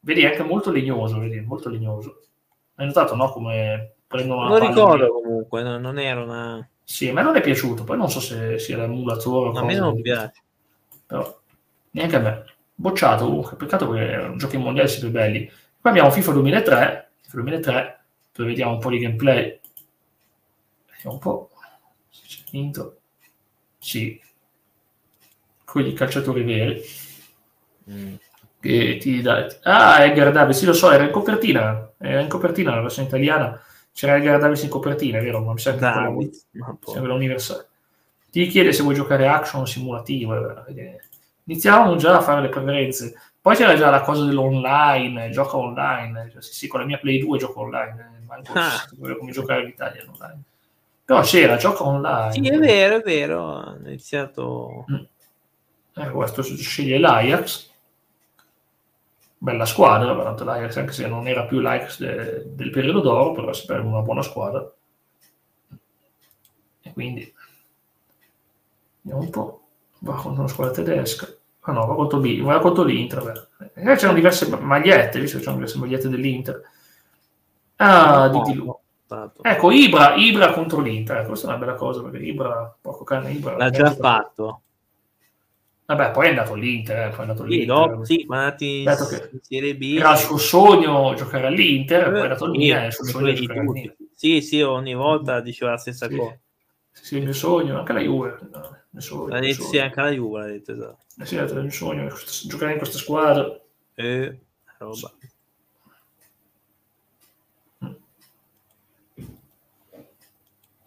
Vedi, 0.00 0.26
anche 0.26 0.42
molto 0.42 0.70
legnoso, 0.70 1.18
vedi, 1.18 1.40
molto 1.40 1.70
legnoso. 1.70 2.20
Hai 2.74 2.84
notato, 2.84 3.16
no, 3.16 3.30
come 3.30 3.94
prendono 4.06 4.48
Lo 4.48 4.58
ricordo 4.58 5.04
di... 5.06 5.10
comunque, 5.10 5.62
no, 5.62 5.78
non 5.78 5.98
era 5.98 6.22
una... 6.22 6.68
Sì, 6.84 7.08
a 7.08 7.14
me 7.14 7.22
non 7.22 7.36
è 7.36 7.40
piaciuto, 7.40 7.84
poi 7.84 7.96
non 7.96 8.10
so 8.10 8.20
se 8.20 8.58
sia 8.58 8.76
l'emulatore 8.76 9.48
o 9.48 9.52
cosa. 9.52 9.62
A 9.62 9.64
me 9.64 9.76
non 9.76 9.98
piace. 9.98 10.42
Però, 11.06 11.40
neanche 11.92 12.16
a 12.16 12.20
me. 12.20 12.44
Bocciato 12.74 13.24
comunque, 13.24 13.56
peccato 13.56 13.88
perché 13.88 14.36
giochi 14.36 14.58
mondiali 14.58 14.90
sempre 14.90 15.08
belli. 15.08 15.50
Poi 15.80 15.90
abbiamo 15.90 16.10
FIFA 16.10 16.32
2003, 16.32 17.12
FIFA 17.22 17.36
2003 17.36 17.99
dove 18.40 18.52
vediamo 18.52 18.72
un 18.72 18.78
po' 18.78 18.90
di 18.90 18.98
gameplay. 18.98 19.60
Vediamo 20.90 21.12
un 21.12 21.18
po' 21.18 21.50
se 22.08 22.22
c'è 22.26 22.42
vinto. 22.50 23.00
Sì, 23.78 24.20
quelli 25.64 25.92
calciatori 25.92 26.42
veri. 26.42 26.82
Mm. 27.90 28.14
Che 28.60 28.98
ti 28.98 29.20
dà... 29.20 29.46
Ah, 29.62 30.04
Edgar 30.04 30.32
Davis, 30.32 30.58
sì 30.58 30.64
lo 30.66 30.72
so, 30.72 30.90
era 30.90 31.04
in 31.04 31.10
copertina, 31.10 31.92
era 31.98 32.20
in 32.20 32.28
copertina 32.28 32.74
la 32.74 32.82
versione 32.82 33.08
italiana. 33.08 33.62
C'era 33.92 34.16
Edgar 34.16 34.38
Davis 34.38 34.62
in 34.62 34.68
copertina, 34.68 35.20
vero? 35.20 35.40
Ma 35.40 35.52
mi 35.52 35.60
che 35.60 35.76
Davis, 35.76 36.46
sembra 36.84 37.14
universale. 37.14 37.68
Ti 38.30 38.46
chiede 38.46 38.72
se 38.72 38.82
vuoi 38.82 38.94
giocare 38.94 39.26
action 39.26 39.62
o 39.62 39.66
simulativo. 39.66 40.34
Iniziamo 41.44 41.96
già 41.96 42.16
a 42.16 42.20
fare 42.20 42.42
le 42.42 42.48
preferenze. 42.48 43.14
Poi 43.40 43.56
c'era 43.56 43.74
già 43.74 43.90
la 43.90 44.02
cosa 44.02 44.24
dell'online, 44.24 45.30
gioca 45.30 45.56
online. 45.56 46.30
Cioè, 46.30 46.42
sì, 46.42 46.52
sì, 46.52 46.66
con 46.66 46.80
la 46.80 46.86
mia 46.86 46.98
Play 46.98 47.18
2 47.18 47.38
gioco 47.38 47.60
online 47.60 48.18
manco 48.30 48.52
ah. 48.54 48.88
come 49.18 49.32
giocare 49.32 49.64
l'Italia 49.64 50.04
online. 50.06 50.42
Però 51.04 51.20
c'era, 51.22 51.56
gioco 51.56 51.86
online. 51.86 52.32
Sì, 52.32 52.48
è 52.48 52.58
vero, 52.58 52.96
è 52.96 53.02
vero, 53.02 53.56
ha 53.56 53.76
iniziato... 53.84 54.86
Mm. 54.90 55.02
Eh, 55.96 56.10
questo 56.10 56.42
sceglie 56.42 56.98
l'Ajax, 56.98 57.68
bella 59.36 59.64
squadra, 59.64 60.14
tanto 60.22 60.44
l'Ajax, 60.44 60.76
anche 60.76 60.92
se 60.92 61.08
non 61.08 61.26
era 61.26 61.44
più 61.46 61.58
l'Ajax 61.58 61.98
de, 61.98 62.54
del 62.54 62.70
periodo 62.70 63.00
d'oro, 63.00 63.32
però 63.32 63.50
è 63.50 63.78
una 63.78 64.00
buona 64.00 64.22
squadra. 64.22 64.72
E 66.82 66.92
quindi, 66.92 67.34
vediamo 69.00 69.24
un 69.24 69.30
po', 69.30 69.62
va 69.98 70.14
contro 70.14 70.42
una 70.42 70.48
squadra 70.48 70.74
tedesca. 70.74 71.26
Ah 71.62 71.72
no, 71.72 71.86
va 71.86 71.94
contro, 71.94 72.18
B, 72.18 72.40
va 72.40 72.58
contro 72.58 72.84
l'Inter. 72.84 73.48
Eh, 73.74 73.94
c'erano 73.96 74.14
diverse 74.14 74.48
magliette, 74.48 75.20
visto 75.20 75.36
che 75.36 75.42
c'erano 75.42 75.58
diverse 75.58 75.78
magliette 75.78 76.08
dell'Inter 76.08 76.62
Ah, 77.82 78.28
di 78.28 78.40
TV. 78.52 78.76
Ecco, 79.42 79.70
Ibra, 79.70 80.14
Ibra 80.14 80.52
contro 80.52 80.80
l'Inter, 80.80 81.26
questa 81.26 81.46
è 81.46 81.50
una 81.50 81.58
bella 81.58 81.74
cosa 81.74 82.02
perché 82.02 82.18
Ibra, 82.18 82.76
poco 82.80 83.04
cane, 83.04 83.32
Ibra 83.32 83.56
l'ha 83.56 83.70
già 83.70 83.90
fatto. 83.90 84.62
Vabbè, 85.86 86.12
poi 86.12 86.26
è 86.26 86.28
andato 86.28 86.52
all'Inter, 86.52 87.06
eh, 87.06 87.08
poi 87.08 87.18
è 87.18 87.22
andato 87.22 87.42
all'Inter. 87.42 87.60
Sì, 87.60 87.66
dopo, 87.66 88.04
sì, 88.04 88.24
ma 88.28 88.54
in 88.58 89.40
Serie 89.40 89.76
B. 89.76 89.96
Era 89.98 90.12
il 90.12 90.18
suo 90.18 90.36
sogno 90.36 91.14
giocare 91.14 91.46
all'Inter, 91.46 92.06
eh, 92.06 92.10
poi 92.10 92.20
è 92.20 92.22
andato 92.22 92.50
lì, 92.50 92.68
è 92.68 92.84
il 92.84 92.92
suo 92.92 93.04
sogno 93.06 93.32
giocare 93.32 93.60
all'Inter. 93.60 93.96
Sì, 94.14 94.40
sì, 94.42 94.60
ogni 94.60 94.94
volta 94.94 95.40
diceva 95.40 95.72
la 95.72 95.78
stessa 95.78 96.06
sì. 96.06 96.16
cosa. 96.16 96.38
Sì, 96.92 97.16
il 97.16 97.24
mio 97.24 97.32
sogno, 97.32 97.78
anche 97.78 97.92
la 97.92 98.00
Juve. 98.00 98.38
No, 98.52 98.79
detto, 98.90 99.62
sì, 99.64 99.78
anche 99.78 100.00
la 100.00 100.10
Juve 100.10 100.40
l'ha 100.40 100.46
detto, 100.46 100.72
esatto. 100.72 101.04
Eh 101.18 101.26
sì, 101.26 101.36
il 101.36 101.54
mio 101.54 101.70
sogno, 101.70 102.12
giocare 102.46 102.72
in 102.72 102.78
questa 102.78 102.98
squadra. 102.98 103.60
Eh, 103.94 104.40
roba. 104.78 105.12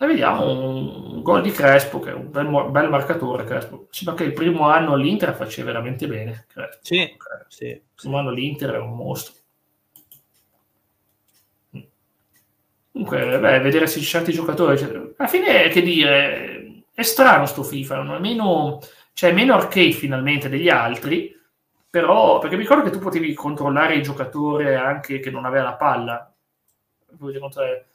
E 0.03 0.05
vediamo 0.05 0.51
un 0.51 1.21
gol 1.21 1.41
di 1.41 1.51
Crespo, 1.51 1.99
che 1.99 2.09
è 2.09 2.13
un 2.13 2.29
bel, 2.29 2.71
bel 2.71 2.89
marcatore. 2.89 3.45
Crespo. 3.45 3.87
Sembra 3.89 4.15
che 4.15 4.25
il 4.25 4.33
primo 4.33 4.67
anno 4.67 4.93
all'Inter 4.93 5.33
faceva 5.33 5.67
veramente 5.67 6.07
bene. 6.07 6.45
Crespo. 6.49 6.79
Sì, 6.81 7.15
sì, 7.47 7.65
il 7.67 7.81
primo 7.95 8.17
anno 8.17 8.29
all'Inter 8.29 8.71
è 8.71 8.79
un 8.79 8.95
mostro. 8.97 9.33
Comunque, 12.91 13.39
beh, 13.39 13.59
vedere 13.59 13.87
se 13.87 14.01
certi 14.01 14.33
giocatori. 14.33 14.77
Cioè, 14.77 15.13
alla 15.17 15.27
fine, 15.29 15.69
che 15.69 15.81
dire, 15.81 16.52
è 16.93 17.01
strano 17.01 17.45
sto 17.45 17.63
FIFA, 17.63 18.03
non 18.03 18.15
è 18.15 18.19
meno, 18.19 18.79
cioè, 19.13 19.33
meno 19.33 19.55
arcade 19.55 19.91
finalmente 19.91 20.49
degli 20.49 20.69
altri, 20.69 21.35
però, 21.89 22.39
perché 22.39 22.55
mi 22.55 22.63
ricordo 22.63 22.83
che 22.83 22.89
tu 22.89 22.99
potevi 22.99 23.33
controllare 23.33 23.95
il 23.95 24.03
giocatore 24.03 24.75
anche 24.75 25.19
che 25.19 25.31
non 25.31 25.45
aveva 25.45 25.63
la 25.63 25.75
palla. 25.75 26.33
Potevi 27.17 27.39
controllare 27.39 27.85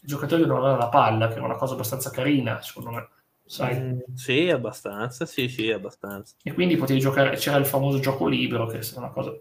il 0.00 0.08
giocatore 0.08 0.42
che 0.42 0.48
non 0.48 0.58
aveva 0.58 0.76
la 0.76 0.88
palla, 0.88 1.28
che 1.28 1.34
era 1.34 1.44
una 1.44 1.56
cosa 1.56 1.74
abbastanza 1.74 2.10
carina, 2.10 2.60
secondo 2.60 2.90
me. 2.90 3.08
Sai? 3.44 3.78
Mm, 3.78 3.98
sì, 4.14 4.48
abbastanza, 4.50 5.26
sì, 5.26 5.48
sì, 5.48 5.70
abbastanza. 5.70 6.34
E 6.42 6.52
quindi 6.52 6.76
potevi 6.76 7.00
giocare, 7.00 7.36
c'era 7.36 7.56
il 7.56 7.66
famoso 7.66 8.00
gioco 8.00 8.26
libero, 8.26 8.66
che 8.66 8.78
è 8.78 8.86
una 8.96 9.10
cosa 9.10 9.34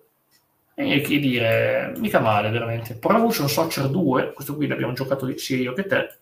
e 0.73 1.01
che 1.01 1.19
dire, 1.19 1.93
mica 1.97 2.19
male 2.19 2.49
veramente. 2.49 2.95
Pro 2.95 3.15
Evolution 3.15 3.47
Soccer 3.47 3.89
2, 3.89 4.33
questo 4.33 4.55
qui 4.55 4.67
l'abbiamo 4.67 4.93
giocato 4.93 5.31
sia 5.37 5.57
io 5.57 5.73
che 5.73 5.85
te. 5.85 6.19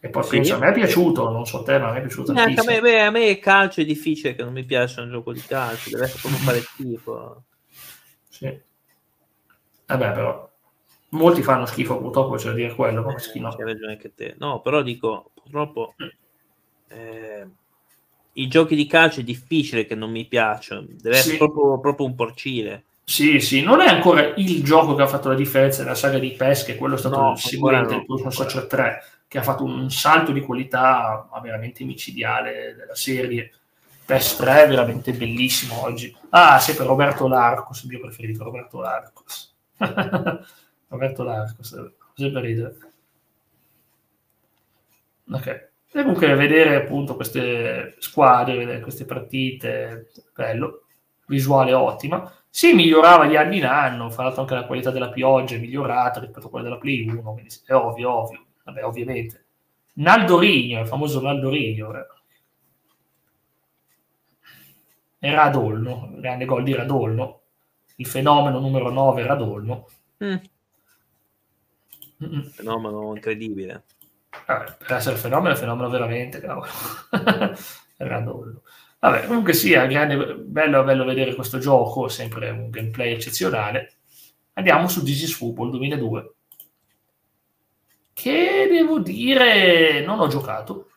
E 0.00 0.08
poi 0.10 0.44
sì. 0.44 0.52
a 0.52 0.58
me 0.58 0.68
è 0.68 0.72
piaciuto, 0.72 1.28
non 1.28 1.44
so 1.44 1.62
te, 1.62 1.78
ma 1.78 1.88
a 1.88 1.92
me 1.92 1.98
è 1.98 2.02
piaciuto 2.02 2.32
eh, 2.32 2.40
a, 2.40 2.62
me, 2.64 2.80
beh, 2.80 3.00
a 3.00 3.10
me 3.10 3.26
il 3.26 3.38
calcio 3.40 3.80
è 3.80 3.84
difficile 3.84 4.36
che 4.36 4.44
non 4.44 4.52
mi 4.52 4.64
piace 4.64 5.00
un 5.00 5.10
gioco 5.10 5.32
di 5.32 5.40
calcio, 5.40 5.90
deve 5.90 6.04
essere 6.04 6.20
proprio 6.20 6.40
fare 6.40 6.60
schifo. 6.60 7.42
Sì. 8.28 8.60
Vabbè, 9.86 10.12
però 10.12 10.48
molti 11.10 11.42
fanno 11.42 11.66
schifo, 11.66 11.98
purtroppo 11.98 12.36
c'è 12.36 12.50
da 12.50 12.54
dire 12.54 12.74
quello, 12.74 13.02
ma 13.02 13.14
eh, 13.14 13.38
no. 13.40 13.50
C'hai 13.50 13.64
ragione 13.64 13.92
anche 13.92 14.14
te. 14.14 14.36
No, 14.38 14.60
però 14.60 14.82
dico, 14.82 15.32
purtroppo 15.34 15.94
eh, 16.88 17.46
i 18.34 18.48
giochi 18.48 18.76
di 18.76 18.86
calcio 18.86 19.20
è 19.20 19.24
difficile 19.24 19.84
che 19.84 19.96
non 19.96 20.10
mi 20.10 20.26
piacciono, 20.26 20.86
deve 20.88 21.16
sì. 21.16 21.20
essere 21.20 21.36
proprio, 21.38 21.80
proprio, 21.80 22.06
un 22.06 22.14
porcile. 22.14 22.84
Sì, 23.02 23.40
sì, 23.40 23.62
non 23.62 23.80
è 23.80 23.86
ancora 23.86 24.34
il 24.36 24.62
gioco 24.62 24.94
che 24.94 25.02
ha 25.02 25.06
fatto 25.06 25.28
la 25.28 25.34
differenza 25.34 25.82
nella 25.82 25.94
saga 25.94 26.18
di 26.18 26.30
pesche, 26.32 26.76
quello 26.76 26.94
è 26.94 26.98
stato 26.98 27.16
no, 27.16 27.34
no, 27.34 27.90
il 27.90 28.04
Pro 28.04 28.30
Social 28.30 28.66
3, 28.66 29.02
che 29.28 29.38
ha 29.38 29.42
fatto 29.42 29.62
un 29.62 29.90
salto 29.90 30.32
di 30.32 30.40
qualità 30.40 31.28
veramente 31.42 31.84
micidiale 31.84 32.74
della 32.74 32.94
serie. 32.94 33.52
PES 34.06 34.36
3 34.36 34.64
è 34.64 34.68
veramente 34.68 35.12
bellissimo 35.12 35.82
oggi. 35.82 36.16
Ah, 36.30 36.58
sempre 36.58 36.86
Roberto 36.86 37.28
Larcos, 37.28 37.82
il 37.82 37.90
mio 37.90 38.00
preferito, 38.00 38.42
Roberto 38.42 38.80
Larcos. 38.80 39.54
Roberto 40.88 41.22
Larcos, 41.22 41.92
sempre 42.14 42.40
ridere. 42.40 42.76
Ok. 45.30 45.46
E 45.90 46.02
comunque 46.02 46.34
vedere 46.34 46.76
appunto 46.76 47.14
queste 47.14 47.96
squadre, 47.98 48.56
vedere 48.56 48.80
queste 48.80 49.04
partite, 49.04 50.10
bello, 50.34 50.84
visuale 51.26 51.74
ottima. 51.74 52.32
Si 52.48 52.72
migliorava 52.72 53.26
di 53.26 53.36
anno 53.36 53.54
in 53.54 53.66
anno, 53.66 54.10
fra 54.10 54.24
l'altro 54.24 54.40
anche 54.42 54.54
la 54.54 54.64
qualità 54.64 54.90
della 54.90 55.10
pioggia 55.10 55.54
è 55.54 55.58
migliorata 55.58 56.20
rispetto 56.20 56.46
a 56.46 56.50
quella 56.50 56.64
della 56.64 56.78
Play 56.78 57.06
1, 57.06 57.20
quindi 57.20 57.54
è 57.66 57.74
ovvio, 57.74 58.10
ovvio, 58.10 58.46
vabbè, 58.68 58.84
ovviamente. 58.84 59.46
Naldo 59.94 60.38
Rigno, 60.38 60.80
il 60.80 60.86
famoso 60.86 61.20
Naldo 61.20 61.48
Rigno, 61.48 61.98
eh. 61.98 62.06
era 65.18 65.44
Adolno, 65.44 66.10
grande 66.16 66.44
gol 66.44 66.62
di 66.62 66.74
Radolno, 66.74 67.40
il 67.96 68.06
fenomeno 68.06 68.60
numero 68.60 68.90
9 68.90 69.26
Radolno. 69.26 69.88
Mm. 70.22 70.36
Fenomeno 72.50 73.14
incredibile. 73.14 73.84
Vabbè, 74.46 74.76
per 74.78 74.96
essere 74.96 75.16
fenomeno, 75.16 75.54
è 75.54 75.56
fenomeno 75.56 75.88
veramente, 75.88 76.40
cavolo. 76.40 76.66
Radollo. 77.96 78.62
Vabbè, 79.00 79.26
comunque 79.26 79.52
sia, 79.52 79.86
grande, 79.86 80.34
bello, 80.34 80.84
bello 80.84 81.04
vedere 81.04 81.34
questo 81.34 81.58
gioco, 81.58 82.08
sempre 82.08 82.50
un 82.50 82.70
gameplay 82.70 83.12
eccezionale. 83.12 83.94
Andiamo 84.54 84.88
su 84.88 85.02
This 85.02 85.22
is 85.22 85.34
Football 85.34 85.70
2002, 85.70 86.34
che 88.18 88.66
devo 88.68 88.98
dire 88.98 90.04
non 90.04 90.18
ho 90.18 90.26
giocato. 90.26 90.88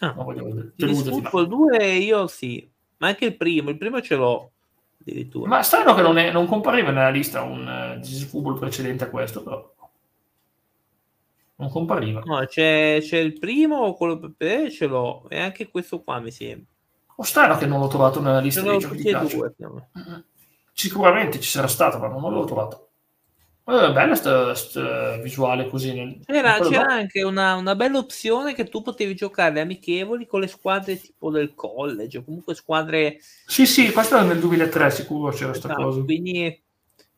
Ah, 0.00 0.12
non 0.12 0.26
voglio, 0.26 0.72
Football 0.76 1.46
2 1.46 1.86
io 1.94 2.26
sì, 2.26 2.70
ma 2.98 3.08
anche 3.08 3.24
il 3.24 3.36
primo, 3.36 3.70
il 3.70 3.78
primo 3.78 4.02
ce 4.02 4.16
l'ho 4.16 4.52
addirittura. 5.00 5.48
Ma 5.48 5.62
strano 5.62 5.94
che 5.94 6.02
non, 6.02 6.18
è, 6.18 6.30
non 6.30 6.46
compariva 6.46 6.90
nella 6.90 7.08
lista 7.08 7.40
un 7.40 7.96
uh, 7.96 8.04
is 8.04 8.24
Football 8.26 8.58
precedente 8.58 9.04
a 9.04 9.08
questo, 9.08 9.42
però 9.42 9.74
non 11.56 11.70
compariva. 11.70 12.20
No, 12.24 12.44
c'è, 12.44 12.98
c'è 13.00 13.16
il 13.16 13.38
primo, 13.38 13.94
quello 13.94 14.32
per 14.36 14.70
ce 14.70 14.86
l'ho, 14.86 15.26
e 15.30 15.40
anche 15.40 15.70
questo 15.70 16.02
qua 16.02 16.20
mi 16.20 16.30
sembra. 16.30 16.66
O 17.16 17.22
strano 17.22 17.56
che 17.56 17.66
non 17.66 17.80
l'ho 17.80 17.88
trovato 17.88 18.20
nella 18.20 18.40
lista 18.40 18.60
dei 18.60 18.78
giochi 18.78 18.96
di 18.98 19.10
calcio. 19.10 19.54
Due, 19.56 19.84
Sicuramente 20.72 21.40
ci 21.40 21.48
sarà 21.48 21.66
stato, 21.66 21.98
ma 21.98 22.08
non 22.08 22.32
l'ho 22.32 22.44
trovato. 22.44 22.87
Eh, 23.70 23.92
bella 23.92 24.18
questa 24.18 25.18
visuale 25.18 25.68
così. 25.68 25.92
Nel, 25.92 26.24
c'era, 26.24 26.58
c'era 26.58 26.86
anche 26.86 27.22
una, 27.22 27.54
una, 27.56 27.74
bella 27.74 27.98
opzione 27.98 28.54
che 28.54 28.64
tu 28.64 28.80
potevi 28.80 29.14
giocare 29.14 29.60
amichevoli 29.60 30.26
con 30.26 30.40
le 30.40 30.46
squadre 30.46 30.98
tipo 30.98 31.30
del 31.30 31.52
college, 31.54 32.16
o 32.16 32.24
comunque 32.24 32.54
squadre... 32.54 33.18
Sì, 33.20 33.66
sì, 33.66 33.92
questo 33.92 34.16
era 34.16 34.24
nel 34.24 34.40
2003 34.40 34.90
sicuro 34.90 35.32
c'era 35.32 35.50
questa 35.50 35.68
esatto, 35.68 35.82
cosa. 35.82 36.02
Quindi 36.02 36.62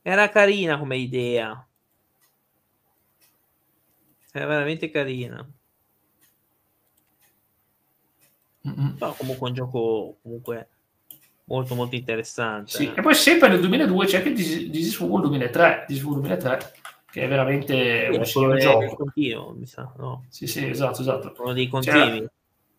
era 0.02 0.28
carina 0.28 0.76
come 0.76 0.96
idea. 0.96 1.64
È 4.32 4.38
veramente 4.44 4.90
carina. 4.90 5.48
Mm-hmm. 8.66 8.96
Però 8.96 9.14
comunque 9.14 9.48
un 9.48 9.54
gioco 9.54 10.18
comunque 10.20 10.69
molto 11.50 11.74
molto 11.74 11.96
interessante. 11.96 12.70
Sì. 12.70 12.92
E 12.94 13.02
poi 13.02 13.14
sempre 13.14 13.48
nel 13.48 13.60
2002 13.60 14.06
c'è 14.06 14.16
anche 14.18 14.32
This 14.32 14.68
is 14.72 14.96
Football 14.96 15.22
2003, 15.22 15.84
This 15.86 16.00
2003 16.00 16.72
che 17.10 17.22
è 17.22 17.28
veramente 17.28 18.08
sì, 18.12 18.18
un 18.18 18.24
signor 18.24 18.56
gioco. 18.58 18.94
continuo, 18.94 19.52
mi 19.58 19.66
sa, 19.66 19.92
no? 19.98 20.24
Sì, 20.28 20.46
sì, 20.46 20.68
esatto, 20.68 21.00
esatto. 21.00 21.34
Uno 21.38 21.52
dei 21.52 21.66
continui. 21.66 22.18
C'era... 22.18 22.30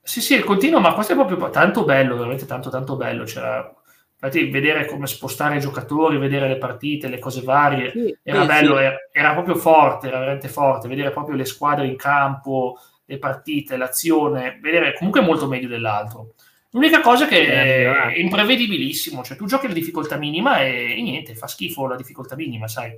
Sì, 0.01 0.21
sì, 0.21 0.35
il 0.35 0.43
continuo, 0.45 0.79
ma 0.79 0.93
questo 0.93 1.11
è 1.11 1.15
proprio 1.15 1.49
tanto 1.49 1.83
bello, 1.83 2.15
veramente 2.15 2.45
tanto 2.45 2.69
tanto 2.69 2.95
bello. 2.95 3.25
C'era 3.25 3.75
Infatti, 4.23 4.51
vedere 4.51 4.85
come 4.85 5.07
spostare 5.07 5.57
i 5.57 5.59
giocatori, 5.59 6.19
vedere 6.19 6.47
le 6.47 6.57
partite, 6.57 7.07
le 7.07 7.17
cose 7.17 7.41
varie, 7.41 7.89
sì, 7.89 8.15
era 8.21 8.41
sì, 8.41 8.47
bello. 8.47 8.77
Era, 8.77 8.95
era, 9.11 9.33
proprio 9.33 9.55
forte, 9.55 10.07
era 10.07 10.19
veramente 10.19 10.47
forte, 10.47 10.87
vedere 10.87 11.09
proprio 11.09 11.35
le 11.35 11.45
squadre 11.45 11.87
in 11.87 11.95
campo, 11.95 12.77
le 13.05 13.17
partite, 13.17 13.77
l'azione, 13.77 14.59
vedere 14.61 14.93
comunque 14.93 15.21
molto 15.21 15.47
meglio 15.47 15.67
dell'altro. 15.67 16.35
L'unica 16.71 17.01
cosa 17.01 17.27
che 17.27 17.47
è 17.47 18.17
imprevedibilissimo, 18.17 19.23
cioè 19.23 19.35
tu 19.35 19.45
giochi 19.45 19.67
la 19.67 19.73
difficoltà 19.73 20.17
minima 20.17 20.61
e, 20.61 20.97
e 20.97 21.01
niente, 21.01 21.35
fa 21.35 21.47
schifo 21.47 21.85
la 21.87 21.95
difficoltà 21.95 22.35
minima, 22.35 22.67
sai? 22.67 22.97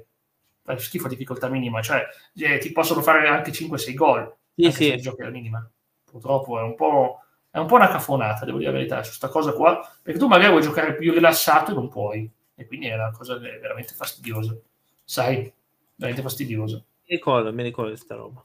Fa 0.61 0.77
schifo 0.77 1.03
la 1.03 1.09
difficoltà 1.09 1.49
minima, 1.49 1.81
cioè 1.81 2.05
eh, 2.35 2.59
ti 2.59 2.71
possono 2.71 3.01
fare 3.01 3.27
anche 3.27 3.51
5-6 3.51 3.93
gol 3.93 4.35
sì, 4.55 4.65
anche 4.65 4.77
se 4.77 4.97
giochi 4.97 5.21
alla 5.21 5.31
minima. 5.31 5.67
Purtroppo 6.05 6.59
è 6.59 6.61
un 6.61 6.75
po' 6.75 7.23
è 7.53 7.59
un 7.59 7.67
po' 7.67 7.75
una 7.75 7.87
cafonata, 7.87 8.45
devo 8.45 8.57
dire 8.57 8.71
la 8.71 8.77
verità, 8.77 9.03
su 9.03 9.09
questa 9.09 9.27
cosa 9.27 9.53
qua, 9.53 9.87
perché 10.01 10.17
tu 10.17 10.25
magari 10.25 10.49
vuoi 10.49 10.63
giocare 10.63 10.95
più 10.95 11.13
rilassato 11.13 11.69
e 11.69 11.75
non 11.75 11.87
puoi, 11.87 12.27
e 12.55 12.65
quindi 12.65 12.87
è 12.87 12.95
una 12.95 13.11
cosa 13.11 13.37
veramente 13.37 13.93
fastidiosa, 13.93 14.57
sai, 15.03 15.53
veramente 15.93 16.23
fastidiosa. 16.23 16.77
Mi 16.77 17.15
ricordo, 17.15 17.53
mi 17.53 17.61
ricordo 17.61 17.91
questa 17.91 18.15
roba. 18.15 18.41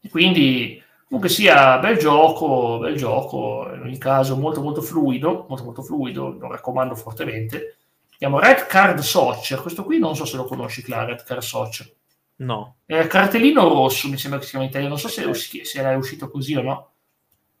E 0.00 0.08
quindi, 0.08 0.82
comunque 1.08 1.28
sia, 1.28 1.78
bel 1.78 1.98
gioco, 1.98 2.78
bel 2.78 2.96
gioco, 2.96 3.68
in 3.74 3.80
ogni 3.80 3.98
caso 3.98 4.36
molto 4.36 4.62
molto 4.62 4.80
fluido, 4.80 5.46
molto 5.48 5.64
molto 5.64 5.82
fluido, 5.82 6.36
lo 6.38 6.50
raccomando 6.50 6.94
fortemente. 6.94 7.78
Chiamo 8.16 8.38
Red 8.38 8.66
Card 8.66 8.98
Soccer, 9.00 9.60
questo 9.60 9.84
qui 9.84 9.98
non 9.98 10.14
so 10.14 10.24
se 10.24 10.36
lo 10.36 10.44
conosci, 10.44 10.82
Clara, 10.82 11.06
Red 11.06 11.24
Card 11.24 11.40
Soccer. 11.40 11.90
No. 12.36 12.76
È 12.84 13.06
cartellino 13.06 13.68
rosso, 13.68 14.08
mi 14.08 14.18
sembra 14.18 14.38
che 14.38 14.44
si 14.44 14.50
chiama 14.50 14.64
in 14.64 14.70
italiano, 14.70 14.94
non 14.94 15.02
so 15.02 15.08
se, 15.08 15.64
se 15.64 15.78
era 15.78 15.96
uscito 15.96 16.30
così 16.30 16.54
o 16.54 16.62
no 16.62 16.90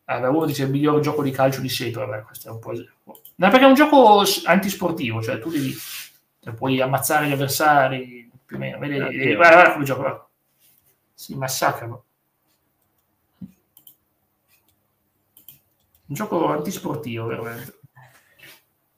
eh, 0.08 0.26
uno 0.26 0.46
dice 0.46 0.62
il 0.62 0.70
miglior 0.70 1.00
gioco 1.00 1.22
di 1.22 1.30
calcio 1.30 1.60
di 1.60 1.68
sempre, 1.68 2.06
vabbè, 2.06 2.22
questo 2.22 2.48
è 2.48 2.50
un 2.50 2.58
po'... 2.58 2.72
No, 2.72 3.50
perché 3.50 3.60
è 3.60 3.68
un 3.68 3.74
gioco 3.74 4.24
antisportivo, 4.46 5.22
cioè 5.22 5.38
tu 5.38 5.50
devi, 5.50 5.70
cioè, 6.40 6.54
puoi 6.54 6.80
ammazzare 6.80 7.28
gli 7.28 7.32
avversari, 7.32 8.30
più 8.44 8.56
o 8.56 8.58
meno, 8.58 8.78
vedi, 8.78 8.96
eh, 8.96 9.34
guarda, 9.34 9.54
guarda 9.54 9.72
come 9.72 9.84
gioco, 9.84 10.00
guarda. 10.00 10.28
si 11.12 11.36
massacrano. 11.36 12.04
Un 16.08 16.14
gioco 16.14 16.48
antisportivo, 16.48 17.26
veramente. 17.26 17.78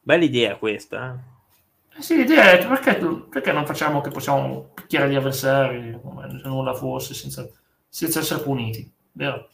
Bella 0.01 0.25
idea 0.25 0.57
questa. 0.57 1.19
Eh? 1.95 1.99
eh 1.99 2.03
sì, 2.03 2.17
l'idea 2.17 2.53
è 2.53 2.67
perché, 2.67 2.95
perché, 3.29 3.53
non 3.53 3.67
facciamo 3.67 4.01
che 4.01 4.11
possiamo 4.11 4.71
picchiare 4.75 5.11
gli 5.11 5.17
avversari 5.17 5.99
come 6.03 6.29
se 6.31 6.49
nulla 6.49 6.75
fosse 6.75 7.15
senza, 7.15 7.47
senza 7.89 8.21
essere 8.21 8.43
puniti, 8.43 8.91
vero? 9.13 9.51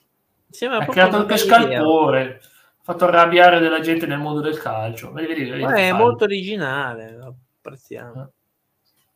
Sembra 0.48 0.78
ha 0.78 0.86
creato 0.86 1.18
il 1.18 1.26
pescalpore, 1.26 2.40
ha 2.42 2.82
fatto 2.82 3.06
arrabbiare 3.06 3.58
della 3.58 3.80
gente 3.80 4.06
nel 4.06 4.18
mondo 4.18 4.40
del 4.40 4.58
calcio. 4.58 5.12
Vedi, 5.12 5.26
vedi, 5.26 5.50
vedi, 5.50 5.64
è 5.64 5.92
molto 5.92 6.24
originale, 6.24 7.18
apprezziamo. 7.58 8.30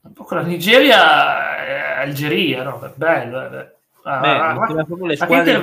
Un 0.03 0.13
po' 0.15 0.27
la 0.31 0.43
Nigeria 0.43 1.57
è 1.65 2.01
Algeria, 2.01 2.63
no? 2.63 2.93
Bello, 2.97 3.61
eh, 3.61 3.79
Ah, 4.03 4.21
Beh, 4.21 4.39
ma, 4.39 4.85
proprio 4.85 5.07
le 5.07 5.17
squadre 5.17 5.61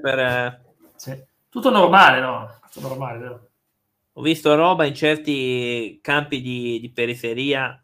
per... 0.00 0.18
Eh, 0.18 0.60
sì. 0.96 1.22
Tutto 1.56 1.70
normale, 1.70 2.20
no? 2.20 2.58
Tutto 2.70 2.86
normale, 2.86 3.18
vero? 3.18 3.48
Ho 4.12 4.20
visto 4.20 4.54
roba 4.54 4.84
in 4.84 4.94
certi 4.94 5.98
campi 6.02 6.42
di, 6.42 6.78
di 6.80 6.90
periferia 6.90 7.82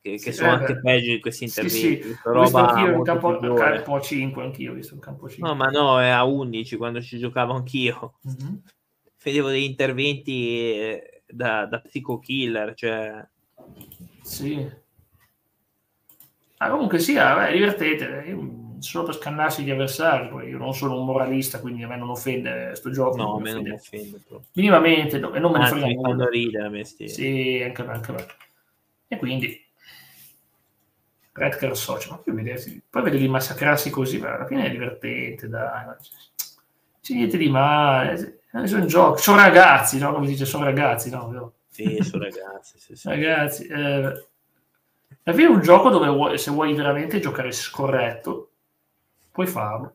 che, 0.00 0.16
sì, 0.16 0.26
che 0.26 0.32
sono 0.32 0.50
eh, 0.50 0.52
anche 0.52 0.78
peggio 0.78 1.10
di 1.10 1.18
questi 1.18 1.42
interventi. 1.42 2.02
Sì, 2.02 2.02
sì. 2.02 2.16
Ho 2.28 2.40
visto 2.40 2.56
anch'io 2.58 2.94
in 2.94 3.02
campo, 3.02 3.36
campo, 3.36 3.94
a 3.96 4.00
5, 4.00 4.44
anch'io 4.44 4.70
ho 4.70 4.74
visto 4.74 4.94
in 4.94 5.00
campo 5.00 5.28
5. 5.28 5.48
No, 5.48 5.56
ma 5.56 5.66
no, 5.70 6.00
è 6.00 6.06
a 6.06 6.22
11 6.22 6.76
quando 6.76 7.02
ci 7.02 7.18
giocavo 7.18 7.52
anch'io. 7.52 8.20
Mm-hmm. 8.28 8.54
Vedevo 9.24 9.48
degli 9.48 9.64
interventi 9.64 10.78
eh, 10.78 11.22
da, 11.26 11.66
da 11.66 11.80
psycho 11.80 12.20
killer, 12.20 12.74
cioè... 12.74 13.26
Sì. 14.22 14.70
Ah, 16.58 16.70
comunque 16.70 17.00
sia, 17.00 17.48
è 17.48 17.52
divertente. 17.52 18.24
Io, 18.28 18.69
solo 18.80 19.04
per 19.04 19.14
scannarsi 19.14 19.62
gli 19.62 19.70
avversari, 19.70 20.28
poi 20.28 20.48
io 20.48 20.58
non 20.58 20.74
sono 20.74 20.98
un 20.98 21.04
moralista, 21.04 21.60
quindi 21.60 21.82
a 21.82 21.88
me 21.88 21.96
non 21.96 22.10
offende 22.10 22.66
questo 22.68 22.90
gioco. 22.90 23.16
No, 23.16 23.36
a 23.36 23.40
me 23.40 23.52
non 23.52 23.70
offende. 23.70 24.20
Minimamente, 24.52 25.18
no, 25.18 25.32
e 25.34 25.38
non 25.38 25.52
me 25.52 25.58
ne 25.58 25.66
frega 25.66 25.86
niente. 25.86 26.28
ridere 26.30 26.66
a 26.66 26.68
me 26.68 26.84
Sì, 26.84 27.62
anche 27.64 27.82
me, 27.82 27.92
anche 27.92 28.12
me. 28.12 28.26
E 29.08 29.16
quindi 29.16 29.68
Redcar 31.32 31.76
Social, 31.76 32.10
ma 32.10 32.18
poi 32.18 32.34
vedersi, 32.34 32.82
poi 32.88 33.02
vederli 33.02 33.28
massacrarsi 33.28 33.90
così, 33.90 34.18
ma 34.18 34.34
alla 34.34 34.46
fine 34.46 34.66
è 34.66 34.70
divertente, 34.70 35.48
dai, 35.48 35.86
c'è 37.00 37.14
niente 37.14 37.36
di 37.38 37.48
male, 37.48 38.40
eh, 38.52 38.66
sono 38.66 38.84
giochi, 38.84 39.22
sono 39.22 39.38
ragazzi, 39.38 39.98
no? 39.98 40.12
Come 40.12 40.26
dice, 40.26 40.44
sono 40.44 40.64
ragazzi, 40.64 41.10
no? 41.10 41.54
Sì, 41.68 41.98
sono 42.02 42.24
ragazzi, 42.24 42.78
sì, 42.78 42.96
sì. 42.96 43.08
Ragazzi, 43.08 43.66
eh, 43.66 44.28
alla 45.22 45.36
fine 45.36 45.46
è 45.46 45.50
un 45.50 45.60
gioco 45.60 45.88
dove 45.88 46.08
vuoi, 46.08 46.38
se 46.38 46.50
vuoi 46.50 46.74
veramente 46.74 47.20
giocare 47.20 47.52
scorretto, 47.52 48.49
puoi 49.40 49.46
farlo. 49.46 49.94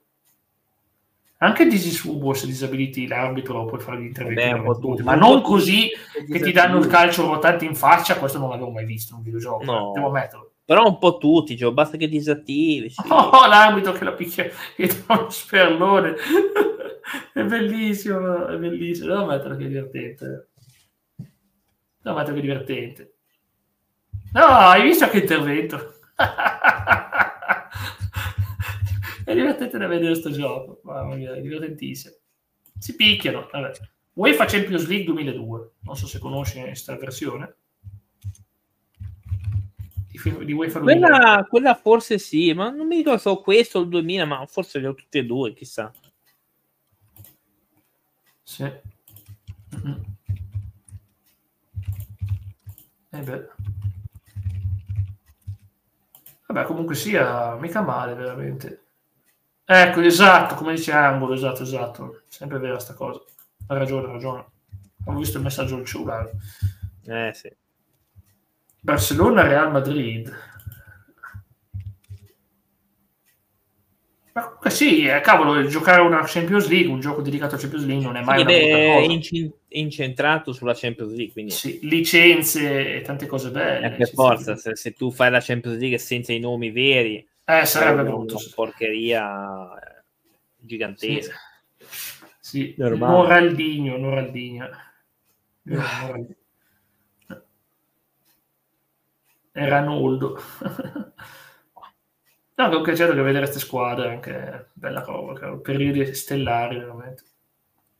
Anche 1.38 1.68
Disisubos 1.68 2.46
Disability 2.46 3.08
l'arbitro 3.08 3.66
puoi 3.66 3.80
fare 3.80 4.02
gli 4.02 4.06
interventi, 4.06 5.04
ma 5.04 5.16
non 5.16 5.42
così 5.42 5.90
che 6.32 6.40
ti 6.40 6.52
danno 6.52 6.80
il 6.80 6.88
calcio 6.88 7.28
rotante 7.28 7.66
in 7.66 7.76
faccia, 7.76 8.18
questo 8.18 8.40
non 8.40 8.50
l'avevo 8.50 8.72
mai 8.72 8.86
visto 8.86 9.12
in 9.12 9.20
un 9.20 9.26
videogioco, 9.26 9.64
no. 9.64 9.92
devo 9.94 10.10
metterlo. 10.10 10.54
Però 10.66 10.84
un 10.88 10.98
po' 10.98 11.18
tutti, 11.18 11.56
cioè, 11.56 11.72
basta 11.72 11.98
che 11.98 12.08
disattivi. 12.08 12.90
Sì. 12.90 13.02
Oh, 13.08 13.46
l'arbitro 13.46 13.92
che 13.92 14.04
la 14.04 14.14
picchia, 14.14 14.50
che 14.76 14.88
dà 14.88 15.20
uno 15.20 15.30
sperlone. 15.30 16.16
è 17.34 17.44
bellissimo, 17.44 18.48
è 18.48 18.58
bellissimo. 18.58 19.14
Devo 19.14 19.26
mettere 19.26 19.58
che 19.58 19.66
è 19.66 19.68
divertente. 19.68 20.48
Devo 22.02 22.16
mettere 22.16 22.34
che 22.34 22.40
è 22.40 22.42
divertente. 22.42 23.14
No, 24.34 24.46
hai 24.46 24.82
visto 24.82 25.08
che 25.10 25.20
intervento? 25.20 25.94
è 29.56 29.68
divertente 29.68 29.78
da 29.78 29.88
vedere 29.88 30.12
questo 30.12 30.32
gioco. 30.32 30.80
Mamma 30.84 31.16
mia, 31.16 31.34
divertentissimo. 31.36 32.16
Si 32.78 32.96
picchiano. 32.96 33.48
Vabbè. 33.52 33.72
UEFA 34.14 34.46
Champions 34.46 34.88
League 34.88 35.06
2002. 35.06 35.72
Non 35.82 35.96
so 35.96 36.08
se 36.08 36.20
conosci 36.20 36.60
questa 36.60 36.96
versione 36.98 37.56
di, 40.30 40.46
di 40.46 40.54
UEFA 40.54 40.80
quella, 40.80 41.46
quella, 41.48 41.76
forse 41.76 42.18
sì, 42.18 42.54
ma 42.54 42.70
non 42.70 42.88
mi 42.88 42.98
ricordo 42.98 43.20
se 43.20 43.30
ho 43.30 43.42
questo 43.42 43.80
o 43.80 43.82
il 43.82 43.90
2000, 43.90 44.26
ma 44.26 44.46
forse 44.46 44.80
li 44.80 44.86
ho 44.86 44.94
tutti 44.94 45.18
e 45.18 45.26
due, 45.26 45.54
chissà. 45.54 45.92
Sì. 48.44 48.64
Mm-hmm. 48.64 50.02
Eh 53.12 53.22
beh. 53.22 53.48
Vabbè, 56.48 56.64
comunque 56.66 56.96
sia, 56.96 57.56
mica 57.56 57.82
male, 57.82 58.14
veramente. 58.14 58.85
Ecco, 59.68 60.02
esatto, 60.02 60.54
come 60.54 60.76
dice 60.76 60.92
Angolo, 60.92 61.34
esatto, 61.34 61.64
esatto. 61.64 62.22
Sempre 62.28 62.60
vera 62.60 62.78
sta 62.78 62.94
cosa. 62.94 63.20
Ha 63.68 63.74
ragione, 63.74 64.08
ha 64.08 64.12
ragione. 64.12 64.46
Ho 65.06 65.16
visto 65.16 65.38
il 65.38 65.44
messaggio 65.44 65.76
del 65.76 65.86
cellulare. 65.86 66.32
Eh 67.08 67.32
sì. 67.34 67.52
Barcellona-Real 68.82 69.72
Madrid. 69.72 70.32
Ma 74.34 74.70
sì, 74.70 75.06
eh, 75.06 75.22
cavolo, 75.22 75.66
giocare 75.66 76.02
una 76.02 76.22
Champions 76.26 76.68
League, 76.68 76.92
un 76.92 77.00
gioco 77.00 77.22
dedicato 77.22 77.56
a 77.56 77.58
Champions 77.58 77.86
League 77.86 78.04
non 78.04 78.18
è 78.18 78.22
mai 78.22 78.44
sì, 78.46 78.52
è 78.52 79.00
inc- 79.00 79.54
incentrato 79.70 80.52
sulla 80.52 80.74
Champions 80.76 81.14
League. 81.14 81.32
Quindi... 81.32 81.52
Sì, 81.52 81.80
licenze 81.84 82.98
e 82.98 83.02
tante 83.02 83.28
cose 83.28 83.50
belle. 83.50 83.88
Eh, 83.88 83.92
per 83.92 84.10
forza, 84.10 84.58
se, 84.58 84.76
se, 84.76 84.92
tu 84.92 85.10
fai 85.10 85.32
la 85.32 85.40
Champions 85.40 85.78
League 85.80 85.98
senza 85.98 86.34
i 86.34 86.40
nomi 86.40 86.70
veri, 86.70 87.26
eh, 87.46 87.66
sarebbe 87.66 88.04
brutto. 88.04 88.36
Una 88.36 88.46
porcheria 88.54 89.98
gigantesca. 90.58 91.36
Sì, 91.78 91.88
sì. 92.40 92.76
Noraldinho. 92.78 93.98
Noraldinho 93.98 94.70
era 99.52 99.80
Noldo. 99.80 100.38
no, 102.56 102.68
comunque 102.68 102.96
certo 102.96 103.14
che 103.14 103.22
vedere 103.22 103.46
queste 103.46 103.60
squadre 103.60 104.10
anche 104.10 104.70
bella 104.74 105.02
roba, 105.02 105.58
periodi 105.58 106.14
stellari 106.14 106.78
veramente. 106.78 107.24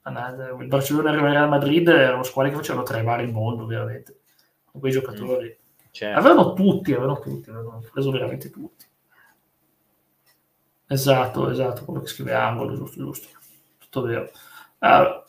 Il 0.06 0.66
Barcellona 0.68 1.10
e 1.10 1.14
il 1.14 1.20
Real 1.20 1.48
Madrid 1.48 1.88
erano 1.88 2.22
squadre 2.22 2.52
che 2.52 2.58
facevano 2.58 2.84
tremare 2.84 3.24
il 3.24 3.32
mondo 3.32 3.66
veramente. 3.66 4.20
Con 4.64 4.80
quei 4.80 4.92
giocatori. 4.92 5.46
Mm, 5.46 5.86
certo. 5.90 6.18
Avevano 6.18 6.52
tutti, 6.52 6.92
avevano 6.92 7.18
tutti, 7.18 7.50
avevano 7.50 7.82
preso 7.90 8.10
veramente 8.10 8.50
tutti. 8.50 8.84
Esatto, 10.88 11.50
esatto, 11.50 11.84
quello 11.84 12.00
che 12.00 12.06
scrive 12.06 12.34
Angolo, 12.34 12.74
giusto, 12.74 12.98
giusto. 12.98 13.28
Tutto 13.78 14.02
vero. 14.02 14.30
Allora, 14.78 15.26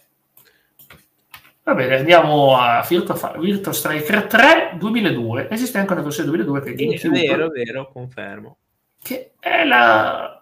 Va 1.67 1.75
bene, 1.75 1.97
andiamo 1.97 2.55
a 2.57 2.85
Virtua, 2.87 3.35
Virtua 3.37 3.73
Striker 3.73 4.23
3 4.23 4.75
2002. 4.79 5.49
Esiste 5.49 5.77
anche 5.77 5.91
una 5.91 6.01
versione 6.01 6.29
2002 6.29 6.61
che 6.61 6.69
è 6.69 6.73
GameCube. 6.75 7.21
È 7.21 7.27
vero, 7.27 7.49
vero, 7.49 7.89
confermo. 7.91 8.57
Che 9.03 9.33
è 9.37 9.65
la 9.65 10.41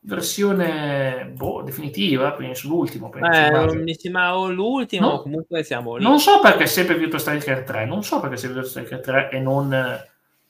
versione 0.00 1.30
boh, 1.32 1.62
definitiva, 1.62 2.32
quindi 2.32 2.56
sull'ultimo. 2.56 3.12
Eh, 3.12 3.76
mi 3.76 3.94
sembra 3.94 4.34
l'ultimo, 4.46 5.10
no? 5.10 5.20
comunque 5.22 5.62
siamo 5.62 5.94
lì. 5.94 6.02
Non 6.02 6.18
so 6.18 6.40
perché 6.40 6.64
è 6.64 6.66
sempre 6.66 6.98
Virtua 6.98 7.20
Striker 7.20 7.62
3, 7.62 7.86
non 7.86 8.02
so 8.02 8.18
perché 8.18 8.34
è 8.34 8.38
sempre 8.38 8.62
Virtua 8.62 8.82
Striker 8.82 9.00
3 9.00 9.30
e 9.30 9.38
non... 9.38 10.04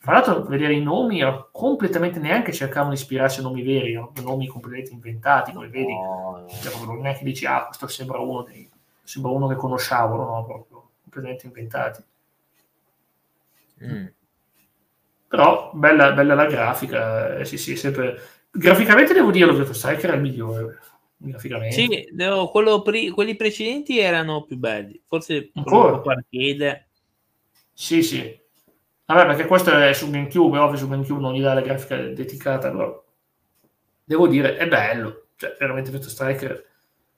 Tra 0.04 0.12
l'altro, 0.12 0.42
vedere 0.42 0.74
i 0.74 0.82
nomi 0.82 1.20
era 1.22 1.48
completamente 1.50 2.18
neanche 2.18 2.52
cercavano 2.52 2.92
di 2.92 3.00
ispirarsi 3.00 3.40
a 3.40 3.42
nomi 3.42 3.62
veri, 3.62 3.92
erano 3.92 4.12
nomi 4.22 4.46
completamente 4.46 4.92
inventati, 4.92 5.50
come 5.50 5.68
vedi. 5.68 5.94
No, 5.94 6.40
no. 6.42 6.48
Cioè, 6.48 6.84
non 6.84 7.06
è 7.06 7.16
che 7.16 7.24
dici, 7.24 7.46
ah, 7.46 7.64
questo 7.64 7.86
sembra 7.86 8.18
uno 8.18 8.42
dei 8.42 8.70
sembra 9.04 9.30
uno 9.30 9.46
che 9.46 9.54
conosciamo, 9.54 10.16
no? 10.16 10.44
proprio 10.44 10.90
completamente 11.02 11.46
inventati. 11.46 12.02
Mm. 13.82 14.06
Però 15.28 15.70
bella, 15.72 16.12
bella, 16.12 16.34
la 16.34 16.46
grafica, 16.46 17.38
eh, 17.38 17.44
sì, 17.44 17.58
sì, 17.58 17.76
sempre... 17.76 18.20
Graficamente 18.50 19.12
devo 19.12 19.30
dire 19.30 19.52
che 19.64 19.74
Striker 19.74 20.10
è 20.10 20.14
il 20.14 20.20
migliore. 20.20 20.78
Graficamente. 21.16 21.74
Sì, 21.74 22.08
devo, 22.12 22.50
pre- 22.82 23.10
quelli 23.10 23.36
precedenti 23.36 23.98
erano 23.98 24.44
più 24.44 24.56
belli. 24.56 25.00
Forse 25.06 25.50
Ancora? 25.54 26.02
arcade. 26.04 26.88
Sì, 27.72 28.02
sì. 28.02 28.42
Vabbè, 29.06 29.26
perché 29.26 29.46
questo 29.46 29.76
è 29.76 29.92
su 29.92 30.10
GameCube, 30.10 30.58
ovvio 30.58 30.78
su 30.78 30.88
GameCube 30.88 31.20
non 31.20 31.34
gli 31.34 31.42
dà 31.42 31.52
la 31.52 31.60
grafica 31.60 31.96
dedicata, 31.96 32.70
però 32.70 33.04
devo 34.02 34.26
dire, 34.26 34.56
è 34.56 34.66
bello. 34.66 35.26
Cioè, 35.36 35.56
veramente 35.58 35.90
questo 35.90 36.08
Striker 36.08 36.64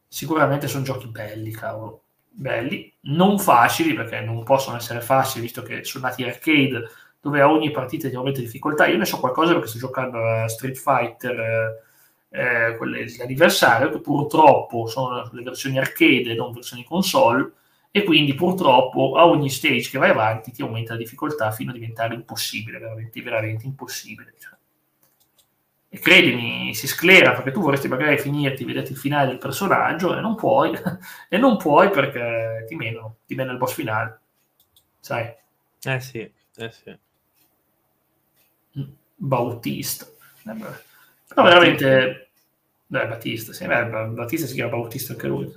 sicuramente 0.09 0.67
sono 0.69 0.85
giochi 0.85 1.07
belli, 1.09 1.51
cavolo, 1.53 2.03
belli, 2.29 2.93
non 3.03 3.39
facili 3.39 3.95
perché 3.95 4.21
non 4.21 4.43
possono 4.45 4.77
essere 4.77 5.01
facili 5.01 5.43
visto 5.43 5.63
che 5.63 5.85
sono 5.85 6.07
nati 6.07 6.25
arcade 6.25 6.89
dove 7.21 7.41
a 7.41 7.51
ogni 7.51 7.71
partita 7.71 8.09
ti 8.09 8.15
aumenta 8.15 8.41
difficoltà. 8.41 8.87
Io 8.87 8.99
ne 8.99 9.05
so 9.05 9.19
qualcosa 9.19 9.53
perché 9.53 9.69
sto 9.69 9.79
giocando 9.79 10.19
a 10.25 10.49
Street 10.49 10.77
Fighter, 10.77 11.81
eh, 12.31 12.71
eh 12.71 12.79
l'anniversario, 13.19 13.91
che 13.91 14.01
purtroppo 14.01 14.87
sono 14.87 15.29
le 15.33 15.43
versioni 15.43 15.79
arcade, 15.79 16.35
non 16.35 16.53
versioni 16.53 16.85
console, 16.85 17.53
e 17.97 18.03
quindi 18.03 18.35
purtroppo 18.35 19.17
a 19.17 19.27
ogni 19.27 19.49
stage 19.49 19.89
che 19.89 19.97
vai 19.97 20.11
avanti 20.11 20.53
ti 20.53 20.61
aumenta 20.61 20.93
la 20.93 20.99
difficoltà 20.99 21.51
fino 21.51 21.71
a 21.71 21.73
diventare 21.73 22.15
impossibile, 22.15 22.79
veramente, 22.79 23.23
veramente 23.23 23.65
impossibile. 23.65 24.35
Cioè 24.39 24.53
e 25.89 25.99
credimi, 25.99 26.75
si 26.75 26.87
sclera 26.87 27.33
perché 27.33 27.53
tu 27.53 27.63
vorresti 27.63 27.89
magari 27.89 28.19
finirti, 28.19 28.67
vedete 28.67 28.93
il 28.93 28.99
finale 28.99 29.29
del 29.29 29.39
personaggio 29.39 30.15
e 30.15 30.21
non 30.21 30.35
puoi, 30.35 30.77
e 31.31 31.39
non 31.39 31.57
puoi 31.57 31.89
perché 31.89 32.67
ti 32.69 32.75
meno, 32.75 33.21
ti 33.25 33.35
meno 33.35 33.53
il 33.53 33.57
boss 33.57 33.73
finale, 33.73 34.21
sai? 35.01 35.35
Eh 35.83 36.01
sì, 36.01 36.31
eh 36.57 36.71
sì. 36.71 36.99
Mm, 38.79 38.91
Bautista. 39.15 40.05
Eh, 40.05 40.55
Però 41.29 41.43
veramente... 41.45 42.29
Beh, 42.89 43.07
Battista, 43.07 43.55
sì, 43.55 43.67
beh, 43.67 43.87
Battista 43.87 44.47
si 44.47 44.53
chiama 44.53 44.73
Bautista 44.73 45.15
anche 45.15 45.29
lui. 45.29 45.51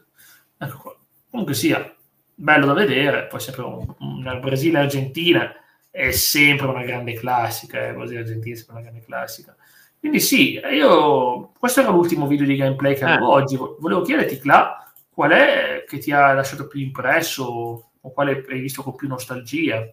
Ecco 0.58 0.78
qua. 0.78 0.98
Comunque 1.30 1.54
sia, 1.54 1.96
bello 2.40 2.66
da 2.66 2.74
vedere, 2.74 3.28
poi 3.28 3.40
sempre 3.42 3.64
un, 3.64 4.40
Brasile-Argentina 4.40 5.54
è 5.92 6.12
sempre 6.12 6.68
una 6.68 6.84
grande 6.84 7.14
classica, 7.14 7.86
eh, 7.86 7.94
Brasile-Argentina 7.94 8.56
è 8.56 8.58
sempre 8.58 8.76
una 8.76 8.84
grande 8.84 9.06
classica 9.06 9.56
Quindi 10.00 10.22
sì, 10.22 10.54
io 10.54 11.52
questo 11.60 11.82
era 11.82 11.90
l'ultimo 11.90 12.28
video 12.28 12.46
di 12.46 12.56
gameplay 12.56 12.96
che 12.96 13.04
avevo 13.04 13.38
eh. 13.38 13.42
oggi. 13.42 13.58
Volevo 13.58 14.02
chiederti, 14.02 14.40
Cla, 14.40 14.90
qual 15.10 15.32
è 15.32 15.84
che 15.86 15.98
ti 15.98 16.14
ha 16.14 16.32
lasciato 16.32 16.68
più 16.68 16.80
impresso 16.80 17.92
o 18.00 18.12
quale 18.12 18.46
hai 18.48 18.60
visto 18.62 18.84
con 18.84 18.96
più 18.96 19.10
nostalgia? 19.10 19.86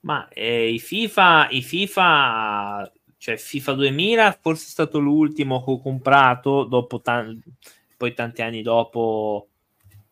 Ma 0.00 0.28
eh, 0.28 0.68
i 0.70 0.78
FIFA, 0.78 1.48
i 1.48 1.62
FIFA, 1.62 2.92
cioè 3.16 3.36
FIFA 3.38 3.72
2000 3.72 4.38
forse 4.38 4.66
è 4.66 4.68
stato 4.68 4.98
l'ultimo 4.98 5.64
che 5.64 5.70
ho 5.70 5.80
comprato 5.80 6.64
dopo 6.64 7.00
tan- 7.00 7.40
poi 7.96 8.12
tanti 8.12 8.42
anni 8.42 8.62
dopo 8.62 9.47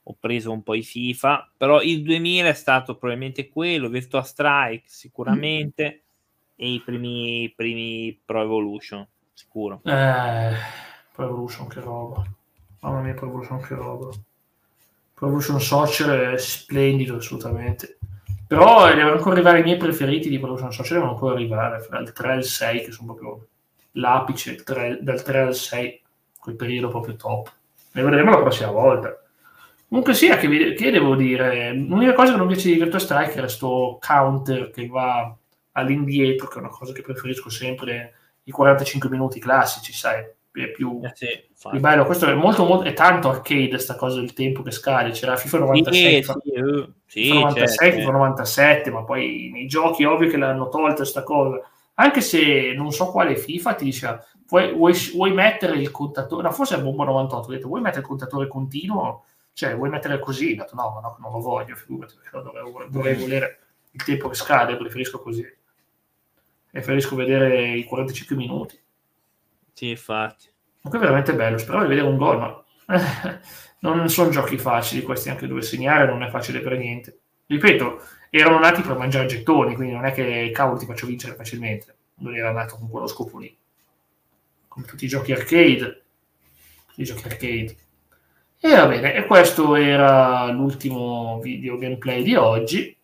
ho 0.08 0.16
preso 0.20 0.52
un 0.52 0.62
po' 0.62 0.74
i 0.74 0.84
FIFA, 0.84 1.50
però 1.56 1.82
il 1.82 2.02
2000 2.02 2.48
è 2.48 2.54
stato 2.54 2.96
probabilmente 2.96 3.48
quello, 3.48 3.88
Virtua 3.88 4.22
Strike 4.22 4.84
sicuramente 4.86 5.84
mm. 5.84 6.54
e 6.54 6.72
i 6.72 6.80
primi, 6.80 7.52
primi 7.56 8.16
Pro 8.24 8.42
Evolution, 8.42 9.04
sicuro. 9.32 9.80
Eh, 9.84 10.52
Pro 11.12 11.24
Evolution 11.24 11.66
che 11.66 11.80
roba. 11.80 12.24
Mamma 12.80 13.00
mia, 13.00 13.14
Pro 13.14 13.26
Evolution 13.26 13.60
che 13.60 13.74
roba. 13.74 14.08
Pro 15.12 15.26
Evolution 15.26 15.60
Soccer 15.60 16.34
è 16.34 16.38
splendido 16.38 17.16
assolutamente. 17.16 17.98
Però 18.46 18.86
devono 18.86 19.14
ancora 19.14 19.34
arrivare 19.34 19.58
i 19.58 19.64
miei 19.64 19.76
preferiti 19.76 20.28
di 20.28 20.38
Pro 20.38 20.46
Evolution 20.46 20.72
Soccer, 20.72 20.92
devono 20.92 21.14
ancora 21.14 21.34
arrivare 21.34 21.84
dal 21.90 22.12
3 22.12 22.32
al 22.32 22.44
6 22.44 22.84
che 22.84 22.92
sono 22.92 23.12
proprio 23.12 23.46
l'apice, 23.92 24.54
3, 24.54 25.00
dal 25.02 25.20
3 25.20 25.40
al 25.40 25.54
6, 25.54 26.02
quel 26.38 26.54
periodo 26.54 26.90
proprio 26.90 27.16
top. 27.16 27.52
Ne 27.90 28.02
vedremo 28.02 28.30
la 28.30 28.40
prossima 28.40 28.70
volta. 28.70 29.20
Comunque 29.88 30.14
sia, 30.14 30.36
che, 30.36 30.48
vi, 30.48 30.74
che 30.74 30.90
devo 30.90 31.14
dire, 31.14 31.72
l'unica 31.72 32.12
cosa 32.12 32.32
che 32.32 32.38
non 32.38 32.48
piace 32.48 32.68
di 32.68 32.74
Virtua 32.74 32.98
Striker 32.98 33.44
è 33.44 33.48
sto 33.48 33.98
counter 34.00 34.70
che 34.70 34.86
va 34.88 35.34
all'indietro, 35.72 36.48
che 36.48 36.56
è 36.56 36.60
una 36.60 36.68
cosa 36.68 36.92
che 36.92 37.02
preferisco 37.02 37.48
sempre, 37.48 38.14
i 38.44 38.50
45 38.50 39.08
minuti 39.08 39.38
classici, 39.38 39.92
sai, 39.92 40.24
è 40.52 40.70
più, 40.70 41.00
eh 41.04 41.12
sì, 41.14 41.26
più 41.70 41.80
bello. 41.80 42.04
Questo 42.04 42.26
è 42.26 42.34
molto, 42.34 42.64
molto, 42.64 42.84
è 42.84 42.94
tanto 42.94 43.28
arcade 43.28 43.78
sta 43.78 43.94
cosa 43.94 44.20
del 44.20 44.32
tempo 44.32 44.62
che 44.62 44.70
scade, 44.70 45.10
c'era 45.10 45.36
FIFA 45.36 45.58
96, 45.58 46.02
sì, 46.02 46.22
FIFA, 46.22 46.40
sì, 47.06 47.22
FIFA 47.22 47.34
96, 47.34 47.76
certo. 47.76 47.98
FIFA 47.98 48.10
97, 48.10 48.90
ma 48.90 49.04
poi 49.04 49.50
nei 49.52 49.66
giochi 49.66 50.04
ovvio 50.04 50.28
che 50.28 50.36
l'hanno 50.36 50.68
tolta 50.68 50.96
questa 50.96 51.22
cosa. 51.22 51.60
Anche 51.98 52.20
se 52.20 52.74
non 52.74 52.92
so 52.92 53.10
quale 53.10 53.36
FIFA 53.36 53.74
ti 53.74 53.84
dice, 53.84 54.24
vuoi, 54.48 54.72
vuoi, 54.72 54.94
vuoi 55.14 55.32
mettere 55.32 55.76
il 55.76 55.90
contatore, 55.90 56.42
no 56.42 56.50
forse 56.52 56.76
è 56.76 56.82
Bomba 56.82 57.04
98, 57.04 57.48
ho 57.48 57.50
detto, 57.52 57.68
vuoi 57.68 57.80
mettere 57.80 58.00
il 58.00 58.06
contatore 58.06 58.48
continuo? 58.48 59.24
Cioè 59.56 59.74
vuoi 59.74 59.88
mettere 59.88 60.18
così? 60.18 60.52
Ho 60.52 60.56
detto 60.56 60.74
no, 60.74 60.90
ma 60.90 61.00
no, 61.00 61.16
non 61.18 61.32
lo 61.32 61.40
voglio, 61.40 61.74
figurati, 61.74 62.14
dovrei, 62.30 62.90
dovrei 62.90 63.14
volere 63.14 63.60
il 63.92 64.04
tempo 64.04 64.28
che 64.28 64.34
scade, 64.34 64.76
preferisco 64.76 65.18
così. 65.18 65.42
Preferisco 66.70 67.16
vedere 67.16 67.70
i 67.70 67.84
45 67.84 68.36
minuti. 68.36 68.78
Sì, 69.72 69.88
infatti. 69.88 70.52
Comunque 70.82 70.98
è 70.98 71.00
veramente 71.00 71.34
bello, 71.34 71.56
speravo 71.56 71.84
di 71.84 71.88
vedere 71.88 72.06
un 72.06 72.18
gol, 72.18 72.38
ma 72.38 72.64
non 73.80 74.10
sono 74.10 74.28
giochi 74.28 74.58
facili 74.58 75.00
questi, 75.00 75.30
anche 75.30 75.46
dove 75.46 75.62
segnare 75.62 76.04
non 76.04 76.22
è 76.22 76.28
facile 76.28 76.60
per 76.60 76.76
niente. 76.76 77.18
Ripeto, 77.46 78.02
erano 78.28 78.58
nati 78.58 78.82
per 78.82 78.98
mangiare 78.98 79.24
gettoni, 79.24 79.74
quindi 79.74 79.94
non 79.94 80.04
è 80.04 80.12
che 80.12 80.50
cavolo 80.52 80.78
ti 80.78 80.84
faccio 80.84 81.06
vincere 81.06 81.34
facilmente, 81.34 81.96
non 82.16 82.36
era 82.36 82.52
nato 82.52 82.76
con 82.76 82.90
quello 82.90 83.06
scopo 83.06 83.38
lì. 83.38 83.56
Come 84.68 84.84
tutti 84.84 85.06
i 85.06 85.08
giochi 85.08 85.32
arcade, 85.32 86.04
tutti 86.88 87.00
i 87.00 87.04
giochi 87.04 87.26
arcade 87.26 87.76
e 88.58 88.74
va 88.74 88.86
bene, 88.86 89.14
e 89.14 89.26
questo 89.26 89.74
era 89.76 90.50
l'ultimo 90.50 91.38
video 91.40 91.76
gameplay 91.76 92.22
di 92.22 92.34
oggi. 92.34 92.96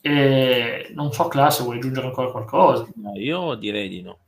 E 0.00 0.90
non 0.94 1.12
so, 1.12 1.28
classe, 1.28 1.62
vuoi 1.62 1.76
aggiungere 1.76 2.06
ancora 2.06 2.30
qualcosa? 2.30 2.88
No, 2.96 3.12
io 3.14 3.54
direi 3.54 3.88
di 3.88 4.02
no. 4.02 4.18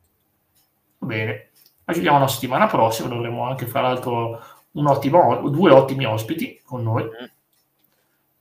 Va 0.98 1.06
bene, 1.06 1.48
ci 1.86 1.94
vediamo 1.94 2.18
la 2.18 2.28
settimana 2.28 2.66
prossima, 2.66 3.08
dovremo 3.08 3.44
anche 3.44 3.66
fare 3.66 3.86
altro 3.86 4.40
un 4.72 4.86
ottimo, 4.86 5.48
due 5.48 5.70
ottimi 5.70 6.04
ospiti 6.04 6.60
con 6.64 6.82
noi. 6.82 7.04
Mm. 7.04 7.24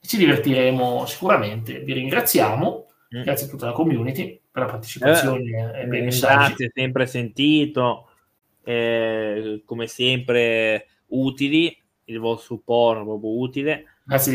Ci 0.00 0.16
divertiremo 0.16 1.06
sicuramente. 1.06 1.80
Vi 1.80 1.92
ringraziamo, 1.92 2.86
mm. 3.16 3.22
grazie 3.22 3.46
a 3.46 3.50
tutta 3.50 3.66
la 3.66 3.72
community 3.72 4.40
per 4.50 4.62
la 4.62 4.68
partecipazione 4.68 5.72
eh, 5.74 5.82
e 5.82 5.86
per 5.88 5.98
i 5.98 6.02
messaggi. 6.02 6.36
Grazie, 6.36 6.70
sempre 6.72 7.06
sentito, 7.06 8.08
eh, 8.62 9.62
come 9.64 9.86
sempre 9.86 10.86
utili 11.08 11.76
il 12.06 12.18
vostro 12.18 12.56
supporto 12.56 13.04
proprio 13.04 13.38
utile. 13.38 13.84
Grazie 14.04 14.32